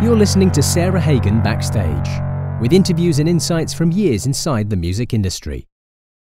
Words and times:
You're 0.00 0.14
listening 0.14 0.52
to 0.52 0.62
Sarah 0.62 1.00
Hagan 1.00 1.42
Backstage, 1.42 2.08
with 2.60 2.72
interviews 2.72 3.18
and 3.18 3.28
insights 3.28 3.74
from 3.74 3.90
years 3.90 4.26
inside 4.26 4.70
the 4.70 4.76
music 4.76 5.12
industry. 5.12 5.66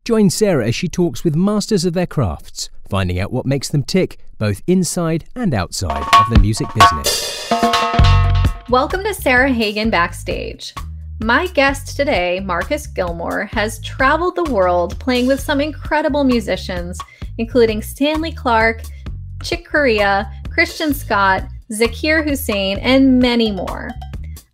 Join 0.06 0.30
Sarah 0.30 0.68
as 0.68 0.74
she 0.74 0.88
talks 0.88 1.26
with 1.26 1.36
masters 1.36 1.84
of 1.84 1.92
their 1.92 2.08
crafts, 2.08 2.70
finding 2.88 3.20
out 3.20 3.34
what 3.34 3.46
makes 3.46 3.68
them 3.68 3.84
tick 3.84 4.20
both 4.38 4.62
inside 4.68 5.26
and 5.36 5.54
outside 5.54 6.02
of 6.02 6.34
the 6.34 6.40
music 6.40 6.70
business. 6.74 7.50
Welcome 8.70 9.04
to 9.04 9.14
Sarah 9.14 9.52
Hagan 9.52 9.90
Backstage. 9.90 10.74
My 11.22 11.48
guest 11.48 11.98
today, 11.98 12.40
Marcus 12.40 12.88
Gilmore, 12.88 13.50
has 13.52 13.82
traveled 13.82 14.38
the 14.38 14.46
world 14.46 14.98
playing 14.98 15.28
with 15.28 15.42
some 15.42 15.60
incredible 15.60 16.24
musicians, 16.24 16.98
including 17.38 17.82
Stanley 17.82 18.32
Clarke, 18.32 18.84
Chick 19.44 19.68
Corea, 19.68 20.32
Christian 20.50 20.94
Scott, 20.94 21.50
Zakir 21.72 22.24
Hussain, 22.24 22.78
and 22.80 23.20
many 23.20 23.52
more. 23.52 23.90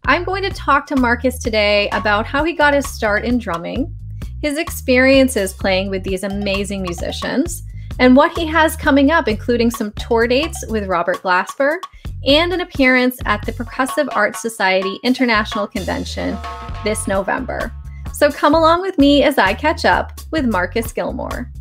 I'm 0.05 0.23
going 0.23 0.43
to 0.43 0.49
talk 0.49 0.85
to 0.87 0.95
Marcus 0.95 1.39
today 1.39 1.89
about 1.91 2.25
how 2.25 2.43
he 2.43 2.53
got 2.53 2.73
his 2.73 2.89
start 2.89 3.23
in 3.23 3.37
drumming, 3.37 3.95
his 4.41 4.57
experiences 4.57 5.53
playing 5.53 5.89
with 5.89 6.03
these 6.03 6.23
amazing 6.23 6.81
musicians, 6.81 7.63
and 7.99 8.15
what 8.15 8.37
he 8.37 8.45
has 8.47 8.75
coming 8.75 9.11
up, 9.11 9.27
including 9.27 9.69
some 9.69 9.91
tour 9.93 10.27
dates 10.27 10.65
with 10.67 10.87
Robert 10.87 11.21
Glasper 11.21 11.77
and 12.25 12.51
an 12.51 12.61
appearance 12.61 13.17
at 13.25 13.45
the 13.45 13.51
Percussive 13.51 14.07
Arts 14.13 14.41
Society 14.41 14.99
International 15.03 15.67
Convention 15.67 16.37
this 16.83 17.07
November. 17.07 17.71
So 18.13 18.31
come 18.31 18.55
along 18.55 18.81
with 18.81 18.97
me 18.97 19.23
as 19.23 19.37
I 19.37 19.53
catch 19.53 19.85
up 19.85 20.19
with 20.31 20.45
Marcus 20.45 20.91
Gilmore. 20.91 21.51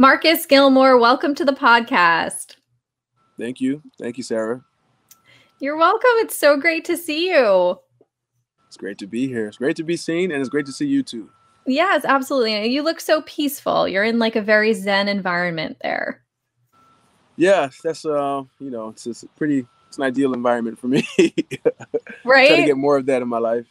Marcus 0.00 0.46
Gilmore, 0.46 0.96
welcome 0.96 1.34
to 1.34 1.44
the 1.44 1.52
podcast. 1.52 2.54
Thank 3.36 3.60
you. 3.60 3.82
Thank 3.98 4.16
you, 4.16 4.22
Sarah. 4.22 4.62
You're 5.58 5.76
welcome. 5.76 6.08
It's 6.18 6.36
so 6.36 6.56
great 6.56 6.84
to 6.84 6.96
see 6.96 7.28
you. 7.28 7.80
It's 8.68 8.76
great 8.76 8.96
to 8.98 9.08
be 9.08 9.26
here. 9.26 9.48
It's 9.48 9.56
great 9.56 9.74
to 9.74 9.82
be 9.82 9.96
seen, 9.96 10.30
and 10.30 10.40
it's 10.40 10.48
great 10.48 10.66
to 10.66 10.72
see 10.72 10.86
you 10.86 11.02
too. 11.02 11.28
Yes, 11.66 12.04
absolutely. 12.04 12.68
You 12.68 12.84
look 12.84 13.00
so 13.00 13.22
peaceful. 13.22 13.88
You're 13.88 14.04
in 14.04 14.20
like 14.20 14.36
a 14.36 14.40
very 14.40 14.72
zen 14.72 15.08
environment 15.08 15.78
there. 15.82 16.22
Yeah, 17.34 17.68
that's 17.82 18.06
uh, 18.06 18.44
you 18.60 18.70
know, 18.70 18.90
it's, 18.90 19.04
it's 19.04 19.24
pretty. 19.34 19.66
It's 19.88 19.98
an 19.98 20.04
ideal 20.04 20.32
environment 20.32 20.78
for 20.78 20.86
me. 20.86 21.02
right. 22.24 22.48
Trying 22.48 22.60
to 22.60 22.66
get 22.66 22.76
more 22.76 22.96
of 22.96 23.06
that 23.06 23.20
in 23.20 23.26
my 23.26 23.38
life. 23.38 23.66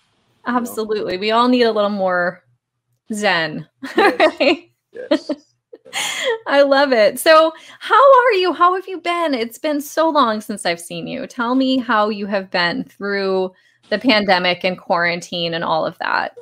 Absolutely. 0.46 1.14
You 1.14 1.20
know? 1.20 1.22
We 1.22 1.32
all 1.32 1.48
need 1.48 1.64
a 1.64 1.72
little 1.72 1.90
more 1.90 2.44
zen. 3.14 3.66
Yes. 3.96 4.62
yes. 5.12 5.32
I 6.48 6.62
love 6.62 6.92
it. 6.92 7.20
So, 7.20 7.54
how 7.80 7.96
are 7.96 8.32
you? 8.34 8.54
How 8.54 8.76
have 8.76 8.88
you 8.88 9.00
been? 9.00 9.34
It's 9.34 9.58
been 9.58 9.82
so 9.82 10.10
long 10.10 10.42
since 10.42 10.66
I've 10.66 10.80
seen 10.80 11.08
you. 11.08 11.28
Tell 11.28 11.56
me 11.56 11.78
how 11.78 12.10
you 12.10 12.26
have 12.28 12.50
been 12.52 12.84
through 12.84 13.54
the 13.90 14.00
pandemic 14.00 14.64
and 14.64 14.78
quarantine 14.78 15.54
and 15.54 15.64
all 15.64 15.86
of 15.86 15.98
that. 16.00 16.36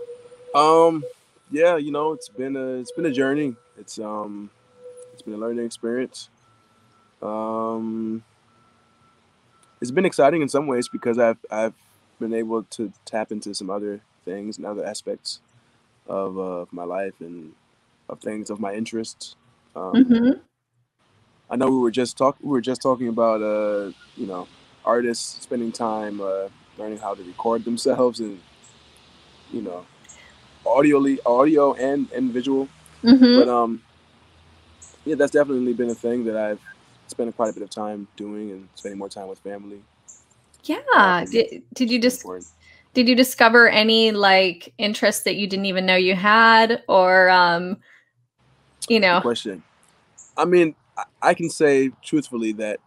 Um, 0.53 1.03
yeah, 1.51 1.77
you 1.77 1.91
know, 1.91 2.13
it's 2.13 2.29
been 2.29 2.55
a 2.55 2.75
it's 2.75 2.91
been 2.91 3.05
a 3.05 3.11
journey. 3.11 3.55
It's 3.77 3.99
um 3.99 4.49
it's 5.13 5.21
been 5.21 5.33
a 5.33 5.37
learning 5.37 5.65
experience. 5.65 6.29
Um 7.21 8.23
it's 9.81 9.91
been 9.91 10.05
exciting 10.05 10.41
in 10.41 10.49
some 10.49 10.67
ways 10.67 10.87
because 10.87 11.19
I've 11.19 11.37
I've 11.51 11.73
been 12.19 12.33
able 12.33 12.63
to 12.63 12.91
tap 13.05 13.31
into 13.31 13.53
some 13.53 13.69
other 13.69 14.01
things 14.23 14.57
and 14.57 14.65
other 14.65 14.85
aspects 14.85 15.39
of 16.07 16.39
uh, 16.39 16.65
my 16.71 16.83
life 16.83 17.13
and 17.19 17.53
of 18.09 18.19
things 18.21 18.49
of 18.49 18.59
my 18.59 18.73
interests. 18.73 19.35
Um, 19.75 19.93
mm-hmm. 19.93 20.31
I 21.49 21.55
know 21.55 21.69
we 21.69 21.77
were 21.77 21.91
just 21.91 22.17
talk 22.17 22.37
we 22.41 22.49
were 22.49 22.61
just 22.61 22.81
talking 22.81 23.07
about 23.07 23.41
uh, 23.41 23.91
you 24.15 24.27
know 24.27 24.47
artists 24.83 25.43
spending 25.43 25.71
time 25.71 26.21
uh, 26.21 26.49
learning 26.77 26.99
how 26.99 27.13
to 27.13 27.23
record 27.23 27.65
themselves 27.65 28.19
and 28.19 28.39
you 29.51 29.61
know 29.61 29.85
audio 30.65 31.17
audio 31.25 31.73
and 31.73 32.11
and 32.11 32.31
visual. 32.31 32.67
Mm-hmm. 33.03 33.39
But 33.39 33.47
um, 33.47 33.81
yeah, 35.05 35.15
that's 35.15 35.31
definitely 35.31 35.73
been 35.73 35.89
a 35.89 35.95
thing 35.95 36.25
that 36.25 36.35
I've 36.35 36.59
spent 37.07 37.35
quite 37.35 37.49
a 37.49 37.53
bit 37.53 37.63
of 37.63 37.69
time 37.69 38.07
doing 38.15 38.51
and 38.51 38.67
spending 38.75 38.97
more 38.97 39.09
time 39.09 39.27
with 39.27 39.39
family. 39.39 39.81
Yeah. 40.63 40.81
Uh, 40.95 41.25
did, 41.25 41.61
did 41.73 41.91
you 41.91 41.99
just 41.99 42.25
did 42.93 43.07
you 43.07 43.15
discover 43.15 43.69
any 43.69 44.11
like 44.11 44.73
interests 44.77 45.23
that 45.23 45.35
you 45.35 45.47
didn't 45.47 45.65
even 45.65 45.85
know 45.85 45.95
you 45.95 46.15
had 46.15 46.81
or 46.87 47.29
um 47.29 47.77
you 48.89 48.99
know 48.99 49.15
Good 49.15 49.23
question 49.23 49.63
i 50.37 50.45
mean 50.45 50.75
I, 51.21 51.33
can 51.33 51.49
say 51.49 51.91
truthfully 52.01 52.53
that 52.53 52.79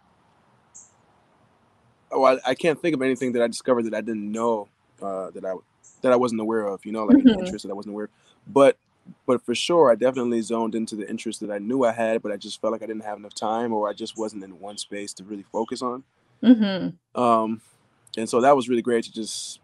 oh 2.11 2.25
I, 2.25 2.39
I, 2.47 2.55
can't 2.55 2.81
think 2.81 2.95
of 2.95 3.03
anything 3.03 3.33
that 3.33 3.43
i 3.43 3.47
discovered 3.47 3.85
that 3.85 3.95
i 3.95 4.01
didn't 4.01 4.31
know 4.31 4.69
uh, 5.03 5.31
that 5.31 5.45
i 5.45 5.55
that 6.03 6.13
i 6.13 6.17
wasn't 6.17 6.41
aware 6.41 6.67
of 6.67 6.85
you 6.85 6.93
know 6.93 7.05
like 7.05 7.19
mm-hmm. 7.19 7.29
an 7.29 7.41
interest 7.41 7.65
that 7.65 7.71
i 7.71 7.75
wasn't 7.75 7.93
aware 7.93 8.07
of. 8.07 8.11
but 8.47 8.77
but 9.27 9.45
for 9.45 9.55
sure 9.55 9.91
i 9.91 9.95
definitely 9.95 10.41
zoned 10.41 10.75
into 10.75 10.97
the 10.97 11.09
interest 11.09 11.41
that 11.41 11.51
i 11.51 11.59
knew 11.59 11.85
i 11.85 11.93
had 11.93 12.23
but 12.23 12.33
i 12.33 12.37
just 12.37 12.61
felt 12.61 12.73
like 12.73 12.83
i 12.83 12.87
didn't 12.87 13.05
have 13.05 13.19
enough 13.19 13.35
time 13.35 13.73
or 13.73 13.89
i 13.89 13.93
just 13.93 14.17
wasn't 14.17 14.43
in 14.43 14.59
one 14.61 14.79
space 14.79 15.13
to 15.13 15.25
really 15.25 15.45
focus 15.53 15.83
on 15.83 16.03
mm-hmm. 16.43 17.21
um 17.21 17.61
and 18.17 18.29
so 18.29 18.41
that 18.41 18.57
was 18.57 18.69
really 18.69 18.83
great 18.83 19.05
to 19.05 19.13
just 19.13 19.61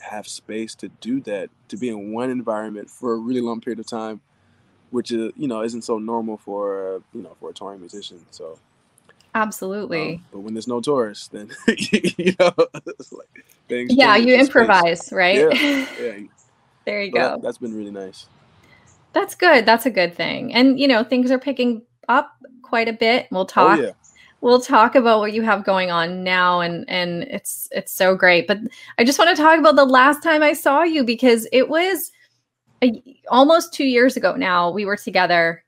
have 0.00 0.26
space 0.26 0.74
to 0.74 0.88
do 1.00 1.20
that 1.20 1.48
to 1.68 1.76
be 1.76 1.88
in 1.88 2.12
one 2.12 2.28
environment 2.28 2.90
for 2.90 3.12
a 3.12 3.16
really 3.16 3.40
long 3.40 3.60
period 3.60 3.78
of 3.78 3.86
time 3.86 4.20
which 4.92 5.10
is 5.10 5.32
you 5.36 5.48
know 5.48 5.62
isn't 5.62 5.82
so 5.82 5.98
normal 5.98 6.36
for 6.36 7.02
you 7.12 7.22
know 7.22 7.34
for 7.40 7.50
a 7.50 7.52
touring 7.52 7.80
musician. 7.80 8.24
So 8.30 8.58
absolutely. 9.34 10.14
Um, 10.14 10.24
but 10.30 10.38
when 10.40 10.54
there's 10.54 10.68
no 10.68 10.80
tourists, 10.80 11.28
then 11.28 11.50
you 11.66 12.34
know 12.38 12.52
like 12.56 13.44
things. 13.68 13.94
Yeah, 13.94 14.16
you 14.16 14.36
improvise, 14.36 15.06
space. 15.06 15.12
right? 15.12 15.38
Yeah, 15.38 15.86
yeah. 16.00 16.18
there 16.84 17.02
you 17.02 17.10
go. 17.10 17.20
That, 17.20 17.42
that's 17.42 17.58
been 17.58 17.74
really 17.76 17.90
nice. 17.90 18.26
That's 19.12 19.34
good. 19.34 19.66
That's 19.66 19.86
a 19.86 19.90
good 19.90 20.14
thing. 20.14 20.54
And 20.54 20.78
you 20.78 20.86
know, 20.86 21.02
things 21.02 21.30
are 21.30 21.38
picking 21.38 21.82
up 22.08 22.36
quite 22.60 22.88
a 22.88 22.92
bit. 22.92 23.26
We'll 23.30 23.42
oh, 23.42 23.46
talk. 23.46 23.78
Oh, 23.78 23.82
yeah. 23.82 23.90
We'll 24.42 24.60
talk 24.60 24.96
about 24.96 25.20
what 25.20 25.32
you 25.32 25.42
have 25.42 25.64
going 25.64 25.92
on 25.92 26.24
now 26.24 26.60
and 26.60 26.84
and 26.88 27.22
it's 27.24 27.68
it's 27.70 27.92
so 27.92 28.14
great. 28.14 28.46
But 28.46 28.58
I 28.98 29.04
just 29.04 29.18
want 29.18 29.34
to 29.34 29.40
talk 29.40 29.58
about 29.58 29.76
the 29.76 29.84
last 29.84 30.22
time 30.22 30.42
I 30.42 30.52
saw 30.52 30.82
you 30.82 31.04
because 31.04 31.46
it 31.52 31.68
was 31.68 32.10
a, 32.82 33.02
almost 33.28 33.72
two 33.72 33.84
years 33.84 34.16
ago 34.16 34.34
now, 34.34 34.70
we 34.70 34.84
were 34.84 34.96
together 34.96 35.64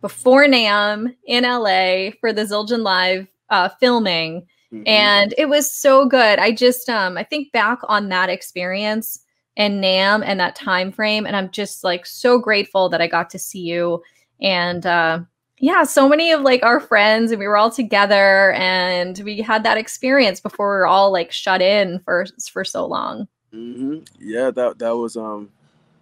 before 0.00 0.44
NAMM 0.44 1.14
in 1.26 1.44
LA 1.44 2.10
for 2.20 2.32
the 2.32 2.42
Zildjian 2.42 2.82
Live 2.82 3.26
uh, 3.50 3.68
filming. 3.80 4.46
Mm-hmm. 4.72 4.82
And 4.86 5.34
it 5.36 5.48
was 5.48 5.70
so 5.70 6.06
good. 6.06 6.38
I 6.38 6.52
just 6.52 6.88
um 6.88 7.18
I 7.18 7.24
think 7.24 7.52
back 7.52 7.78
on 7.84 8.08
that 8.08 8.30
experience 8.30 9.20
and 9.56 9.82
NAMM 9.82 10.22
and 10.24 10.40
that 10.40 10.56
time 10.56 10.90
frame. 10.90 11.26
And 11.26 11.36
I'm 11.36 11.50
just 11.50 11.84
like 11.84 12.06
so 12.06 12.38
grateful 12.38 12.88
that 12.88 13.02
I 13.02 13.06
got 13.06 13.28
to 13.30 13.38
see 13.38 13.60
you. 13.60 14.02
And 14.40 14.86
uh 14.86 15.20
yeah, 15.58 15.84
so 15.84 16.08
many 16.08 16.32
of 16.32 16.40
like 16.40 16.64
our 16.64 16.80
friends 16.80 17.30
and 17.30 17.38
we 17.38 17.46
were 17.46 17.56
all 17.56 17.70
together 17.70 18.52
and 18.52 19.20
we 19.24 19.40
had 19.42 19.62
that 19.62 19.78
experience 19.78 20.40
before 20.40 20.68
we 20.68 20.78
were 20.78 20.86
all 20.86 21.12
like 21.12 21.30
shut 21.30 21.60
in 21.60 22.00
for 22.00 22.26
for 22.50 22.64
so 22.64 22.86
long. 22.86 23.28
Mm-hmm. 23.52 23.98
Yeah, 24.18 24.50
that 24.50 24.78
that 24.78 24.96
was 24.96 25.16
um 25.18 25.50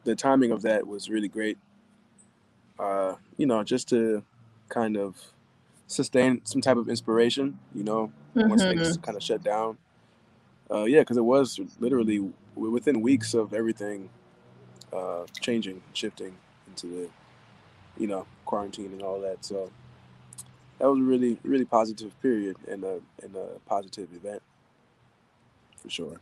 the 0.04 0.14
timing 0.14 0.50
of 0.50 0.62
that 0.62 0.86
was 0.86 1.08
really 1.08 1.28
great. 1.28 1.58
Uh, 2.78 3.14
you 3.36 3.46
know, 3.46 3.62
just 3.62 3.88
to 3.88 4.22
kind 4.68 4.96
of 4.96 5.16
sustain 5.86 6.40
some 6.44 6.60
type 6.60 6.76
of 6.76 6.88
inspiration, 6.88 7.58
you 7.74 7.84
know, 7.84 8.12
mm-hmm. 8.34 8.48
once 8.48 8.62
things 8.62 8.96
kind 8.98 9.16
of 9.16 9.22
shut 9.22 9.42
down. 9.42 9.76
Uh, 10.70 10.84
yeah, 10.84 11.00
because 11.00 11.16
it 11.16 11.24
was 11.24 11.60
literally 11.80 12.32
within 12.54 13.00
weeks 13.00 13.34
of 13.34 13.52
everything 13.52 14.08
uh, 14.92 15.24
changing, 15.40 15.82
shifting 15.92 16.34
into 16.68 16.86
the, 16.86 17.08
you 17.98 18.06
know, 18.06 18.26
quarantine 18.44 18.92
and 18.92 19.02
all 19.02 19.20
that. 19.20 19.44
So 19.44 19.70
that 20.78 20.88
was 20.88 21.00
a 21.00 21.02
really, 21.02 21.38
really 21.42 21.64
positive 21.64 22.18
period 22.22 22.56
and 22.68 22.84
a 22.84 23.00
and 23.22 23.34
a 23.34 23.58
positive 23.66 24.08
event 24.14 24.42
for 25.76 25.90
sure 25.90 26.20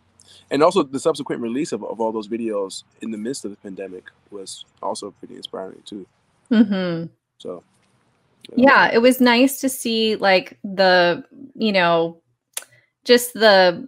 and 0.50 0.62
also 0.62 0.82
the 0.82 1.00
subsequent 1.00 1.42
release 1.42 1.72
of, 1.72 1.82
of 1.84 2.00
all 2.00 2.12
those 2.12 2.28
videos 2.28 2.84
in 3.02 3.10
the 3.10 3.18
midst 3.18 3.44
of 3.44 3.50
the 3.50 3.56
pandemic 3.58 4.04
was 4.30 4.64
also 4.82 5.10
pretty 5.12 5.36
inspiring 5.36 5.82
too. 5.84 6.06
Mm-hmm. 6.50 7.06
so 7.38 7.62
yeah. 8.56 8.90
It 8.92 8.98
was 8.98 9.20
nice 9.20 9.60
to 9.60 9.68
see 9.68 10.16
like 10.16 10.58
the 10.64 11.24
you 11.54 11.72
know 11.72 12.20
just 13.04 13.34
the 13.34 13.86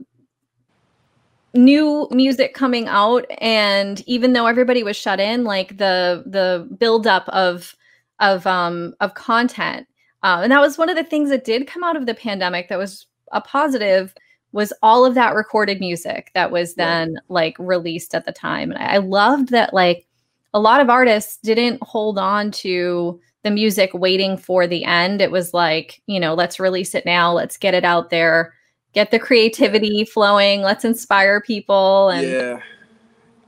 new 1.55 2.09
music 2.11 2.55
coming 2.55 2.87
out. 2.87 3.27
And 3.39 4.03
even 4.07 4.33
though 4.33 4.47
everybody 4.47 4.83
was 4.83 4.97
shut 4.97 5.21
in 5.21 5.45
like 5.45 5.79
the 5.79 6.23
the 6.27 6.69
buildup 6.79 7.29
of 7.29 7.75
of 8.21 8.47
um 8.47 8.95
of 9.01 9.15
content. 9.15 9.87
Uh, 10.23 10.41
and 10.43 10.53
that 10.53 10.61
was 10.61 10.77
one 10.77 10.91
of 10.91 10.97
the 10.97 11.05
things 11.05 11.31
that 11.31 11.45
did 11.45 11.67
come 11.67 11.83
out 11.83 11.97
of 11.97 12.05
the 12.05 12.15
pandemic 12.15 12.69
that 12.69 12.79
was 12.79 13.07
a 13.33 13.41
positive 13.41 14.15
was 14.52 14.73
all 14.82 15.05
of 15.05 15.14
that 15.14 15.35
recorded 15.35 15.81
music 15.81 16.31
that 16.35 16.50
was 16.50 16.75
then 16.75 17.12
yeah. 17.12 17.19
like 17.29 17.56
released 17.58 18.14
at 18.14 18.25
the 18.25 18.32
time. 18.32 18.73
And 18.73 18.82
I 18.82 18.99
loved 18.99 19.50
that 19.50 19.73
like 19.73 20.06
a 20.52 20.61
lot 20.61 20.81
of 20.81 20.91
artists 20.91 21.37
didn't 21.38 21.82
hold 21.82 22.19
on 22.19 22.50
to 22.50 23.20
the 23.43 23.50
music 23.50 23.91
waiting 23.94 24.37
for 24.37 24.67
the 24.67 24.85
end. 24.85 25.20
It 25.20 25.31
was 25.31 25.55
like, 25.55 26.02
you 26.06 26.20
know, 26.20 26.35
let's 26.35 26.61
release 26.61 26.94
it 26.94 27.06
now, 27.06 27.32
let's 27.32 27.56
get 27.56 27.75
it 27.75 27.85
out 27.85 28.11
there, 28.11 28.55
get 28.93 29.11
the 29.11 29.19
creativity 29.19 30.05
flowing, 30.05 30.62
let's 30.62 30.85
inspire 30.85 31.41
people. 31.41 32.11
And 32.11 32.26
yeah, 32.26 32.61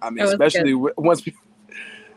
I 0.01 0.11
mean, 0.11 0.25
especially 0.25 0.73
good. 0.73 0.93
once 0.97 1.27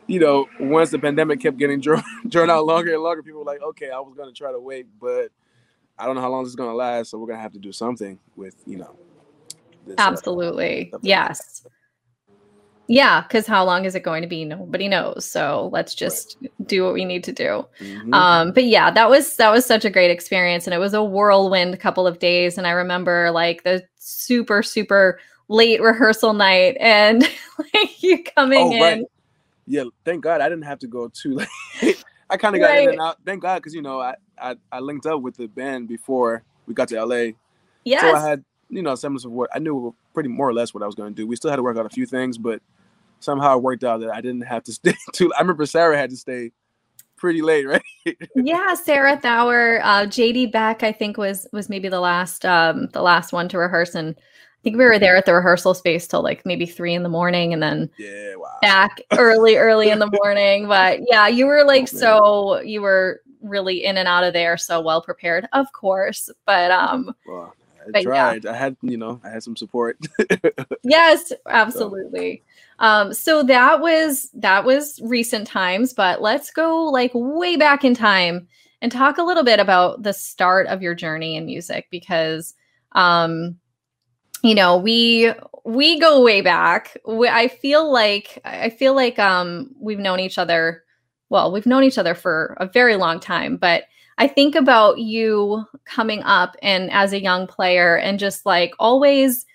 you 0.07 0.19
know, 0.19 0.47
once 0.59 0.91
the 0.91 0.99
pandemic 0.99 1.41
kept 1.41 1.57
getting 1.57 1.79
drawn, 1.81 2.03
drawn 2.27 2.49
out 2.49 2.65
longer 2.65 2.93
and 2.93 3.03
longer, 3.03 3.23
people 3.23 3.39
were 3.39 3.45
like, 3.45 3.61
okay, 3.61 3.89
I 3.89 3.99
was 3.99 4.13
going 4.15 4.31
to 4.31 4.37
try 4.37 4.51
to 4.51 4.59
wait, 4.59 4.85
but 4.99 5.29
I 5.97 6.05
don't 6.05 6.15
know 6.15 6.21
how 6.21 6.29
long 6.29 6.43
this 6.43 6.49
is 6.49 6.55
going 6.55 6.69
to 6.69 6.75
last. 6.75 7.11
So 7.11 7.17
we're 7.17 7.27
going 7.27 7.37
to 7.37 7.43
have 7.43 7.53
to 7.53 7.59
do 7.59 7.71
something 7.71 8.19
with, 8.35 8.55
you 8.65 8.77
know. 8.77 8.95
This, 9.85 9.95
uh, 9.97 10.01
Absolutely. 10.01 10.91
Uh, 10.93 10.99
yes. 11.01 11.65
Yeah, 12.87 13.21
because 13.21 13.47
how 13.47 13.65
long 13.65 13.85
is 13.85 13.95
it 13.95 14.01
going 14.03 14.21
to 14.21 14.27
be? 14.27 14.45
Nobody 14.45 14.87
knows. 14.87 15.25
So 15.25 15.69
let's 15.73 15.95
just 15.95 16.37
right. 16.41 16.51
do 16.67 16.83
what 16.83 16.93
we 16.93 17.03
need 17.03 17.23
to 17.23 17.31
do. 17.31 17.65
Mm-hmm. 17.79 18.13
Um, 18.13 18.51
but 18.51 18.65
yeah, 18.65 18.91
that 18.91 19.09
was 19.09 19.37
that 19.37 19.51
was 19.51 19.65
such 19.65 19.85
a 19.85 19.89
great 19.89 20.11
experience, 20.11 20.67
and 20.67 20.73
it 20.73 20.77
was 20.77 20.93
a 20.93 21.03
whirlwind 21.03 21.79
couple 21.79 22.05
of 22.05 22.19
days. 22.19 22.59
And 22.59 22.67
I 22.67 22.71
remember 22.71 23.31
like 23.31 23.63
the 23.63 23.83
super 23.97 24.61
super 24.61 25.19
late 25.47 25.81
rehearsal 25.81 26.33
night, 26.33 26.77
and 26.79 27.23
like 27.57 28.03
you 28.03 28.23
coming 28.23 28.75
oh, 28.75 28.79
right. 28.79 28.97
in 28.99 29.05
yeah, 29.67 29.83
thank 30.03 30.23
God 30.23 30.41
I 30.41 30.49
didn't 30.49 30.65
have 30.65 30.79
to 30.79 30.87
go 30.87 31.07
too 31.07 31.39
late. 31.81 32.03
I 32.29 32.37
kind 32.37 32.55
of 32.55 32.61
got 32.61 32.69
right. 32.69 32.83
in 32.83 32.89
and 32.91 33.01
out. 33.01 33.17
Thank 33.25 33.41
God, 33.41 33.55
because 33.57 33.73
you 33.73 33.81
know 33.81 33.99
I, 33.99 34.15
I 34.39 34.55
I 34.71 34.79
linked 34.79 35.05
up 35.05 35.21
with 35.21 35.35
the 35.37 35.47
band 35.47 35.87
before 35.87 36.43
we 36.65 36.73
got 36.73 36.87
to 36.89 37.03
LA. 37.03 37.33
Yeah. 37.83 38.01
So 38.01 38.15
I 38.15 38.27
had 38.27 38.43
you 38.69 38.81
know 38.81 38.95
semblance 38.95 39.25
of 39.25 39.31
what 39.31 39.49
I 39.53 39.59
knew 39.59 39.95
pretty 40.13 40.29
more 40.29 40.47
or 40.47 40.53
less 40.53 40.73
what 40.73 40.83
I 40.83 40.85
was 40.85 40.95
going 40.95 41.13
to 41.13 41.15
do. 41.15 41.27
We 41.27 41.35
still 41.35 41.49
had 41.49 41.57
to 41.57 41.63
work 41.63 41.77
out 41.77 41.85
a 41.85 41.89
few 41.89 42.05
things, 42.05 42.37
but 42.37 42.61
somehow 43.19 43.57
it 43.57 43.63
worked 43.63 43.83
out 43.83 44.01
that 44.01 44.11
I 44.11 44.21
didn't 44.21 44.41
have 44.41 44.63
to 44.65 44.73
stay 44.73 44.95
too. 45.13 45.31
I 45.33 45.41
remember 45.41 45.65
Sarah 45.65 45.97
had 45.97 46.09
to 46.09 46.17
stay 46.17 46.51
pretty 47.15 47.41
late, 47.41 47.67
right? 47.67 48.17
yeah, 48.35 48.73
Sarah 48.73 49.17
Thawer, 49.17 49.81
uh, 49.83 50.05
JD 50.05 50.51
Beck, 50.51 50.83
I 50.83 50.91
think 50.91 51.17
was 51.17 51.47
was 51.51 51.69
maybe 51.69 51.89
the 51.89 51.99
last 51.99 52.45
um 52.45 52.87
the 52.93 53.01
last 53.01 53.33
one 53.33 53.47
to 53.49 53.57
rehearse 53.57 53.95
and 53.95 54.15
think 54.65 54.77
we 54.77 54.83
were 54.83 54.97
there 54.97 55.15
at 55.15 55.27
the 55.27 55.33
rehearsal 55.33 55.75
space 55.75 56.07
till 56.07 56.23
like 56.23 56.43
maybe 56.43 56.65
three 56.65 56.95
in 56.95 57.03
the 57.03 57.09
morning 57.09 57.53
and 57.53 57.61
then 57.61 57.87
yeah, 57.99 58.35
wow. 58.35 58.57
back 58.63 58.99
early, 59.11 59.57
early 59.57 59.91
in 59.91 59.99
the 59.99 60.09
morning. 60.23 60.67
But 60.67 61.01
yeah, 61.07 61.27
you 61.27 61.45
were 61.45 61.63
like 61.63 61.83
oh, 61.83 61.97
so 61.97 62.59
you 62.61 62.81
were 62.81 63.21
really 63.41 63.85
in 63.85 63.95
and 63.95 64.07
out 64.07 64.23
of 64.23 64.33
there 64.33 64.57
so 64.57 64.81
well 64.81 65.03
prepared, 65.03 65.47
of 65.53 65.71
course. 65.71 66.31
But 66.47 66.71
um 66.71 67.13
well, 67.27 67.53
I 67.79 67.91
but 67.91 68.03
tried. 68.03 68.43
Yeah. 68.43 68.53
I 68.53 68.55
had, 68.55 68.75
you 68.81 68.97
know, 68.97 69.21
I 69.23 69.29
had 69.29 69.43
some 69.43 69.55
support. 69.55 69.99
yes, 70.83 71.31
absolutely. 71.45 72.41
So. 72.79 72.85
Um, 72.85 73.13
so 73.13 73.43
that 73.43 73.79
was 73.79 74.31
that 74.33 74.65
was 74.65 74.99
recent 75.03 75.45
times, 75.45 75.93
but 75.93 76.23
let's 76.23 76.49
go 76.49 76.85
like 76.85 77.11
way 77.13 77.55
back 77.55 77.85
in 77.85 77.93
time 77.93 78.47
and 78.81 78.91
talk 78.91 79.19
a 79.19 79.23
little 79.23 79.43
bit 79.43 79.59
about 79.59 80.01
the 80.01 80.11
start 80.11 80.65
of 80.67 80.81
your 80.81 80.95
journey 80.95 81.35
in 81.35 81.45
music 81.45 81.87
because 81.91 82.55
um 82.93 83.57
you 84.45 84.53
know 84.53 84.77
we 84.77 85.33
we 85.63 85.99
go 85.99 86.21
way 86.21 86.41
back. 86.41 86.95
We, 87.07 87.27
i 87.27 87.47
feel 87.47 87.91
like 87.91 88.39
i 88.45 88.69
feel 88.69 88.93
like 88.93 89.17
um 89.17 89.73
we've 89.79 89.99
known 89.99 90.19
each 90.19 90.37
other 90.37 90.83
well 91.29 91.51
we've 91.51 91.65
known 91.65 91.83
each 91.83 91.97
other 91.97 92.13
for 92.13 92.55
a 92.59 92.67
very 92.67 92.95
long 92.95 93.19
time 93.19 93.57
but 93.57 93.85
i 94.19 94.27
think 94.27 94.53
about 94.55 94.99
you 94.99 95.65
coming 95.85 96.21
up 96.23 96.55
and 96.61 96.91
as 96.91 97.11
a 97.11 97.21
young 97.21 97.47
player 97.47 97.97
and 97.97 98.19
just 98.19 98.45
like 98.45 98.73
always 98.77 99.45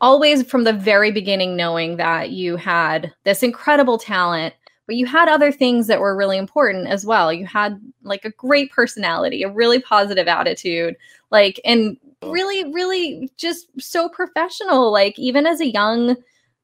always 0.00 0.44
from 0.44 0.64
the 0.64 0.72
very 0.72 1.10
beginning 1.10 1.56
knowing 1.56 1.96
that 1.96 2.30
you 2.30 2.56
had 2.56 3.12
this 3.24 3.42
incredible 3.42 3.98
talent 3.98 4.54
but 4.86 4.96
you 4.96 5.06
had 5.06 5.28
other 5.28 5.52
things 5.52 5.86
that 5.86 6.00
were 6.00 6.16
really 6.16 6.36
important 6.36 6.88
as 6.88 7.06
well. 7.06 7.32
You 7.32 7.46
had 7.46 7.80
like 8.02 8.24
a 8.24 8.32
great 8.32 8.72
personality 8.72 9.44
a 9.44 9.48
really 9.48 9.80
positive 9.80 10.26
attitude 10.26 10.96
like 11.30 11.60
and 11.64 11.96
really 12.24 12.72
really 12.72 13.30
just 13.36 13.68
so 13.80 14.08
professional 14.08 14.90
like 14.92 15.18
even 15.18 15.46
as 15.46 15.60
a 15.60 15.70
young 15.70 16.16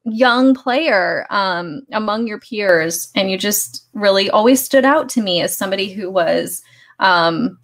young 0.05 0.55
player 0.55 1.25
um 1.29 1.81
among 1.91 2.27
your 2.27 2.39
peers 2.39 3.11
and 3.15 3.29
you 3.29 3.37
just 3.37 3.87
really 3.93 4.29
always 4.29 4.63
stood 4.63 4.85
out 4.85 5.09
to 5.09 5.21
me 5.21 5.41
as 5.41 5.55
somebody 5.55 5.91
who 5.91 6.09
was 6.09 6.61
um 6.99 7.57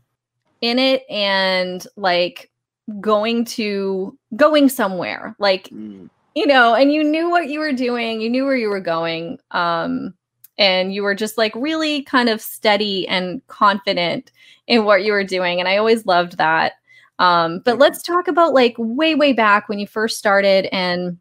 in 0.62 0.80
it 0.80 1.04
and 1.10 1.88
like 1.96 2.52
going 3.00 3.46
to 3.46 4.18
going 4.36 4.70
somewhere 4.70 5.36
like 5.40 5.70
mm. 5.70 6.10
you 6.36 6.46
know 6.46 6.76
and 6.76 6.94
you 6.94 7.04
knew 7.04 7.30
what 7.30 7.50
you 7.50 7.60
were 7.60 7.74
doing 7.74 8.22
you 8.22 8.30
knew 8.30 8.46
where 8.46 8.56
you 8.56 8.70
were 8.70 8.82
going 8.82 9.40
um 9.52 10.14
and 10.58 10.94
you 10.94 11.04
were 11.04 11.16
just 11.16 11.38
like 11.38 11.54
really 11.56 12.04
kind 12.04 12.30
of 12.30 12.40
steady 12.42 13.08
and 13.08 13.46
confident 13.48 14.32
in 14.68 14.86
what 14.86 15.04
you 15.04 15.12
were 15.12 15.24
doing 15.24 15.60
and 15.60 15.68
i 15.68 15.78
always 15.78 16.06
loved 16.06 16.38
that 16.38 16.74
um, 17.20 17.60
but 17.60 17.78
let's 17.78 18.02
talk 18.02 18.28
about 18.28 18.54
like 18.54 18.76
way, 18.78 19.16
way 19.16 19.34
back 19.34 19.70
when 19.70 19.80
you 19.80 19.88
first 19.88 20.18
started. 20.18 20.68
And 20.74 21.18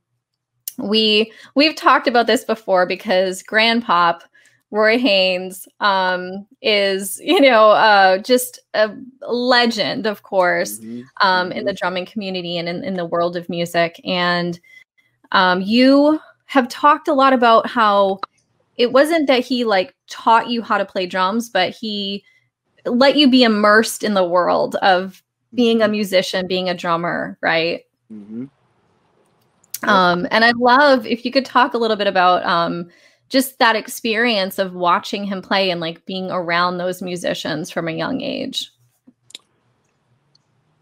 we 0.79 1.33
we've 1.55 1.77
talked 1.77 2.09
about 2.09 2.27
this 2.27 2.45
before 2.45 2.87
because 2.87 3.43
Grandpop 3.43 4.23
Roy 4.71 4.99
Haynes 4.99 5.69
um, 5.81 6.47
is, 6.61 7.21
you 7.25 7.41
know, 7.41 7.71
uh, 7.71 8.19
just 8.19 8.59
a 8.75 8.95
legend, 9.29 10.07
of 10.07 10.23
course, 10.23 10.81
mm-hmm. 10.81 11.03
Um, 11.27 11.53
in 11.53 11.65
the 11.65 11.71
mm-hmm. 11.71 11.77
drumming 11.77 12.07
community 12.07 12.59
and 12.59 12.69
in, 12.69 12.83
in 12.85 12.95
the 12.95 13.07
world 13.07 13.37
of 13.37 13.49
music. 13.49 14.01
And 14.05 14.59
um, 15.33 15.61
you 15.61 16.21
have 16.47 16.69
talked 16.69 17.09
a 17.09 17.15
lot 17.15 17.33
about 17.33 17.69
how 17.69 18.21
it 18.77 18.93
wasn't 18.93 19.29
that 19.29 19.45
he 19.45 19.65
like 19.65 19.95
taught 20.09 20.51
you 20.51 20.61
how 20.61 20.79
to 20.79 20.85
play 20.85 21.07
drums, 21.07 21.49
but 21.49 21.71
he 21.71 22.25
let 22.85 23.17
you 23.17 23.31
be 23.31 23.45
immersed 23.45 24.03
in 24.03 24.15
the 24.15 24.27
world 24.27 24.77
of 24.77 25.23
being 25.55 25.83
a 25.83 25.89
musician, 25.89 26.47
being 26.47 26.69
a 26.69 26.75
drummer, 26.75 27.39
right? 27.41 27.85
Mm-hmm. 28.13 28.47
Um, 29.89 30.27
and 30.31 30.45
I 30.45 30.53
love 30.57 31.07
if 31.07 31.25
you 31.25 31.31
could 31.31 31.45
talk 31.45 31.75
a 31.75 31.79
little 31.79 31.97
bit 31.97 32.07
about 32.07 32.45
um, 32.45 32.89
just 33.29 33.59
that 33.59 33.77
experience 33.77 34.59
of 34.59 34.75
watching 34.75 35.25
him 35.25 35.43
play 35.43 35.71
and 35.71 35.81
like 35.81 36.05
being 36.07 36.31
around 36.31 36.79
those 36.79 37.03
musicians 37.03 37.71
from 37.71 37.89
a 37.89 37.93
young 37.93 38.21
age. 38.21 38.71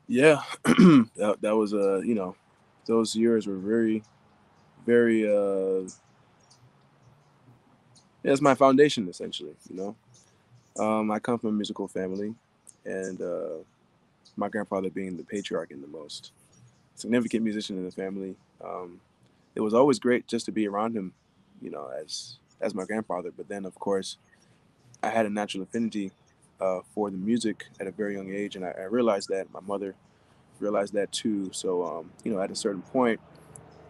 Yeah, 0.09 0.43
that, 0.65 1.39
that 1.41 1.57
was 1.57 1.73
a 1.73 1.95
uh, 1.95 1.99
you 1.99 2.15
know 2.15 2.37
those 2.87 3.17
years 3.17 3.47
were 3.47 3.57
very, 3.57 4.03
very. 4.87 5.27
uh 5.27 5.89
yeah, 8.23 8.33
it's 8.33 8.41
my 8.41 8.55
foundation 8.55 9.09
essentially. 9.09 9.55
You 9.69 9.77
know, 9.77 10.85
um, 10.85 11.11
I 11.11 11.19
come 11.19 11.39
from 11.39 11.51
a 11.51 11.53
musical 11.53 11.89
family, 11.89 12.35
and 12.85 13.21
uh, 13.21 13.65
my 14.37 14.49
grandfather 14.49 14.91
being 14.91 15.17
the 15.17 15.25
patriarch 15.25 15.71
and 15.71 15.83
the 15.83 15.89
most 15.89 16.33
significant 16.95 17.45
musician 17.45 17.77
in 17.77 17.85
the 17.85 17.91
family. 17.91 18.37
Um, 18.65 19.01
it 19.55 19.61
was 19.61 19.75
always 19.75 19.99
great 19.99 20.27
just 20.27 20.47
to 20.47 20.53
be 20.53 20.67
around 20.67 20.97
him, 20.97 21.13
you 21.61 21.71
know, 21.71 21.89
as 21.89 22.39
as 22.61 22.75
my 22.75 22.85
grandfather. 22.85 23.31
But 23.37 23.49
then, 23.49 23.65
of 23.65 23.75
course, 23.75 24.17
I 25.03 25.11
had 25.11 25.27
a 25.27 25.31
natural 25.31 25.65
affinity 25.65 26.13
uh, 26.61 26.81
for 26.95 27.11
the 27.11 27.17
music 27.17 27.67
at 27.81 27.87
a 27.87 27.91
very 27.91 28.15
young 28.15 28.33
age, 28.33 28.57
and 28.57 28.65
I, 28.65 28.71
I 28.71 28.85
realized 28.85 29.29
that. 29.31 29.53
My 29.53 29.61
mother 29.61 29.95
realized 30.61 30.95
that 30.95 31.13
too. 31.13 31.51
So, 31.53 31.85
um, 31.85 32.13
you 32.25 32.33
know, 32.33 32.41
at 32.41 32.51
a 32.51 32.55
certain 32.55 32.83
point, 32.83 33.21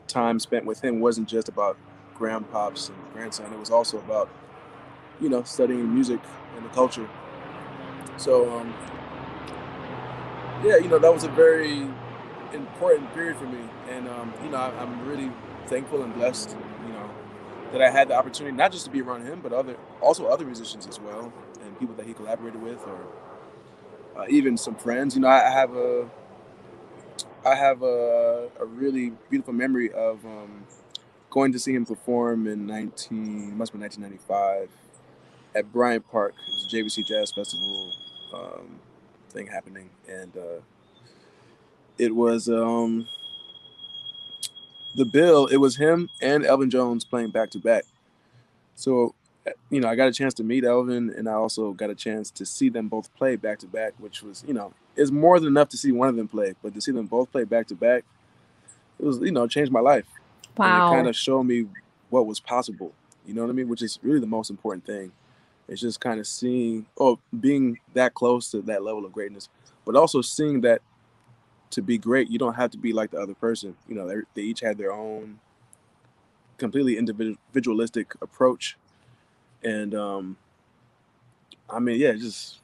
time 0.08 0.38
spent 0.38 0.64
with 0.64 0.82
him 0.82 1.00
wasn't 1.00 1.28
just 1.28 1.48
about 1.48 1.76
grandpops 2.16 2.88
and 2.88 2.98
grandson. 3.12 3.52
It 3.52 3.58
was 3.58 3.70
also 3.70 3.98
about, 3.98 4.28
you 5.20 5.28
know, 5.28 5.42
studying 5.42 5.92
music 5.92 6.20
and 6.56 6.64
the 6.64 6.70
culture. 6.70 7.08
So, 8.16 8.50
um, 8.58 8.74
yeah, 10.64 10.76
you 10.76 10.88
know, 10.88 10.98
that 10.98 11.12
was 11.12 11.24
a 11.24 11.28
very 11.28 11.88
important 12.52 13.12
period 13.14 13.36
for 13.36 13.46
me. 13.46 13.60
And, 13.90 14.08
um, 14.08 14.32
you 14.42 14.50
know, 14.50 14.58
I, 14.58 14.82
am 14.82 15.06
really 15.06 15.30
thankful 15.66 16.02
and 16.02 16.14
blessed, 16.14 16.56
you 16.86 16.92
know, 16.92 17.10
that 17.72 17.82
I 17.82 17.90
had 17.90 18.08
the 18.08 18.14
opportunity 18.14 18.56
not 18.56 18.70
just 18.70 18.84
to 18.84 18.90
be 18.90 19.00
around 19.00 19.24
him, 19.24 19.40
but 19.42 19.52
other, 19.52 19.76
also 20.00 20.26
other 20.26 20.44
musicians 20.44 20.86
as 20.86 21.00
well, 21.00 21.32
and 21.62 21.78
people 21.78 21.94
that 21.96 22.06
he 22.06 22.14
collaborated 22.14 22.62
with, 22.62 22.80
or 22.86 22.98
uh, 24.16 24.26
even 24.28 24.56
some 24.56 24.76
friends. 24.76 25.14
You 25.14 25.22
know, 25.22 25.28
I, 25.28 25.48
I 25.48 25.50
have 25.50 25.74
a, 25.74 26.08
I 27.44 27.54
have 27.54 27.82
a, 27.82 28.48
a 28.60 28.64
really 28.64 29.12
beautiful 29.30 29.52
memory 29.52 29.90
of 29.92 30.24
um, 30.24 30.64
going 31.30 31.52
to 31.52 31.58
see 31.58 31.74
him 31.74 31.86
perform 31.86 32.46
in 32.46 32.66
19, 32.66 33.56
must 33.56 33.72
be 33.72 33.78
1995, 33.78 34.68
at 35.56 35.72
Bryant 35.72 36.08
Park. 36.10 36.34
JVC 36.70 37.04
Jazz 37.04 37.32
Festival. 37.32 37.92
Um, 38.32 38.78
thing 39.32 39.46
happening, 39.46 39.90
and 40.08 40.36
uh, 40.36 40.60
it 41.98 42.14
was 42.14 42.48
um, 42.48 43.06
the 44.94 45.04
bill. 45.04 45.46
It 45.46 45.56
was 45.56 45.76
him 45.76 46.08
and 46.20 46.44
Elvin 46.44 46.70
Jones 46.70 47.04
playing 47.04 47.30
back 47.30 47.50
to 47.50 47.58
back. 47.58 47.84
So, 48.74 49.14
you 49.70 49.80
know, 49.80 49.88
I 49.88 49.96
got 49.96 50.08
a 50.08 50.12
chance 50.12 50.34
to 50.34 50.44
meet 50.44 50.64
Elvin, 50.64 51.10
and 51.16 51.28
I 51.28 51.32
also 51.32 51.72
got 51.72 51.90
a 51.90 51.94
chance 51.94 52.30
to 52.32 52.46
see 52.46 52.68
them 52.68 52.88
both 52.88 53.14
play 53.14 53.36
back 53.36 53.58
to 53.60 53.66
back, 53.66 53.94
which 53.98 54.22
was, 54.22 54.44
you 54.46 54.54
know, 54.54 54.72
is 54.96 55.10
more 55.10 55.38
than 55.40 55.48
enough 55.48 55.68
to 55.70 55.76
see 55.76 55.92
one 55.92 56.08
of 56.08 56.16
them 56.16 56.28
play, 56.28 56.54
but 56.62 56.74
to 56.74 56.80
see 56.80 56.92
them 56.92 57.06
both 57.06 57.30
play 57.32 57.44
back 57.44 57.66
to 57.68 57.74
back, 57.74 58.04
it 58.98 59.04
was, 59.04 59.18
you 59.18 59.32
know, 59.32 59.46
changed 59.46 59.72
my 59.72 59.80
life. 59.80 60.06
Wow. 60.56 60.66
And 60.66 60.76
it 60.76 60.96
kind 60.96 61.08
of 61.08 61.16
showed 61.16 61.44
me 61.44 61.66
what 62.10 62.26
was 62.26 62.40
possible. 62.40 62.92
You 63.26 63.34
know 63.34 63.42
what 63.42 63.50
I 63.50 63.54
mean? 63.54 63.68
Which 63.68 63.82
is 63.82 63.98
really 64.02 64.20
the 64.20 64.26
most 64.26 64.50
important 64.50 64.84
thing 64.84 65.12
it's 65.72 65.80
just 65.80 66.00
kind 66.00 66.20
of 66.20 66.26
seeing 66.26 66.84
or 66.96 67.12
oh, 67.12 67.18
being 67.40 67.78
that 67.94 68.12
close 68.12 68.50
to 68.50 68.60
that 68.62 68.82
level 68.82 69.06
of 69.06 69.12
greatness, 69.12 69.48
but 69.86 69.96
also 69.96 70.20
seeing 70.20 70.60
that 70.60 70.82
to 71.70 71.80
be 71.80 71.96
great, 71.96 72.30
you 72.30 72.38
don't 72.38 72.54
have 72.54 72.70
to 72.72 72.78
be 72.78 72.92
like 72.92 73.10
the 73.10 73.18
other 73.18 73.34
person. 73.34 73.74
You 73.88 73.94
know, 73.94 74.22
they 74.34 74.42
each 74.42 74.60
had 74.60 74.76
their 74.76 74.92
own 74.92 75.40
completely 76.58 76.98
individualistic 76.98 78.12
approach, 78.20 78.76
and 79.64 79.94
um, 79.94 80.36
I 81.70 81.78
mean, 81.78 81.98
yeah, 81.98 82.10
it 82.10 82.18
just, 82.18 82.58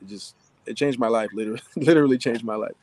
it 0.00 0.08
just, 0.08 0.34
it 0.64 0.74
changed 0.74 0.98
my 0.98 1.08
life. 1.08 1.28
Literally, 1.34 1.60
literally 1.76 2.16
changed 2.16 2.44
my 2.44 2.56
life. 2.56 2.74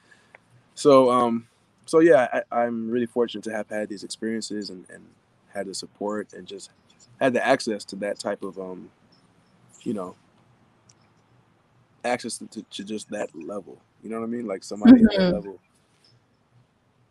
So, 0.76 1.10
um, 1.10 1.48
so 1.88 2.00
yeah, 2.00 2.42
I, 2.52 2.66
am 2.66 2.92
really 2.92 3.08
fortunate 3.08 3.44
to 3.46 3.52
have 3.52 3.68
had 3.68 3.90
these 3.90 4.04
experiences 4.04 4.70
and, 4.70 4.86
and 4.92 5.04
had 5.54 5.66
the 5.66 5.74
support 5.74 6.34
and 6.34 6.48
just 6.48 6.70
had 7.20 7.34
the 7.34 7.46
access 7.46 7.84
to 7.86 7.96
that 7.98 8.20
type 8.20 8.44
of, 8.44 8.60
um, 8.60 8.92
you 9.84 9.94
know, 9.94 10.16
access 12.04 12.38
to, 12.38 12.64
to 12.64 12.84
just 12.84 13.10
that 13.10 13.30
level. 13.36 13.80
You 14.04 14.10
know 14.10 14.20
what 14.20 14.26
I 14.26 14.30
mean? 14.30 14.48
Like 14.48 14.64
somebody 14.64 14.94
mm-hmm. 14.94 15.06
at 15.06 15.12
that 15.12 15.20
mm-hmm. 15.20 15.36
level. 15.36 15.60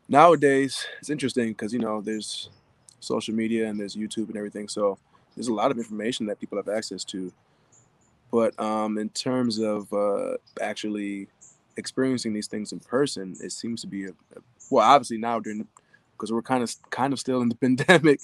Nowadays, 0.09 0.87
it's 0.99 1.11
interesting 1.11 1.49
because 1.49 1.73
you 1.73 1.79
know 1.79 2.00
there's 2.00 2.50
social 2.99 3.35
media 3.35 3.69
and 3.69 3.79
there's 3.79 3.95
YouTube 3.97 4.29
and 4.29 4.37
everything, 4.37 4.69
so 4.69 4.99
there's 5.37 5.49
a 5.49 5.55
lot 5.55 5.71
of 5.71 5.79
information 5.79 6.27
that 6.27 6.41
people 6.41 6.59
have 6.59 6.69
access 6.69 7.05
to. 7.05 7.33
But 8.33 8.59
um, 8.61 8.99
in 8.99 9.09
terms 9.11 9.59
of 9.59 9.93
uh, 9.93 10.37
actually 10.61 11.29
experiencing 11.77 12.33
these 12.33 12.49
things 12.49 12.73
in 12.73 12.81
person, 12.81 13.37
it 13.41 13.53
seems 13.53 13.81
to 13.83 13.87
be 13.87 14.07
a, 14.07 14.11
a 14.11 14.41
well, 14.71 14.85
obviously 14.85 15.19
now 15.19 15.39
during 15.39 15.67
because 16.12 16.33
we're 16.33 16.43
kind 16.43 16.62
of 16.62 16.75
kind 16.91 17.12
of 17.12 17.21
still 17.21 17.41
in 17.41 17.49
the 17.49 17.55
pandemic, 17.57 18.21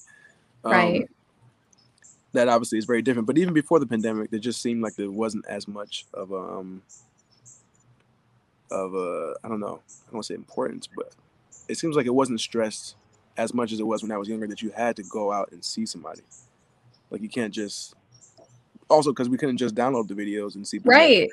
um, 0.65 0.73
right? 0.73 1.11
That 2.37 2.49
obviously 2.49 2.77
is 2.77 2.85
very 2.85 3.01
different. 3.01 3.27
But 3.27 3.39
even 3.39 3.55
before 3.55 3.81
the 3.81 3.87
pandemic, 3.87 4.31
it 4.31 4.41
just 4.41 4.61
seemed 4.61 4.83
like 4.83 4.95
there 4.95 5.11
wasn't 5.11 5.47
as 5.47 5.67
much 5.67 6.05
of 6.13 6.33
a 6.33 6.37
um, 6.37 6.83
of 8.71 8.95
a 8.95 9.35
I 9.43 9.49
don't 9.49 9.59
know 9.59 9.81
I 9.87 10.11
don't 10.11 10.13
want 10.13 10.27
to 10.27 10.35
say 10.35 10.35
importance, 10.35 10.87
but 10.87 11.15
it 11.67 11.79
seems 11.79 11.97
like 11.97 12.05
it 12.05 12.15
wasn't 12.15 12.41
stressed 12.41 12.97
as 13.39 13.55
much 13.55 13.73
as 13.73 13.81
it 13.81 13.87
was 13.87 14.03
when 14.03 14.13
I 14.13 14.19
was 14.19 14.29
younger 14.29 14.47
that 14.49 14.61
you 14.61 14.71
had 14.71 14.97
to 14.97 15.03
go 15.03 15.33
out 15.33 15.51
and 15.51 15.65
see 15.65 15.87
somebody. 15.87 16.21
Like 17.11 17.23
you 17.23 17.31
can't 17.31 17.55
just 17.55 17.95
also 18.91 19.13
because 19.13 19.31
we 19.31 19.39
couldn't 19.39 19.57
just 19.57 19.75
download 19.75 20.09
the 20.09 20.15
videos 20.15 20.57
and 20.57 20.69
see 20.69 20.79
right. 20.85 21.31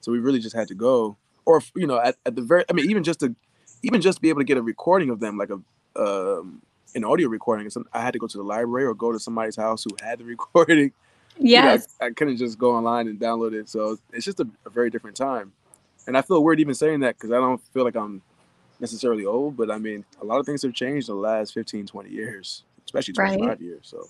So 0.00 0.12
we 0.12 0.20
really 0.20 0.38
just 0.38 0.54
had 0.54 0.68
to 0.68 0.74
go, 0.74 1.16
or 1.46 1.62
you 1.74 1.88
know, 1.88 2.00
at, 2.00 2.14
at 2.24 2.36
the 2.36 2.42
very, 2.42 2.64
I 2.70 2.72
mean, 2.74 2.88
even 2.88 3.02
just 3.02 3.18
to, 3.20 3.34
even 3.82 4.00
just 4.00 4.20
be 4.20 4.28
able 4.28 4.40
to 4.40 4.44
get 4.44 4.56
a 4.56 4.62
recording 4.62 5.10
of 5.10 5.18
them, 5.18 5.36
like 5.36 5.50
a 5.50 5.60
um, 6.00 6.62
an 6.94 7.04
audio 7.04 7.28
recording. 7.28 7.70
I 7.92 8.00
had 8.00 8.12
to 8.12 8.18
go 8.18 8.26
to 8.26 8.36
the 8.36 8.44
library 8.44 8.86
or 8.86 8.94
go 8.94 9.12
to 9.12 9.18
somebody's 9.18 9.56
house 9.56 9.84
who 9.84 9.90
had 10.02 10.18
the 10.18 10.24
recording. 10.36 10.92
Yes, 11.40 11.86
you 12.00 12.04
know, 12.04 12.06
I, 12.06 12.08
I, 12.08 12.12
couldn't 12.12 12.36
just 12.36 12.58
go 12.58 12.74
online 12.74 13.06
and 13.06 13.18
download 13.18 13.52
it. 13.52 13.68
So 13.68 13.98
it's 14.12 14.24
just 14.24 14.40
a, 14.40 14.48
a 14.66 14.70
very 14.70 14.90
different 14.90 15.16
time, 15.16 15.52
and 16.06 16.18
I 16.18 16.22
feel 16.22 16.42
weird 16.42 16.58
even 16.58 16.74
saying 16.74 17.00
that 17.00 17.16
because 17.16 17.30
I 17.30 17.36
don't 17.36 17.62
feel 17.72 17.84
like 17.84 17.94
I'm 17.94 18.22
necessarily 18.80 19.24
old, 19.24 19.56
but 19.56 19.70
I 19.70 19.78
mean, 19.78 20.04
a 20.20 20.24
lot 20.24 20.38
of 20.38 20.46
things 20.46 20.62
have 20.62 20.74
changed 20.74 21.08
in 21.08 21.14
the 21.14 21.20
last 21.20 21.54
15, 21.54 21.86
20 21.86 22.10
years, 22.10 22.64
especially 22.84 23.14
25 23.14 23.48
right. 23.48 23.60
years. 23.60 23.80
So, 23.82 24.08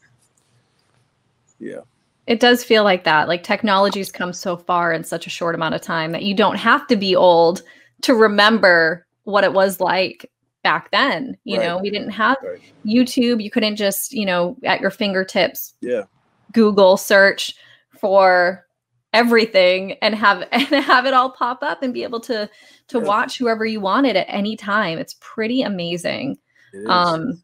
yeah. 1.59 1.81
It 2.27 2.41
does 2.41 2.63
feel 2.63 2.85
like 2.85 3.05
that. 3.05 3.29
Like 3.29 3.43
technology's 3.43 4.13
come 4.13 4.33
so 4.33 4.57
far 4.57 4.93
in 4.93 5.05
such 5.05 5.27
a 5.27 5.31
short 5.31 5.55
amount 5.55 5.75
of 5.75 5.81
time 5.81 6.13
that 6.13 6.23
you 6.23 6.35
don't 6.35 6.57
have 6.57 6.87
to 6.89 6.97
be 6.97 7.17
old 7.17 7.63
to 8.03 8.15
remember 8.15 9.07
what 9.25 9.45
it 9.45 9.53
was 9.53 9.81
like 9.81 10.31
back 10.63 10.91
then. 10.91 11.37
You 11.45 11.59
right. 11.59 11.67
know, 11.67 11.79
we 11.79 11.91
didn't 11.91 12.11
have 12.11 12.37
right. 12.43 12.61
YouTube. 12.85 13.43
You 13.43 13.51
couldn't 13.51 13.77
just, 13.77 14.13
you 14.13 14.27
know, 14.27 14.57
at 14.65 14.81
your 14.81 14.91
fingertips. 14.91 15.75
Yeah. 15.81 16.05
Google 16.53 16.97
search 16.97 17.55
for 18.01 18.67
everything 19.13 19.93
and 20.03 20.15
have 20.15 20.47
and 20.53 20.67
have 20.67 21.07
it 21.07 21.15
all 21.15 21.31
pop 21.31 21.63
up 21.63 21.83
and 21.83 21.95
be 21.95 22.03
able 22.03 22.21
to 22.21 22.49
to 22.89 22.99
yeah. 22.99 23.05
watch 23.05 23.39
whoever 23.39 23.65
you 23.65 23.81
wanted 23.81 24.17
at 24.17 24.27
any 24.29 24.57
time. 24.57 24.99
It's 24.99 25.17
pretty 25.21 25.63
amazing. 25.63 26.39
Um 26.87 27.43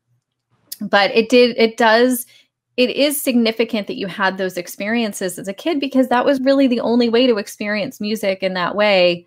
but 0.81 1.11
it 1.13 1.29
did 1.29 1.57
it 1.57 1.77
does 1.77 2.27
it 2.77 2.91
is 2.91 3.21
significant 3.21 3.87
that 3.87 3.97
you 3.97 4.09
had 4.09 4.37
those 4.37 4.57
experiences 4.57 5.39
as 5.39 5.47
a 5.47 5.55
kid 5.55 5.79
because 5.79 6.09
that 6.09 6.25
was 6.25 6.41
really 6.41 6.67
the 6.67 6.81
only 6.81 7.09
way 7.09 7.27
to 7.27 7.37
experience 7.37 8.01
music 8.01 8.43
in 8.43 8.55
that 8.55 8.75
way 8.75 9.27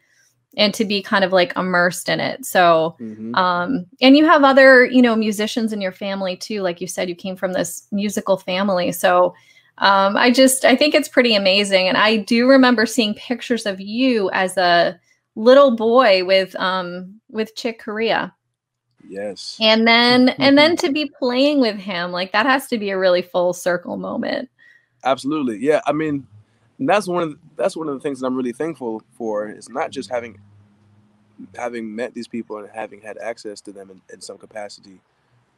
and 0.58 0.74
to 0.74 0.84
be 0.84 1.02
kind 1.02 1.24
of 1.24 1.32
like 1.32 1.56
immersed 1.56 2.10
in 2.10 2.20
it. 2.20 2.44
So, 2.44 2.98
mm-hmm. 3.00 3.34
um, 3.36 3.86
and 4.02 4.18
you 4.18 4.26
have 4.26 4.44
other, 4.44 4.86
you 4.86 5.02
know, 5.02 5.16
musicians 5.16 5.72
in 5.72 5.80
your 5.80 5.92
family 5.92 6.36
too. 6.36 6.62
Like 6.62 6.82
you 6.82 6.88
said, 6.88 7.08
you 7.08 7.16
came 7.16 7.38
from 7.38 7.54
this 7.54 7.88
musical 7.92 8.38
family. 8.38 8.92
So, 8.92 9.36
um, 9.78 10.18
I 10.18 10.32
just, 10.32 10.66
I 10.66 10.76
think 10.76 10.96
it's 10.96 11.08
pretty 11.08 11.36
amazing. 11.36 11.88
And 11.88 11.96
I 11.96 12.18
do 12.18 12.50
remember 12.50 12.88
seeing 12.88 13.14
pictures 13.14 13.68
of 13.68 13.80
you 13.80 14.32
as 14.32 14.58
a 14.58 15.00
little 15.36 15.76
boy 15.76 16.26
with, 16.26 16.56
um, 16.56 17.22
with 17.30 17.56
Chick 17.56 17.80
Corea. 17.80 18.34
Yes. 19.08 19.58
And 19.62 19.88
then 19.88 20.30
and 20.40 20.58
then 20.58 20.76
to 20.78 20.92
be 20.92 21.10
playing 21.20 21.62
with 21.62 21.78
him, 21.78 22.12
like 22.12 22.34
that 22.34 22.46
has 22.46 22.68
to 22.68 22.78
be 22.78 22.90
a 22.90 22.98
really 22.98 23.22
full 23.22 23.54
circle 23.54 23.96
moment. 23.96 24.50
Absolutely. 25.06 25.60
Yeah. 25.60 25.80
I 25.86 25.94
mean, 25.94 26.28
that's 26.80 27.08
one 27.08 27.24
of 27.24 27.30
the, 27.30 27.38
that's 27.56 27.78
one 27.78 27.88
of 27.88 27.94
the 27.94 28.02
things 28.02 28.20
that 28.20 28.28
I'm 28.28 28.36
really 28.36 28.52
thankful 28.52 29.02
for. 29.14 29.48
Is 29.48 29.70
not 29.70 29.92
just 29.92 30.10
having 30.10 30.40
having 31.56 31.96
met 31.96 32.14
these 32.14 32.28
people 32.28 32.58
and 32.58 32.70
having 32.74 33.02
had 33.02 33.18
access 33.18 33.62
to 33.62 33.72
them 33.72 33.90
in, 33.90 34.02
in 34.14 34.22
some 34.22 34.38
capacity 34.38 35.00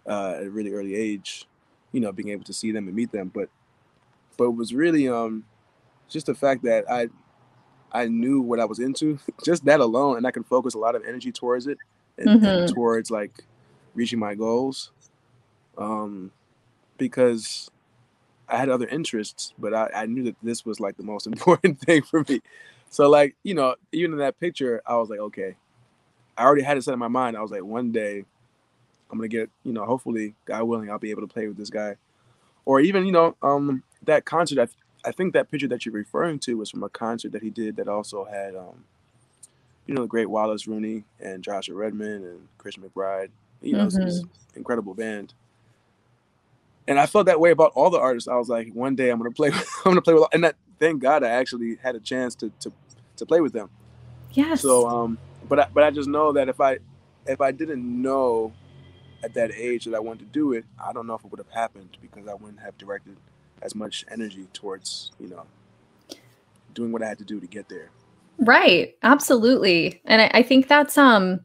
uh, 0.07 0.35
at 0.37 0.43
a 0.43 0.49
really 0.49 0.71
early 0.71 0.95
age, 0.95 1.45
you 1.91 1.99
know, 1.99 2.11
being 2.11 2.29
able 2.29 2.43
to 2.45 2.53
see 2.53 2.71
them 2.71 2.87
and 2.87 2.95
meet 2.95 3.11
them, 3.11 3.31
but 3.33 3.49
but 4.37 4.45
it 4.45 4.55
was 4.55 4.73
really 4.73 5.09
um 5.09 5.43
just 6.07 6.25
the 6.25 6.35
fact 6.35 6.63
that 6.63 6.89
I 6.89 7.09
I 7.91 8.05
knew 8.05 8.41
what 8.41 8.59
I 8.59 8.65
was 8.65 8.79
into, 8.79 9.19
just 9.45 9.65
that 9.65 9.79
alone, 9.79 10.17
and 10.17 10.27
I 10.27 10.31
can 10.31 10.43
focus 10.43 10.73
a 10.73 10.79
lot 10.79 10.95
of 10.95 11.03
energy 11.03 11.31
towards 11.31 11.67
it 11.67 11.77
and, 12.17 12.27
mm-hmm. 12.27 12.45
and 12.45 12.73
towards 12.73 13.11
like 13.11 13.43
reaching 13.95 14.19
my 14.19 14.35
goals. 14.35 14.91
Um, 15.77 16.31
because 16.97 17.71
I 18.49 18.57
had 18.57 18.69
other 18.69 18.87
interests, 18.87 19.53
but 19.57 19.73
I, 19.73 19.89
I 19.95 20.05
knew 20.05 20.23
that 20.23 20.35
this 20.43 20.65
was 20.65 20.79
like 20.79 20.97
the 20.97 21.03
most 21.03 21.27
important 21.33 21.79
thing 21.79 22.01
for 22.03 22.25
me. 22.27 22.41
So 22.89 23.09
like, 23.09 23.35
you 23.43 23.53
know, 23.53 23.75
even 23.91 24.13
in 24.13 24.17
that 24.19 24.39
picture, 24.39 24.81
I 24.85 24.97
was 24.97 25.09
like, 25.09 25.19
okay, 25.19 25.55
I 26.39 26.45
already 26.45 26.63
had 26.63 26.77
it 26.77 26.83
set 26.83 26.93
in 26.93 26.99
my 26.99 27.07
mind. 27.07 27.37
I 27.37 27.41
was 27.41 27.51
like, 27.51 27.63
one 27.63 27.91
day 27.91 28.25
I'm 29.11 29.17
gonna 29.17 29.27
get, 29.27 29.49
you 29.63 29.73
know, 29.73 29.85
hopefully, 29.85 30.35
God 30.45 30.63
willing, 30.63 30.89
I'll 30.89 30.99
be 30.99 31.11
able 31.11 31.21
to 31.21 31.27
play 31.27 31.47
with 31.47 31.57
this 31.57 31.69
guy. 31.69 31.95
Or 32.65 32.79
even, 32.79 33.05
you 33.05 33.11
know, 33.11 33.35
um, 33.41 33.83
that 34.03 34.25
concert. 34.25 34.59
I, 34.59 35.07
I 35.07 35.11
think 35.11 35.33
that 35.33 35.49
picture 35.49 35.67
that 35.67 35.85
you're 35.85 35.93
referring 35.93 36.39
to 36.39 36.57
was 36.57 36.69
from 36.69 36.83
a 36.83 36.89
concert 36.89 37.31
that 37.31 37.41
he 37.41 37.49
did 37.49 37.75
that 37.77 37.87
also 37.87 38.25
had 38.25 38.55
um, 38.55 38.83
you 39.89 39.95
know, 39.95 40.01
the 40.03 40.07
great 40.07 40.29
Wallace 40.29 40.67
Roney 40.67 41.03
and 41.19 41.43
Joshua 41.43 41.73
Redman 41.73 42.23
and 42.23 42.47
Christian 42.59 42.83
McBride. 42.83 43.29
You 43.63 43.73
know, 43.73 43.87
mm-hmm. 43.87 44.07
it's, 44.07 44.21
incredible 44.55 44.93
band. 44.93 45.33
And 46.87 46.99
I 46.99 47.07
felt 47.07 47.25
that 47.25 47.39
way 47.39 47.49
about 47.49 47.71
all 47.73 47.89
the 47.89 47.99
artists. 47.99 48.27
I 48.27 48.35
was 48.35 48.49
like, 48.49 48.71
one 48.73 48.95
day 48.95 49.09
I'm 49.09 49.17
gonna 49.17 49.31
play. 49.31 49.49
With, 49.49 49.67
I'm 49.85 49.91
gonna 49.91 50.01
play 50.01 50.13
with, 50.13 50.25
and 50.31 50.43
that. 50.43 50.55
Thank 50.79 51.01
God 51.01 51.23
I 51.23 51.29
actually 51.29 51.77
had 51.81 51.95
a 51.95 51.99
chance 51.99 52.35
to 52.35 52.51
to 52.61 52.71
to 53.17 53.25
play 53.25 53.41
with 53.41 53.51
them. 53.51 53.69
Yes. 54.31 54.61
So, 54.61 54.87
um, 54.87 55.17
but 55.49 55.59
I, 55.59 55.67
but 55.73 55.83
I 55.83 55.91
just 55.91 56.07
know 56.07 56.31
that 56.33 56.47
if 56.47 56.61
I 56.61 56.79
if 57.25 57.41
I 57.41 57.51
didn't 57.51 58.01
know 58.01 58.53
at 59.23 59.33
that 59.33 59.51
age 59.51 59.85
that 59.85 59.95
I 59.95 59.99
wanted 59.99 60.19
to 60.19 60.25
do 60.25 60.53
it, 60.53 60.63
I 60.83 60.93
don't 60.93 61.05
know 61.07 61.15
if 61.15 61.25
it 61.25 61.31
would 61.31 61.39
have 61.39 61.51
happened 61.51 61.97
because 62.01 62.27
I 62.27 62.33
wouldn't 62.35 62.61
have 62.61 62.77
directed 62.77 63.17
as 63.61 63.75
much 63.75 64.05
energy 64.09 64.47
towards 64.53 65.11
you 65.19 65.27
know 65.27 65.45
doing 66.73 66.91
what 66.91 67.03
I 67.03 67.07
had 67.07 67.17
to 67.17 67.25
do 67.25 67.39
to 67.39 67.47
get 67.47 67.67
there. 67.67 67.89
Right. 68.37 68.95
Absolutely. 69.03 70.01
And 70.05 70.21
I, 70.21 70.31
I 70.35 70.43
think 70.43 70.67
that's 70.67 70.97
um 70.97 71.41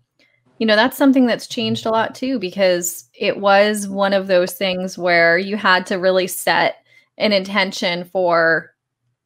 you 0.58 0.66
know 0.66 0.76
that's 0.76 0.96
something 0.96 1.26
that's 1.26 1.48
changed 1.48 1.86
a 1.86 1.90
lot 1.90 2.14
too 2.14 2.38
because 2.38 3.08
it 3.14 3.38
was 3.38 3.88
one 3.88 4.12
of 4.12 4.28
those 4.28 4.52
things 4.52 4.96
where 4.96 5.36
you 5.36 5.56
had 5.56 5.86
to 5.86 5.96
really 5.96 6.28
set 6.28 6.84
an 7.18 7.32
intention 7.32 8.04
for 8.04 8.72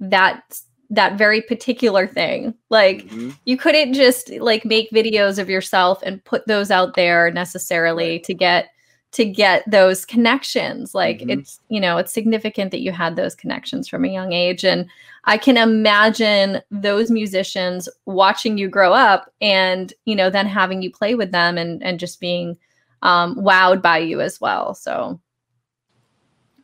that 0.01 0.61
that 0.91 1.19
very 1.19 1.43
particular 1.43 2.07
thing. 2.07 2.55
Like 2.71 3.05
mm-hmm. 3.05 3.31
you 3.45 3.57
couldn't 3.57 3.95
just 3.95 4.31
like 4.31 4.65
make 4.65 4.91
videos 4.91 5.39
of 5.39 5.51
yourself 5.51 6.03
and 6.03 6.25
put 6.25 6.47
those 6.47 6.71
out 6.71 6.95
there 6.95 7.31
necessarily 7.31 8.21
to 8.21 8.35
get 8.35 8.71
to 9.13 9.25
get 9.25 9.69
those 9.71 10.05
connections. 10.05 10.95
Like 10.95 11.19
mm-hmm. 11.19 11.31
it's 11.31 11.61
you 11.69 11.81
know 11.81 11.99
it's 11.99 12.13
significant 12.13 12.71
that 12.71 12.81
you 12.81 12.93
had 12.93 13.17
those 13.17 13.35
connections 13.35 13.89
from 13.89 14.05
a 14.05 14.09
young 14.13 14.33
age. 14.33 14.65
And 14.65 14.87
i 15.25 15.37
can 15.37 15.57
imagine 15.59 16.63
those 16.71 17.11
musicians 17.11 17.89
watching 18.07 18.57
you 18.57 18.69
grow 18.69 18.95
up 18.95 19.31
and 19.43 19.93
you 20.05 20.15
know 20.17 20.31
then 20.31 20.47
having 20.47 20.81
you 20.81 20.91
play 20.91 21.15
with 21.15 21.33
them 21.33 21.59
and 21.59 21.83
and 21.83 22.01
just 22.01 22.21
being 22.21 22.57
um, 23.03 23.37
wowed 23.37 23.83
by 23.83 23.99
you 23.99 24.21
as 24.21 24.41
well. 24.41 24.75
So 24.75 25.21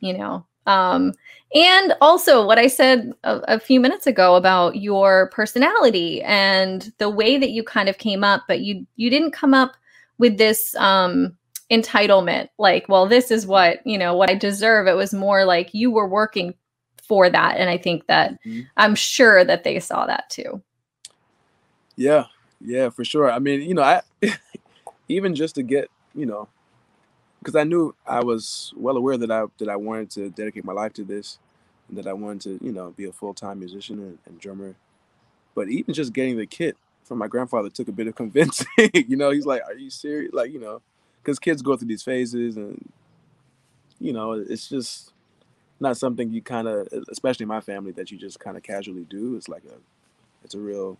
you 0.00 0.16
know 0.16 0.46
um, 0.66 1.12
and 1.54 1.94
also 2.00 2.44
what 2.46 2.58
i 2.58 2.66
said 2.66 3.12
a, 3.24 3.40
a 3.48 3.60
few 3.60 3.80
minutes 3.80 4.06
ago 4.06 4.36
about 4.36 4.76
your 4.76 5.28
personality 5.30 6.22
and 6.22 6.92
the 6.98 7.10
way 7.10 7.38
that 7.38 7.50
you 7.50 7.62
kind 7.62 7.88
of 7.88 7.98
came 7.98 8.24
up 8.24 8.42
but 8.48 8.60
you 8.60 8.86
you 8.96 9.10
didn't 9.10 9.32
come 9.32 9.54
up 9.54 9.74
with 10.18 10.38
this 10.38 10.74
um 10.76 11.36
entitlement 11.70 12.48
like 12.58 12.88
well 12.88 13.06
this 13.06 13.30
is 13.30 13.46
what 13.46 13.84
you 13.86 13.96
know 13.96 14.14
what 14.14 14.30
i 14.30 14.34
deserve 14.34 14.86
it 14.86 14.92
was 14.92 15.14
more 15.14 15.44
like 15.44 15.72
you 15.72 15.90
were 15.90 16.06
working 16.06 16.54
for 17.06 17.28
that. 17.28 17.56
And 17.58 17.68
I 17.70 17.78
think 17.78 18.06
that 18.06 18.32
mm-hmm. 18.44 18.62
I'm 18.76 18.94
sure 18.94 19.44
that 19.44 19.64
they 19.64 19.78
saw 19.80 20.06
that 20.06 20.28
too. 20.30 20.62
Yeah, 21.96 22.24
yeah, 22.60 22.88
for 22.88 23.04
sure. 23.04 23.30
I 23.30 23.38
mean, 23.38 23.60
you 23.62 23.74
know, 23.74 23.82
I 23.82 24.02
even 25.08 25.34
just 25.34 25.54
to 25.56 25.62
get, 25.62 25.90
you 26.14 26.26
know, 26.26 26.48
because 27.44 27.56
I 27.56 27.64
knew 27.64 27.94
I 28.06 28.24
was 28.24 28.72
well 28.74 28.96
aware 28.96 29.18
that 29.18 29.30
I 29.30 29.44
that 29.58 29.68
I 29.68 29.76
wanted 29.76 30.10
to 30.12 30.30
dedicate 30.30 30.64
my 30.64 30.72
life 30.72 30.94
to 30.94 31.04
this, 31.04 31.38
and 31.88 31.98
that 31.98 32.06
I 32.06 32.14
wanted 32.14 32.40
to, 32.60 32.64
you 32.64 32.72
know, 32.72 32.90
be 32.92 33.04
a 33.04 33.12
full 33.12 33.34
time 33.34 33.58
musician 33.58 33.98
and, 33.98 34.18
and, 34.24 34.40
drummer. 34.40 34.76
But 35.54 35.68
even 35.68 35.92
just 35.92 36.14
getting 36.14 36.38
the 36.38 36.46
kit 36.46 36.76
from 37.04 37.18
my 37.18 37.28
grandfather 37.28 37.68
took 37.68 37.88
a 37.88 37.92
bit 37.92 38.06
of 38.06 38.14
convincing. 38.22 38.66
you 38.94 39.16
know, 39.16 39.30
he's 39.30 39.44
like, 39.44 39.62
"Are 39.66 39.74
you 39.74 39.90
serious?" 39.90 40.32
Like, 40.32 40.52
you 40.52 40.58
know, 40.58 40.80
because 41.22 41.38
kids 41.38 41.60
go 41.60 41.76
through 41.76 41.88
these 41.88 42.02
phases, 42.02 42.56
and 42.56 42.90
you 44.00 44.14
know, 44.14 44.32
it's 44.32 44.68
just 44.68 45.12
not 45.80 45.98
something 45.98 46.30
you 46.30 46.40
kind 46.40 46.66
of, 46.66 46.88
especially 47.10 47.44
in 47.44 47.48
my 47.48 47.60
family, 47.60 47.92
that 47.92 48.10
you 48.10 48.16
just 48.16 48.40
kind 48.40 48.56
of 48.56 48.62
casually 48.62 49.04
do. 49.04 49.36
It's 49.36 49.48
like 49.48 49.64
a, 49.64 49.76
it's 50.42 50.54
a 50.54 50.58
real 50.58 50.98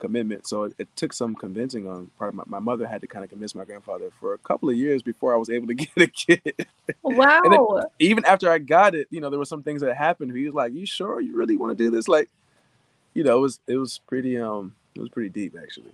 commitment. 0.00 0.46
So 0.46 0.64
it, 0.64 0.74
it, 0.78 0.88
took 0.96 1.12
some 1.12 1.34
convincing 1.34 1.86
on 1.86 2.10
part 2.18 2.30
of 2.30 2.34
my, 2.34 2.44
my 2.46 2.58
mother 2.58 2.86
had 2.86 3.00
to 3.02 3.06
kind 3.06 3.24
of 3.24 3.30
convince 3.30 3.54
my 3.54 3.64
grandfather 3.64 4.10
for 4.18 4.34
a 4.34 4.38
couple 4.38 4.68
of 4.68 4.76
years 4.76 5.02
before 5.02 5.32
I 5.32 5.36
was 5.36 5.50
able 5.50 5.68
to 5.68 5.74
get 5.74 5.90
a 5.96 6.06
kid. 6.06 6.66
Wow. 7.02 7.86
even 7.98 8.24
after 8.24 8.50
I 8.50 8.58
got 8.58 8.94
it, 8.94 9.06
you 9.10 9.20
know, 9.20 9.30
there 9.30 9.38
were 9.38 9.44
some 9.44 9.62
things 9.62 9.82
that 9.82 9.96
happened. 9.96 10.36
He 10.36 10.46
was 10.46 10.54
like, 10.54 10.72
"You 10.72 10.86
sure 10.86 11.20
you 11.20 11.36
really 11.36 11.56
want 11.56 11.76
to 11.76 11.84
do 11.84 11.90
this?" 11.90 12.08
Like, 12.08 12.28
you 13.14 13.22
know, 13.22 13.38
it 13.38 13.40
was 13.40 13.60
it 13.66 13.76
was 13.76 14.00
pretty 14.06 14.38
um 14.38 14.74
it 14.94 15.00
was 15.00 15.10
pretty 15.10 15.28
deep 15.28 15.54
actually. 15.62 15.92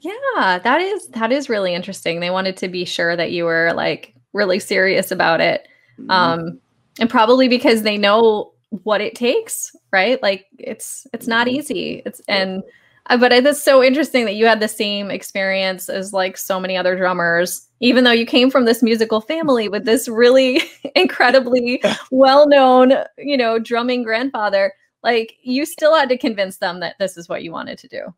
Yeah, 0.00 0.58
that 0.58 0.80
is 0.80 1.08
that 1.08 1.32
is 1.32 1.48
really 1.48 1.74
interesting. 1.74 2.20
They 2.20 2.30
wanted 2.30 2.56
to 2.58 2.68
be 2.68 2.84
sure 2.84 3.16
that 3.16 3.32
you 3.32 3.44
were 3.44 3.72
like 3.74 4.14
really 4.32 4.58
serious 4.58 5.10
about 5.10 5.40
it. 5.40 5.66
Mm-hmm. 5.98 6.10
Um 6.10 6.60
and 7.00 7.08
probably 7.08 7.48
because 7.48 7.82
they 7.82 7.96
know 7.96 8.52
what 8.82 9.00
it 9.00 9.14
takes, 9.14 9.74
right? 9.92 10.22
Like 10.22 10.46
it's 10.58 11.06
it's 11.12 11.26
not 11.26 11.46
mm-hmm. 11.46 11.56
easy. 11.56 12.02
It's 12.04 12.20
and 12.28 12.62
but 13.08 13.32
it's 13.32 13.62
so 13.62 13.82
interesting 13.82 14.24
that 14.24 14.34
you 14.34 14.46
had 14.46 14.60
the 14.60 14.68
same 14.68 15.10
experience 15.10 15.88
as 15.88 16.12
like 16.12 16.36
so 16.36 16.58
many 16.58 16.76
other 16.76 16.96
drummers 16.96 17.68
even 17.80 18.04
though 18.04 18.12
you 18.12 18.24
came 18.24 18.50
from 18.50 18.64
this 18.64 18.82
musical 18.82 19.20
family 19.20 19.68
with 19.68 19.84
this 19.84 20.08
really 20.08 20.62
incredibly 20.94 21.82
well-known 22.10 22.94
you 23.18 23.36
know 23.36 23.58
drumming 23.58 24.02
grandfather 24.02 24.72
like 25.04 25.36
you 25.42 25.66
still 25.66 25.94
had 25.94 26.08
to 26.08 26.18
convince 26.18 26.56
them 26.56 26.80
that 26.80 26.96
this 26.98 27.16
is 27.16 27.28
what 27.28 27.44
you 27.44 27.52
wanted 27.52 27.78
to 27.78 27.88
do. 27.88 28.14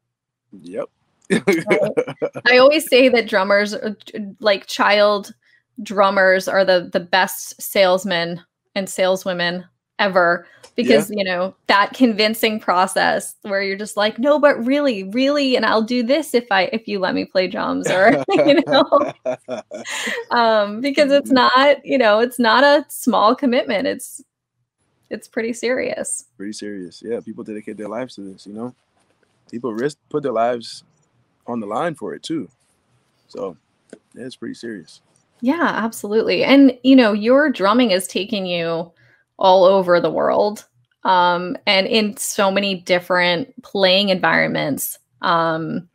Yep. 0.62 0.88
I 2.46 2.58
always 2.58 2.88
say 2.88 3.08
that 3.08 3.28
drummers 3.28 3.74
uh, 3.74 3.94
like 4.38 4.66
child 4.66 5.34
drummers 5.82 6.46
are 6.46 6.64
the 6.64 6.88
the 6.92 7.00
best 7.00 7.60
salesmen 7.60 8.40
and 8.76 8.88
saleswomen 8.88 9.64
ever 9.98 10.46
because 10.76 11.10
yeah. 11.10 11.16
you 11.18 11.24
know 11.24 11.54
that 11.66 11.94
convincing 11.94 12.60
process 12.60 13.34
where 13.42 13.62
you're 13.62 13.78
just 13.78 13.96
like 13.96 14.18
no 14.18 14.38
but 14.38 14.62
really 14.64 15.04
really? 15.04 15.56
And 15.56 15.64
i'll 15.64 15.82
do 15.82 16.02
this 16.02 16.34
if 16.34 16.46
i 16.50 16.64
if 16.72 16.86
you 16.86 16.98
let 16.98 17.14
me 17.14 17.24
play 17.24 17.48
drums 17.48 17.90
or 17.90 18.24
you 18.28 18.62
know? 18.66 19.12
Um 20.30 20.80
because 20.80 21.10
it's 21.10 21.32
mm-hmm. 21.32 21.58
not 21.58 21.84
you 21.84 21.98
know 21.98 22.20
it's 22.20 22.38
not 22.38 22.62
a 22.62 22.84
small 22.88 23.34
commitment. 23.34 23.86
It's 23.86 24.22
it's 25.08 25.28
pretty 25.28 25.52
serious. 25.52 26.26
Pretty 26.36 26.52
serious. 26.52 27.02
Yeah 27.04 27.20
people 27.20 27.42
dedicate 27.42 27.76
their 27.76 27.88
lives 27.88 28.14
to 28.16 28.20
this 28.20 28.46
you 28.46 28.52
know? 28.52 28.74
People 29.50 29.72
risk 29.72 29.98
put 30.10 30.22
their 30.22 30.32
lives 30.32 30.84
on 31.46 31.60
the 31.60 31.66
line 31.66 31.94
for 31.94 32.14
it 32.14 32.22
too. 32.22 32.48
So 33.28 33.56
yeah, 34.14 34.26
it's 34.26 34.36
pretty 34.36 34.54
serious. 34.54 35.00
Yeah 35.40 35.70
absolutely. 35.74 36.44
And 36.44 36.76
you 36.82 36.96
know 36.96 37.12
your 37.12 37.50
drumming 37.50 37.92
is 37.92 38.06
taking 38.06 38.44
you 38.44 38.92
all 39.38 39.64
over 39.64 40.00
the 40.00 40.10
world 40.10 40.66
um, 41.04 41.56
and 41.66 41.86
in 41.86 42.16
so 42.16 42.50
many 42.50 42.74
different 42.74 43.62
playing 43.62 44.08
environments. 44.08 44.98
Um, 45.22 45.88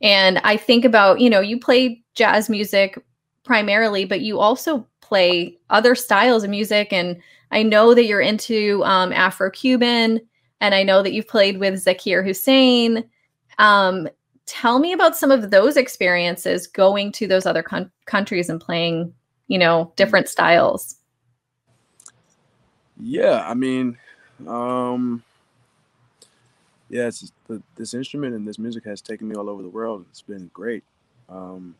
and 0.00 0.38
I 0.38 0.56
think 0.56 0.84
about, 0.84 1.20
you 1.20 1.30
know, 1.30 1.40
you 1.40 1.58
play 1.58 2.02
jazz 2.14 2.48
music 2.48 2.98
primarily, 3.44 4.04
but 4.04 4.20
you 4.20 4.38
also 4.38 4.86
play 5.00 5.58
other 5.70 5.94
styles 5.94 6.44
of 6.44 6.50
music. 6.50 6.92
And 6.92 7.20
I 7.50 7.62
know 7.62 7.92
that 7.94 8.04
you're 8.04 8.20
into 8.20 8.82
um, 8.84 9.12
Afro 9.12 9.50
Cuban, 9.50 10.20
and 10.60 10.74
I 10.74 10.82
know 10.84 11.02
that 11.02 11.12
you've 11.12 11.28
played 11.28 11.58
with 11.58 11.84
Zakir 11.84 12.24
Hussain. 12.24 13.04
Um, 13.58 14.08
tell 14.46 14.78
me 14.78 14.92
about 14.92 15.16
some 15.16 15.30
of 15.30 15.50
those 15.50 15.76
experiences 15.76 16.66
going 16.66 17.12
to 17.12 17.26
those 17.26 17.46
other 17.46 17.62
con- 17.62 17.90
countries 18.06 18.48
and 18.48 18.60
playing, 18.60 19.12
you 19.48 19.58
know, 19.58 19.92
different 19.96 20.28
styles. 20.28 20.96
Yeah, 23.04 23.44
I 23.44 23.54
mean, 23.54 23.98
um, 24.46 25.24
yeah, 26.88 27.10
the, 27.48 27.60
this 27.74 27.94
instrument 27.94 28.36
and 28.36 28.46
this 28.46 28.60
music 28.60 28.84
has 28.84 29.00
taken 29.00 29.28
me 29.28 29.34
all 29.34 29.50
over 29.50 29.60
the 29.60 29.68
world. 29.68 30.06
It's 30.08 30.22
been 30.22 30.52
great, 30.54 30.84
um, 31.28 31.74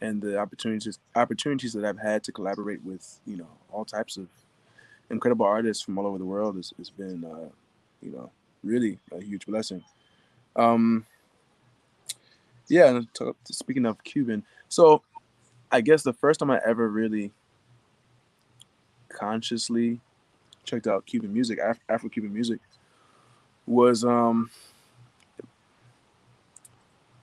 and 0.00 0.22
the 0.22 0.38
opportunities 0.38 0.98
opportunities 1.14 1.74
that 1.74 1.84
I've 1.84 1.98
had 1.98 2.24
to 2.24 2.32
collaborate 2.32 2.82
with, 2.82 3.20
you 3.26 3.36
know, 3.36 3.48
all 3.70 3.84
types 3.84 4.16
of 4.16 4.28
incredible 5.10 5.44
artists 5.44 5.82
from 5.82 5.98
all 5.98 6.06
over 6.06 6.16
the 6.16 6.24
world 6.24 6.56
has, 6.56 6.72
has 6.78 6.88
been, 6.88 7.24
uh, 7.24 7.50
you 8.00 8.12
know, 8.12 8.30
really 8.62 8.98
a 9.12 9.20
huge 9.22 9.44
blessing. 9.44 9.84
Um, 10.56 11.04
yeah, 12.68 13.00
speaking 13.44 13.84
of 13.84 14.02
Cuban, 14.02 14.42
so 14.70 15.02
I 15.70 15.82
guess 15.82 16.02
the 16.02 16.14
first 16.14 16.40
time 16.40 16.50
I 16.50 16.58
ever 16.64 16.88
really 16.88 17.32
consciously 19.10 20.00
checked 20.64 20.86
out 20.86 21.06
Cuban 21.06 21.32
music, 21.32 21.58
Af- 21.58 21.80
Afro 21.88 22.08
Cuban 22.08 22.32
music, 22.32 22.60
was 23.66 24.04
um 24.04 24.50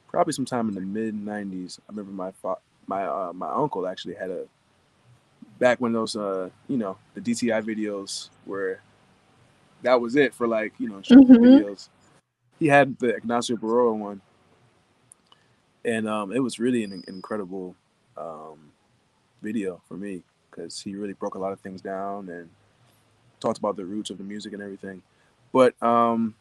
probably 0.07 0.33
sometime 0.33 0.69
in 0.69 0.75
the 0.75 0.81
mid 0.81 1.15
'90s. 1.15 1.79
I 1.79 1.83
remember 1.91 2.11
my 2.11 2.31
fa- 2.31 2.61
my 2.87 3.05
uh, 3.05 3.31
my 3.33 3.49
uncle 3.49 3.87
actually 3.87 4.15
had 4.15 4.29
a 4.29 4.45
back 5.59 5.79
when 5.79 5.93
those 5.93 6.15
uh 6.15 6.49
you 6.67 6.77
know 6.77 6.97
the 7.13 7.21
DCI 7.21 7.63
videos 7.63 8.29
were 8.45 8.79
that 9.83 9.99
was 9.99 10.15
it 10.15 10.33
for 10.33 10.47
like 10.47 10.73
you 10.79 10.89
know 10.89 10.97
mm-hmm. 10.97 11.33
videos. 11.33 11.89
He 12.59 12.67
had 12.67 12.97
the 12.99 13.15
Ignacio 13.15 13.55
Berroa 13.55 13.97
one, 13.97 14.21
and 15.83 16.07
um, 16.07 16.31
it 16.31 16.39
was 16.39 16.59
really 16.59 16.83
an, 16.83 17.03
incredible 17.07 17.75
um, 18.15 18.71
video 19.41 19.81
for 19.87 19.95
me 19.95 20.21
because 20.49 20.79
he 20.79 20.95
really 20.95 21.13
broke 21.13 21.35
a 21.35 21.39
lot 21.39 21.53
of 21.53 21.59
things 21.61 21.81
down 21.81 22.29
and 22.29 22.49
talked 23.41 23.57
about 23.57 23.75
the 23.75 23.85
roots 23.85 24.09
of 24.09 24.17
the 24.17 24.23
music 24.23 24.53
and 24.53 24.61
everything. 24.61 25.01
But 25.51 25.81
um, 25.83 26.35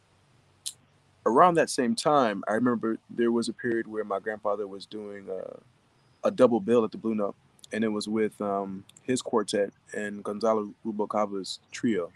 around 1.26 1.54
that 1.54 1.70
same 1.70 1.96
time, 1.96 2.44
I 2.46 2.52
remember 2.52 2.98
there 3.08 3.32
was 3.32 3.48
a 3.48 3.52
period 3.52 3.88
where 3.88 4.04
my 4.04 4.20
grandfather 4.20 4.68
was 4.68 4.86
doing 4.86 5.26
a, 5.28 6.28
a 6.28 6.30
double 6.30 6.60
bill 6.60 6.84
at 6.84 6.92
the 6.92 6.98
Blue 6.98 7.14
Note, 7.14 7.34
and 7.72 7.82
it 7.82 7.88
was 7.88 8.06
with 8.06 8.40
um, 8.40 8.84
his 9.02 9.22
quartet 9.22 9.72
and 9.94 10.22
Gonzalo 10.22 10.72
Rubalcaba's 10.86 11.58
trio. 11.72 12.12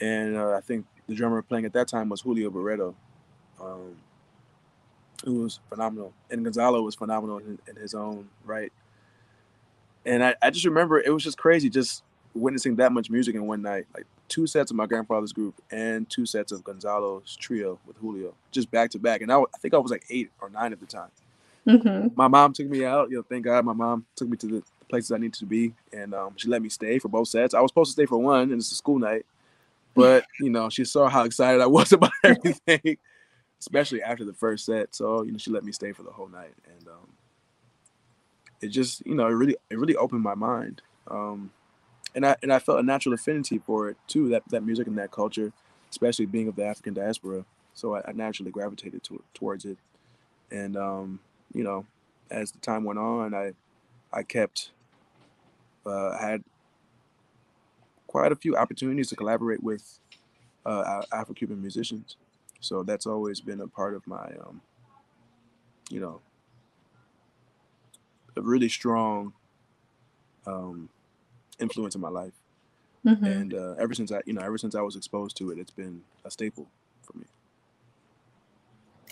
And 0.00 0.36
uh, 0.36 0.52
I 0.52 0.60
think 0.60 0.84
the 1.08 1.14
drummer 1.14 1.40
playing 1.40 1.64
at 1.64 1.72
that 1.72 1.88
time 1.88 2.08
was 2.08 2.20
Julio 2.20 2.50
Barreto, 2.50 2.94
um, 3.60 3.96
who 5.24 5.42
was 5.42 5.60
phenomenal. 5.70 6.12
And 6.30 6.44
Gonzalo 6.44 6.82
was 6.82 6.94
phenomenal 6.94 7.38
in, 7.38 7.58
in 7.66 7.76
his 7.76 7.94
own 7.94 8.28
right. 8.44 8.72
And 10.04 10.22
I, 10.22 10.34
I 10.42 10.50
just 10.50 10.66
remember 10.66 11.00
it 11.00 11.12
was 11.12 11.24
just 11.24 11.38
crazy, 11.38 11.70
just 11.70 12.04
witnessing 12.36 12.76
that 12.76 12.92
much 12.92 13.10
music 13.10 13.34
in 13.34 13.46
one 13.46 13.62
night, 13.62 13.86
like 13.94 14.06
two 14.28 14.46
sets 14.46 14.70
of 14.70 14.76
my 14.76 14.86
grandfather's 14.86 15.32
group 15.32 15.54
and 15.70 16.08
two 16.10 16.26
sets 16.26 16.52
of 16.52 16.64
Gonzalo's 16.64 17.36
trio 17.36 17.78
with 17.86 17.96
Julio, 17.96 18.34
just 18.50 18.70
back 18.70 18.90
to 18.90 18.98
back. 18.98 19.20
And 19.22 19.32
I, 19.32 19.38
I 19.38 19.58
think 19.60 19.74
I 19.74 19.78
was 19.78 19.90
like 19.90 20.04
eight 20.10 20.30
or 20.40 20.50
nine 20.50 20.72
at 20.72 20.80
the 20.80 20.86
time. 20.86 21.10
Mm-hmm. 21.66 22.08
My 22.14 22.28
mom 22.28 22.52
took 22.52 22.68
me 22.68 22.84
out. 22.84 23.10
You 23.10 23.16
know, 23.16 23.24
thank 23.28 23.44
God 23.44 23.64
my 23.64 23.72
mom 23.72 24.06
took 24.14 24.28
me 24.28 24.36
to 24.38 24.46
the 24.46 24.62
places 24.88 25.10
I 25.10 25.18
needed 25.18 25.34
to 25.34 25.46
be, 25.46 25.74
and 25.92 26.14
um, 26.14 26.34
she 26.36 26.48
let 26.48 26.62
me 26.62 26.68
stay 26.68 26.98
for 26.98 27.08
both 27.08 27.28
sets. 27.28 27.54
I 27.54 27.60
was 27.60 27.70
supposed 27.70 27.90
to 27.90 27.92
stay 27.92 28.06
for 28.06 28.18
one, 28.18 28.42
and 28.42 28.52
it's 28.52 28.70
a 28.70 28.76
school 28.76 28.98
night, 28.98 29.26
but 29.94 30.24
you 30.40 30.50
know, 30.50 30.68
she 30.68 30.84
saw 30.84 31.08
how 31.08 31.24
excited 31.24 31.60
I 31.60 31.66
was 31.66 31.92
about 31.92 32.12
everything, 32.22 32.98
especially 33.58 34.02
after 34.02 34.24
the 34.24 34.32
first 34.32 34.64
set. 34.64 34.94
So 34.94 35.22
you 35.22 35.32
know, 35.32 35.38
she 35.38 35.50
let 35.50 35.64
me 35.64 35.72
stay 35.72 35.92
for 35.92 36.04
the 36.04 36.12
whole 36.12 36.28
night, 36.28 36.54
and 36.78 36.88
um, 36.88 37.08
it 38.60 38.68
just 38.68 39.04
you 39.04 39.14
know, 39.14 39.26
it 39.26 39.32
really 39.32 39.56
it 39.70 39.78
really 39.78 39.96
opened 39.96 40.22
my 40.22 40.34
mind. 40.34 40.82
Um, 41.08 41.50
and 42.16 42.26
I 42.26 42.36
and 42.42 42.52
I 42.52 42.58
felt 42.58 42.80
a 42.80 42.82
natural 42.82 43.14
affinity 43.14 43.58
for 43.58 43.88
it 43.90 43.96
too. 44.08 44.28
That 44.30 44.42
that 44.48 44.64
music 44.64 44.88
and 44.88 44.98
that 44.98 45.12
culture, 45.12 45.52
especially 45.90 46.26
being 46.26 46.48
of 46.48 46.56
the 46.56 46.64
African 46.64 46.94
diaspora. 46.94 47.44
So 47.74 47.94
I, 47.94 48.02
I 48.08 48.12
naturally 48.12 48.50
gravitated 48.50 49.04
to, 49.04 49.22
towards 49.34 49.64
it, 49.66 49.78
and 50.50 50.76
um, 50.76 51.20
you 51.54 51.62
know, 51.62 51.86
as 52.30 52.50
the 52.50 52.58
time 52.58 52.82
went 52.82 52.98
on, 52.98 53.34
I 53.34 53.52
I 54.12 54.24
kept 54.24 54.70
uh, 55.84 56.18
had 56.18 56.42
quite 58.06 58.32
a 58.32 58.36
few 58.36 58.56
opportunities 58.56 59.08
to 59.10 59.16
collaborate 59.16 59.62
with 59.62 60.00
uh, 60.64 61.02
Afro-Cuban 61.12 61.60
musicians. 61.60 62.16
So 62.60 62.82
that's 62.82 63.06
always 63.06 63.40
been 63.40 63.60
a 63.60 63.68
part 63.68 63.94
of 63.94 64.06
my, 64.06 64.32
um, 64.40 64.62
you 65.90 66.00
know, 66.00 66.20
a 68.36 68.40
really 68.40 68.68
strong 68.68 69.34
um, 70.46 70.88
influence 71.60 71.94
in 71.94 72.00
my 72.00 72.08
life. 72.08 72.32
mm-hmm. 73.04 73.24
and 73.24 73.54
uh, 73.54 73.74
ever 73.78 73.94
since 73.94 74.12
I, 74.12 74.20
you 74.26 74.32
know, 74.32 74.42
ever 74.42 74.58
since 74.58 74.74
I 74.74 74.80
was 74.80 74.96
exposed 74.96 75.36
to 75.38 75.50
it, 75.50 75.58
it's 75.58 75.70
been 75.70 76.02
a 76.24 76.30
staple 76.30 76.66
for 77.02 77.16
me. 77.18 77.24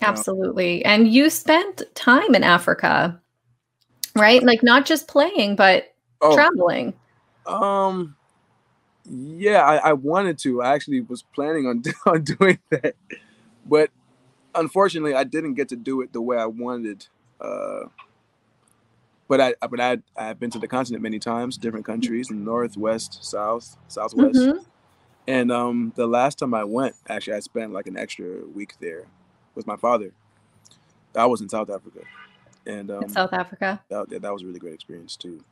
Absolutely, 0.01 0.83
and 0.83 1.07
you 1.07 1.29
spent 1.29 1.83
time 1.95 2.35
in 2.35 2.43
Africa, 2.43 3.19
right? 4.15 4.43
Like 4.43 4.63
not 4.63 4.85
just 4.85 5.07
playing, 5.07 5.55
but 5.55 5.93
oh, 6.21 6.35
traveling. 6.35 6.93
Um, 7.45 8.15
yeah, 9.05 9.61
I, 9.61 9.89
I 9.89 9.93
wanted 9.93 10.37
to. 10.39 10.61
I 10.61 10.73
actually 10.73 11.01
was 11.01 11.21
planning 11.21 11.67
on 11.67 11.83
on 12.05 12.23
doing 12.23 12.59
that, 12.71 12.95
but 13.65 13.89
unfortunately, 14.53 15.13
I 15.13 15.23
didn't 15.23 15.53
get 15.53 15.69
to 15.69 15.75
do 15.75 16.01
it 16.01 16.11
the 16.13 16.21
way 16.21 16.37
I 16.37 16.47
wanted. 16.47 17.07
Uh, 17.39 17.85
but 19.27 19.41
I 19.41 19.55
but 19.67 19.79
I 19.79 19.97
I've 20.15 20.39
been 20.39 20.51
to 20.51 20.59
the 20.59 20.67
continent 20.67 21.01
many 21.01 21.19
times, 21.19 21.57
different 21.57 21.85
countries, 21.85 22.29
north, 22.29 22.77
west, 22.77 23.23
south, 23.23 23.77
southwest. 23.87 24.39
Mm-hmm. 24.39 24.63
And 25.27 25.51
um, 25.51 25.91
the 25.95 26.05
last 26.05 26.37
time 26.37 26.53
I 26.53 26.63
went, 26.63 26.95
actually, 27.09 27.33
I 27.33 27.39
spent 27.39 27.73
like 27.73 27.87
an 27.87 27.97
extra 27.97 28.45
week 28.53 28.75
there 28.79 29.05
with 29.55 29.65
my 29.65 29.75
father. 29.75 30.11
I 31.15 31.25
was 31.25 31.41
in 31.41 31.49
South 31.49 31.69
Africa, 31.69 32.01
and 32.65 32.91
um, 32.91 33.09
South 33.09 33.33
Africa. 33.33 33.81
That, 33.89 34.09
that 34.09 34.33
was 34.33 34.43
a 34.43 34.45
really 34.45 34.59
great 34.59 34.73
experience 34.73 35.15
too. 35.15 35.43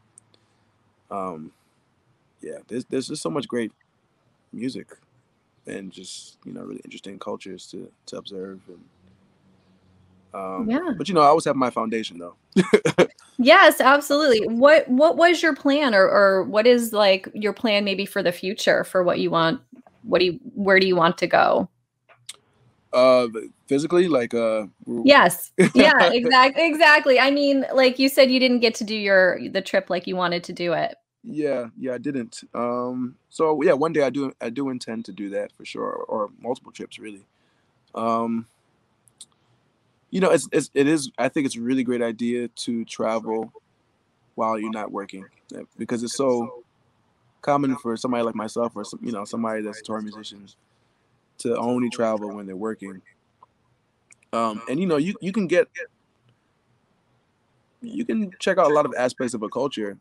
Um, 1.10 1.52
yeah, 2.42 2.58
there's 2.68 2.86
there's 2.86 3.08
just 3.08 3.24
so 3.24 3.30
much 3.30 3.48
great 3.48 3.72
music, 4.52 4.90
and 5.66 5.92
just 5.92 6.38
you 6.46 6.54
know 6.54 6.62
really 6.62 6.82
interesting 6.86 7.18
cultures 7.18 7.66
to 7.72 7.92
to 8.08 8.18
observe 8.18 8.62
and. 8.68 8.84
Um, 10.34 10.70
yeah. 10.70 10.92
But 10.98 11.08
you 11.08 11.14
know, 11.14 11.22
I 11.22 11.28
always 11.28 11.46
have 11.46 11.56
my 11.56 11.70
foundation 11.70 12.18
though. 12.18 12.36
yes, 13.38 13.80
absolutely. 13.80 14.48
What 14.48 14.88
what 14.90 15.18
was 15.18 15.42
your 15.42 15.56
plan, 15.56 15.94
or 15.94 16.10
or 16.10 16.44
what 16.44 16.66
is 16.66 16.94
like 16.94 17.28
your 17.34 17.54
plan 17.54 17.84
maybe 17.84 18.06
for 18.06 18.24
the 18.24 18.32
future 18.32 18.84
for 18.84 19.04
what 19.04 19.20
you 19.20 19.30
want? 19.30 19.62
What 20.04 20.20
do 20.20 20.26
you 20.26 20.40
where 20.56 20.80
do 20.80 20.88
you 20.88 20.96
want 20.96 21.18
to 21.20 21.28
go? 21.28 21.70
Uh, 22.92 23.28
physically, 23.68 24.08
like 24.08 24.34
uh. 24.34 24.68
Yes. 25.04 25.52
Yeah. 25.74 25.94
exactly. 26.12 26.66
Exactly. 26.66 27.20
I 27.20 27.32
mean, 27.32 27.66
like 27.74 28.00
you 28.00 28.10
said, 28.10 28.32
you 28.32 28.40
didn't 28.40 28.60
get 28.60 28.76
to 28.76 28.84
do 28.84 28.96
your 28.96 29.40
the 29.50 29.62
trip 29.62 29.90
like 29.90 30.08
you 30.08 30.16
wanted 30.16 30.44
to 30.46 30.54
do 30.54 30.74
it. 30.74 30.96
Yeah, 31.24 31.68
yeah, 31.78 31.94
I 31.94 32.00
didn't. 32.00 32.44
Um, 32.54 33.16
so 33.30 33.62
yeah, 33.64 33.74
one 33.74 33.94
day 33.94 34.04
I 34.04 34.10
do 34.10 34.34
I 34.42 34.50
do 34.50 34.70
intend 34.70 35.06
to 35.06 35.14
do 35.14 35.30
that 35.30 35.54
for 35.54 35.64
sure, 35.64 35.84
or, 35.84 36.04
or 36.06 36.30
multiple 36.40 36.72
trips 36.72 37.00
really. 37.00 37.26
Um, 37.96 38.46
you 40.14 40.20
know, 40.20 40.30
it's, 40.30 40.48
it's 40.52 40.70
it 40.76 40.86
is. 40.88 41.10
I 41.18 41.28
think 41.28 41.48
it's 41.48 41.58
a 41.58 41.62
really 41.62 41.84
great 41.84 42.04
idea 42.04 42.48
to 42.48 42.86
travel 42.86 43.52
while 44.36 44.60
you're 44.60 44.70
not 44.70 44.92
working 44.92 45.26
because 45.76 46.04
it's 46.04 46.16
so 46.16 46.64
common 47.42 47.76
for 47.78 47.98
somebody 47.98 48.24
like 48.24 48.36
myself 48.36 48.74
or 48.76 48.86
some, 48.86 49.00
you 49.02 49.12
know 49.12 49.26
somebody 49.26 49.64
that's 49.64 49.80
a 49.80 49.84
tour 49.84 50.02
musicians 50.02 50.56
to 51.40 51.58
only 51.58 51.90
travel 51.90 52.32
when 52.32 52.46
they're 52.46 52.56
working. 52.56 53.02
Um, 54.34 54.62
and 54.70 54.80
you 54.80 54.86
know, 54.86 54.98
you 54.98 55.16
you 55.20 55.32
can 55.32 55.48
get 55.48 55.68
you 57.82 58.06
can 58.06 58.30
check 58.38 58.60
out 58.60 58.70
a 58.70 58.74
lot 58.74 58.86
of 58.86 58.94
aspects 58.96 59.34
of 59.34 59.42
a 59.42 59.50
culture 59.50 59.98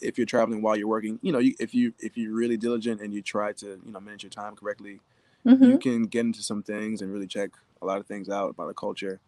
if 0.00 0.18
you're 0.18 0.24
traveling 0.24 0.62
while 0.62 0.76
you're 0.76 0.86
working, 0.86 1.18
you 1.20 1.32
know, 1.32 1.40
you, 1.40 1.56
if 1.58 1.74
you 1.74 1.92
if 1.98 2.16
you're 2.16 2.32
really 2.32 2.56
diligent 2.56 3.00
and 3.00 3.12
you 3.12 3.22
try 3.22 3.52
to 3.54 3.80
you 3.84 3.90
know 3.90 3.98
manage 3.98 4.22
your 4.22 4.30
time 4.30 4.54
correctly, 4.54 5.00
mm-hmm. 5.44 5.64
you 5.64 5.78
can 5.78 6.04
get 6.04 6.20
into 6.20 6.44
some 6.44 6.62
things 6.62 7.02
and 7.02 7.12
really 7.12 7.26
check 7.26 7.50
a 7.82 7.86
lot 7.86 7.98
of 7.98 8.06
things 8.06 8.28
out 8.28 8.50
about 8.50 8.68
a 8.68 8.74
culture, 8.74 9.18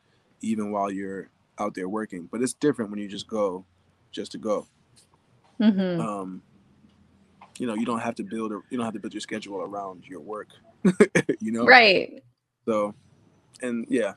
even 0.40 0.70
while 0.70 0.90
you're 0.90 1.30
out 1.58 1.74
there 1.74 1.88
working. 1.88 2.28
But 2.30 2.42
it's 2.42 2.52
different 2.52 2.90
when 2.90 3.00
you 3.00 3.08
just 3.08 3.26
go, 3.26 3.64
just 4.12 4.32
to 4.32 4.38
go. 4.38 4.66
Mm-hmm. 5.60 6.00
Um, 6.00 6.42
you 7.58 7.66
know, 7.66 7.74
you 7.74 7.84
don't 7.84 8.00
have 8.00 8.14
to 8.16 8.22
build 8.22 8.52
a, 8.52 8.60
you 8.70 8.78
don't 8.78 8.84
have 8.84 8.94
to 8.94 9.00
build 9.00 9.12
your 9.12 9.20
schedule 9.20 9.60
around 9.60 10.04
your 10.06 10.20
work. 10.20 10.48
you 11.40 11.52
know, 11.52 11.64
right? 11.64 12.22
So, 12.64 12.94
and 13.60 13.86
yeah, 13.88 14.14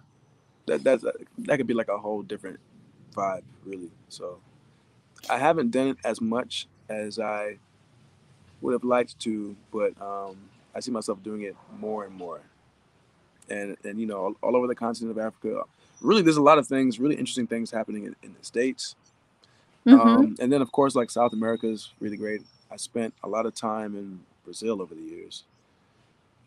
that 0.67 0.83
that's 0.83 1.03
that 1.39 1.57
could 1.57 1.67
be 1.67 1.73
like 1.73 1.89
a 1.89 1.97
whole 1.97 2.21
different 2.21 2.59
vibe, 3.15 3.43
really. 3.65 3.91
So. 4.09 4.39
I 5.29 5.37
haven't 5.37 5.71
done 5.71 5.87
it 5.87 5.97
as 6.03 6.21
much 6.21 6.67
as 6.89 7.19
I 7.19 7.57
would 8.61 8.73
have 8.73 8.83
liked 8.83 9.19
to, 9.19 9.55
but 9.71 9.99
um, 10.01 10.37
I 10.75 10.79
see 10.79 10.91
myself 10.91 11.23
doing 11.23 11.43
it 11.43 11.55
more 11.79 12.05
and 12.05 12.13
more. 12.13 12.41
And 13.49 13.77
and 13.83 13.99
you 13.99 14.05
know, 14.05 14.17
all, 14.17 14.35
all, 14.41 14.55
over 14.55 14.67
the 14.67 14.75
continent 14.75 15.17
of 15.17 15.23
Africa, 15.23 15.63
really, 16.03 16.21
there's 16.21 16.37
a 16.37 16.41
lot 16.41 16.57
of 16.57 16.67
things, 16.67 16.99
really 16.99 17.15
interesting 17.15 17.47
things 17.47 17.71
happening 17.71 18.05
in, 18.05 18.15
in 18.21 18.35
the 18.37 18.45
states. 18.45 18.95
Mm-hmm. 19.85 19.99
Um, 19.99 20.35
and 20.39 20.51
then, 20.51 20.61
of 20.61 20.71
course, 20.71 20.95
like 20.95 21.09
South 21.09 21.33
America 21.33 21.67
is 21.67 21.91
really 21.99 22.17
great. 22.17 22.41
I 22.71 22.77
spent 22.77 23.13
a 23.23 23.27
lot 23.27 23.45
of 23.45 23.53
time 23.53 23.95
in 23.95 24.19
Brazil 24.43 24.81
over 24.81 24.95
the 24.95 25.01
years, 25.01 25.43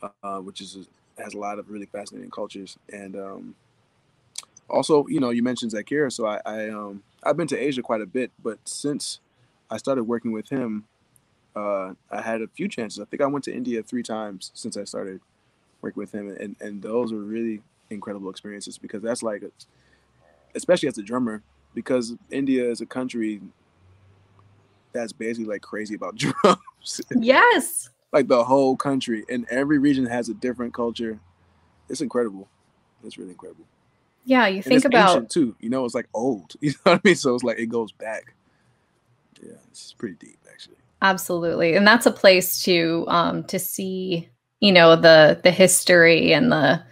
uh, 0.03 0.39
which 0.39 0.61
is 0.61 0.89
has 1.19 1.35
a 1.35 1.39
lot 1.39 1.59
of 1.59 1.71
really 1.71 1.87
fascinating 1.87 2.31
cultures. 2.31 2.77
And 2.93 3.17
um, 3.17 3.55
also, 4.69 5.07
you 5.07 5.21
know, 5.21 5.31
you 5.31 5.43
mentioned 5.43 5.73
Zakira, 5.73 6.13
so 6.13 6.27
I, 6.27 6.41
I 6.45 6.69
um, 6.69 7.03
I've 7.23 7.37
been 7.37 7.47
to 7.49 7.59
Asia 7.59 7.83
quite 7.83 8.01
a 8.01 8.07
bit, 8.07 8.31
but 8.43 8.59
since 8.65 9.21
I 9.71 9.77
started 9.79 10.05
working 10.05 10.33
with 10.33 10.49
him, 10.49 10.85
uh, 11.55 11.95
I 12.11 12.21
had 12.21 12.43
a 12.43 12.49
few 12.49 12.69
chances. 12.69 13.01
I 13.01 13.05
think 13.05 13.23
I 13.23 13.27
went 13.27 13.45
to 13.45 13.55
India 13.55 13.83
three 13.83 14.03
times 14.03 14.51
since 14.55 14.77
I 14.77 14.85
started 14.85 15.21
working 15.81 16.01
with 16.01 16.13
him, 16.13 16.29
and 16.29 16.57
and 16.61 16.83
those 16.83 17.13
were 17.13 17.21
really 17.21 17.63
incredible 17.91 18.31
experiences 18.31 18.79
because 18.79 19.03
that's 19.03 19.23
like, 19.23 19.43
a, 19.43 19.51
especially 20.55 20.89
as 20.89 20.99
a 20.99 21.03
drummer, 21.03 21.43
because 21.75 22.15
India 22.31 22.69
is 22.69 22.81
a 22.81 22.87
country 22.87 23.41
that's 24.93 25.13
basically 25.13 25.45
like 25.45 25.63
crazy 25.63 25.95
about 25.95 26.17
drums. 26.17 27.01
Yes. 27.15 27.91
like 28.13 28.29
the 28.29 28.45
whole 28.45 28.77
country, 28.77 29.25
and 29.29 29.47
every 29.51 29.79
region 29.79 30.07
has 30.07 30.29
a 30.29 30.35
different 30.35 30.73
culture. 30.73 31.19
It's 31.89 32.01
incredible. 32.01 32.49
It's 33.05 33.19
really 33.19 33.31
incredible. 33.31 33.65
Yeah, 34.25 34.49
you 34.49 34.61
think 34.61 34.85
about 34.85 35.31
too. 35.31 35.55
You 35.61 35.71
know, 35.71 35.85
it's 35.85 35.95
like 35.95 36.09
old. 36.15 36.55
You 36.61 36.71
know 36.71 36.93
what 36.93 36.95
I 36.97 37.01
mean? 37.05 37.15
So 37.15 37.35
it's 37.35 37.45
like 37.45 37.59
it 37.59 37.67
goes 37.67 37.93
back. 37.93 38.35
Yeah, 39.43 39.53
it's 39.71 39.93
pretty 39.93 40.17
deep 40.17 40.39
actually. 40.51 40.77
Absolutely, 41.03 41.75
and 41.75 41.87
that's 41.87 42.07
a 42.07 42.11
place 42.11 42.63
to 42.63 43.05
um 43.09 43.45
to 43.45 43.59
see 43.59 44.29
you 44.61 44.73
know 44.73 44.97
the 44.97 45.41
the 45.45 45.51
history 45.51 46.33
and 46.33 46.51
the 46.51 46.83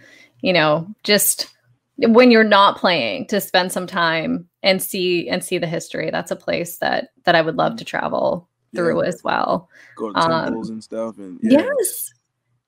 you 0.41 0.53
know 0.53 0.87
just 1.03 1.53
when 1.97 2.31
you're 2.31 2.43
not 2.43 2.77
playing 2.77 3.25
to 3.27 3.39
spend 3.39 3.71
some 3.71 3.87
time 3.87 4.47
and 4.63 4.81
see 4.81 5.29
and 5.29 5.43
see 5.43 5.57
the 5.57 5.67
history. 5.67 6.09
That's 6.11 6.31
a 6.31 6.35
place 6.35 6.77
that 6.77 7.09
that 7.23 7.35
I 7.35 7.41
would 7.41 7.55
love 7.55 7.77
to 7.77 7.83
mm. 7.83 7.87
travel 7.87 8.49
through 8.75 9.03
yeah. 9.03 9.07
as 9.07 9.23
well. 9.23 9.69
Go 9.95 10.11
to 10.11 10.19
temples 10.19 10.69
um, 10.69 10.75
and 10.75 10.83
stuff 10.83 11.17
and 11.17 11.39
yeah. 11.41 11.59
yes. 11.79 12.11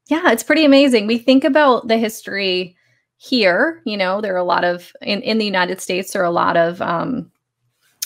Yeah, 0.07 0.31
it's 0.31 0.43
pretty 0.43 0.63
amazing. 0.63 1.05
We 1.05 1.17
think 1.17 1.43
about 1.43 1.89
the 1.89 1.97
history 1.97 2.77
here 3.17 3.81
you 3.83 3.97
know 3.97 4.21
there 4.21 4.33
are 4.33 4.37
a 4.37 4.43
lot 4.43 4.63
of 4.63 4.93
in, 5.01 5.21
in 5.23 5.39
the 5.39 5.45
united 5.45 5.81
states 5.81 6.13
there 6.13 6.21
are 6.21 6.25
a 6.25 6.31
lot 6.31 6.55
of 6.55 6.81
um, 6.81 7.31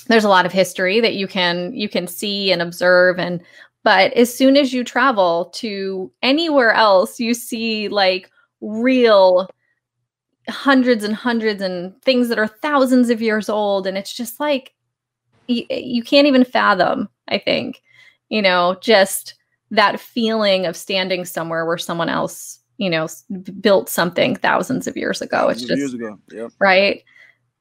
there's 0.08 0.24
a 0.24 0.30
lot 0.30 0.46
of 0.46 0.54
history 0.54 1.02
that 1.02 1.16
you 1.16 1.28
can 1.28 1.74
you 1.74 1.90
can 1.90 2.08
see 2.08 2.52
and 2.52 2.62
observe 2.62 3.20
and 3.20 3.42
but 3.84 4.14
as 4.14 4.34
soon 4.34 4.56
as 4.56 4.74
you 4.74 4.84
travel 4.84 5.52
to 5.54 6.10
anywhere 6.24 6.72
else 6.72 7.20
you 7.20 7.34
see 7.34 7.90
like 7.90 8.32
real 8.62 9.50
hundreds 10.50 11.04
and 11.04 11.16
hundreds 11.16 11.62
and 11.62 12.00
things 12.02 12.30
that 12.30 12.40
are 12.40 12.48
thousands 12.48 13.10
of 13.10 13.22
years 13.22 13.50
old. 13.50 13.86
And 13.86 13.98
it's 13.98 14.14
just 14.14 14.40
like 14.40 14.74
you, 15.48 15.66
you 15.70 16.04
can't 16.04 16.28
even 16.28 16.44
fathom 16.44 17.10
i 17.28 17.38
think 17.38 17.82
you 18.30 18.42
know 18.42 18.78
just 18.82 19.36
that 19.70 20.00
feeling 20.00 20.66
of 20.66 20.76
standing 20.76 21.26
somewhere 21.26 21.66
where 21.66 21.78
someone 21.78 22.10
else 22.10 22.60
you 22.78 22.90
know 22.90 23.08
built 23.60 23.90
something 23.90 24.36
thousands 24.36 24.88
of 24.88 24.98
years 24.98 25.22
ago. 25.22 25.48
Thousands 25.48 25.62
it's 25.62 25.70
just 25.70 25.80
years 25.80 25.94
ago. 25.94 26.20
Yeah 26.32 26.48
right? 26.60 27.04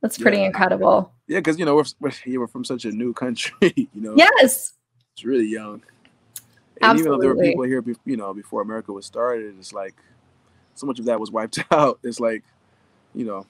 That's 0.01 0.17
pretty 0.17 0.39
yeah. 0.39 0.47
incredible. 0.47 1.13
Yeah 1.29 1.39
because 1.39 1.59
you 1.59 1.65
know 1.65 1.77
we're, 1.77 1.85
we're, 2.01 2.41
we're 2.41 2.47
from 2.47 2.65
such 2.65 2.85
a 2.85 2.91
new 2.91 3.13
country 3.13 3.53
you 3.77 3.89
know? 3.95 4.15
Yes. 4.17 4.73
It's 5.13 5.25
really 5.25 5.47
young. 5.47 5.83
And 6.83 6.93
Absolutely. 6.93 7.01
even 7.01 7.13
though 7.13 7.19
there 7.21 7.35
were 7.35 7.43
people 7.43 7.65
here 7.65 7.85
you 8.07 8.17
know 8.17 8.33
before 8.33 8.63
america 8.63 8.91
was 8.91 9.05
started 9.05 9.55
it's 9.59 9.75
like 9.75 9.95
so 10.81 10.87
much 10.87 10.99
of 10.99 11.05
that 11.05 11.21
was 11.21 11.31
wiped 11.31 11.59
out 11.71 11.99
it's 12.03 12.21
like 12.21 12.43
you 13.14 13.25
know 13.25 13.47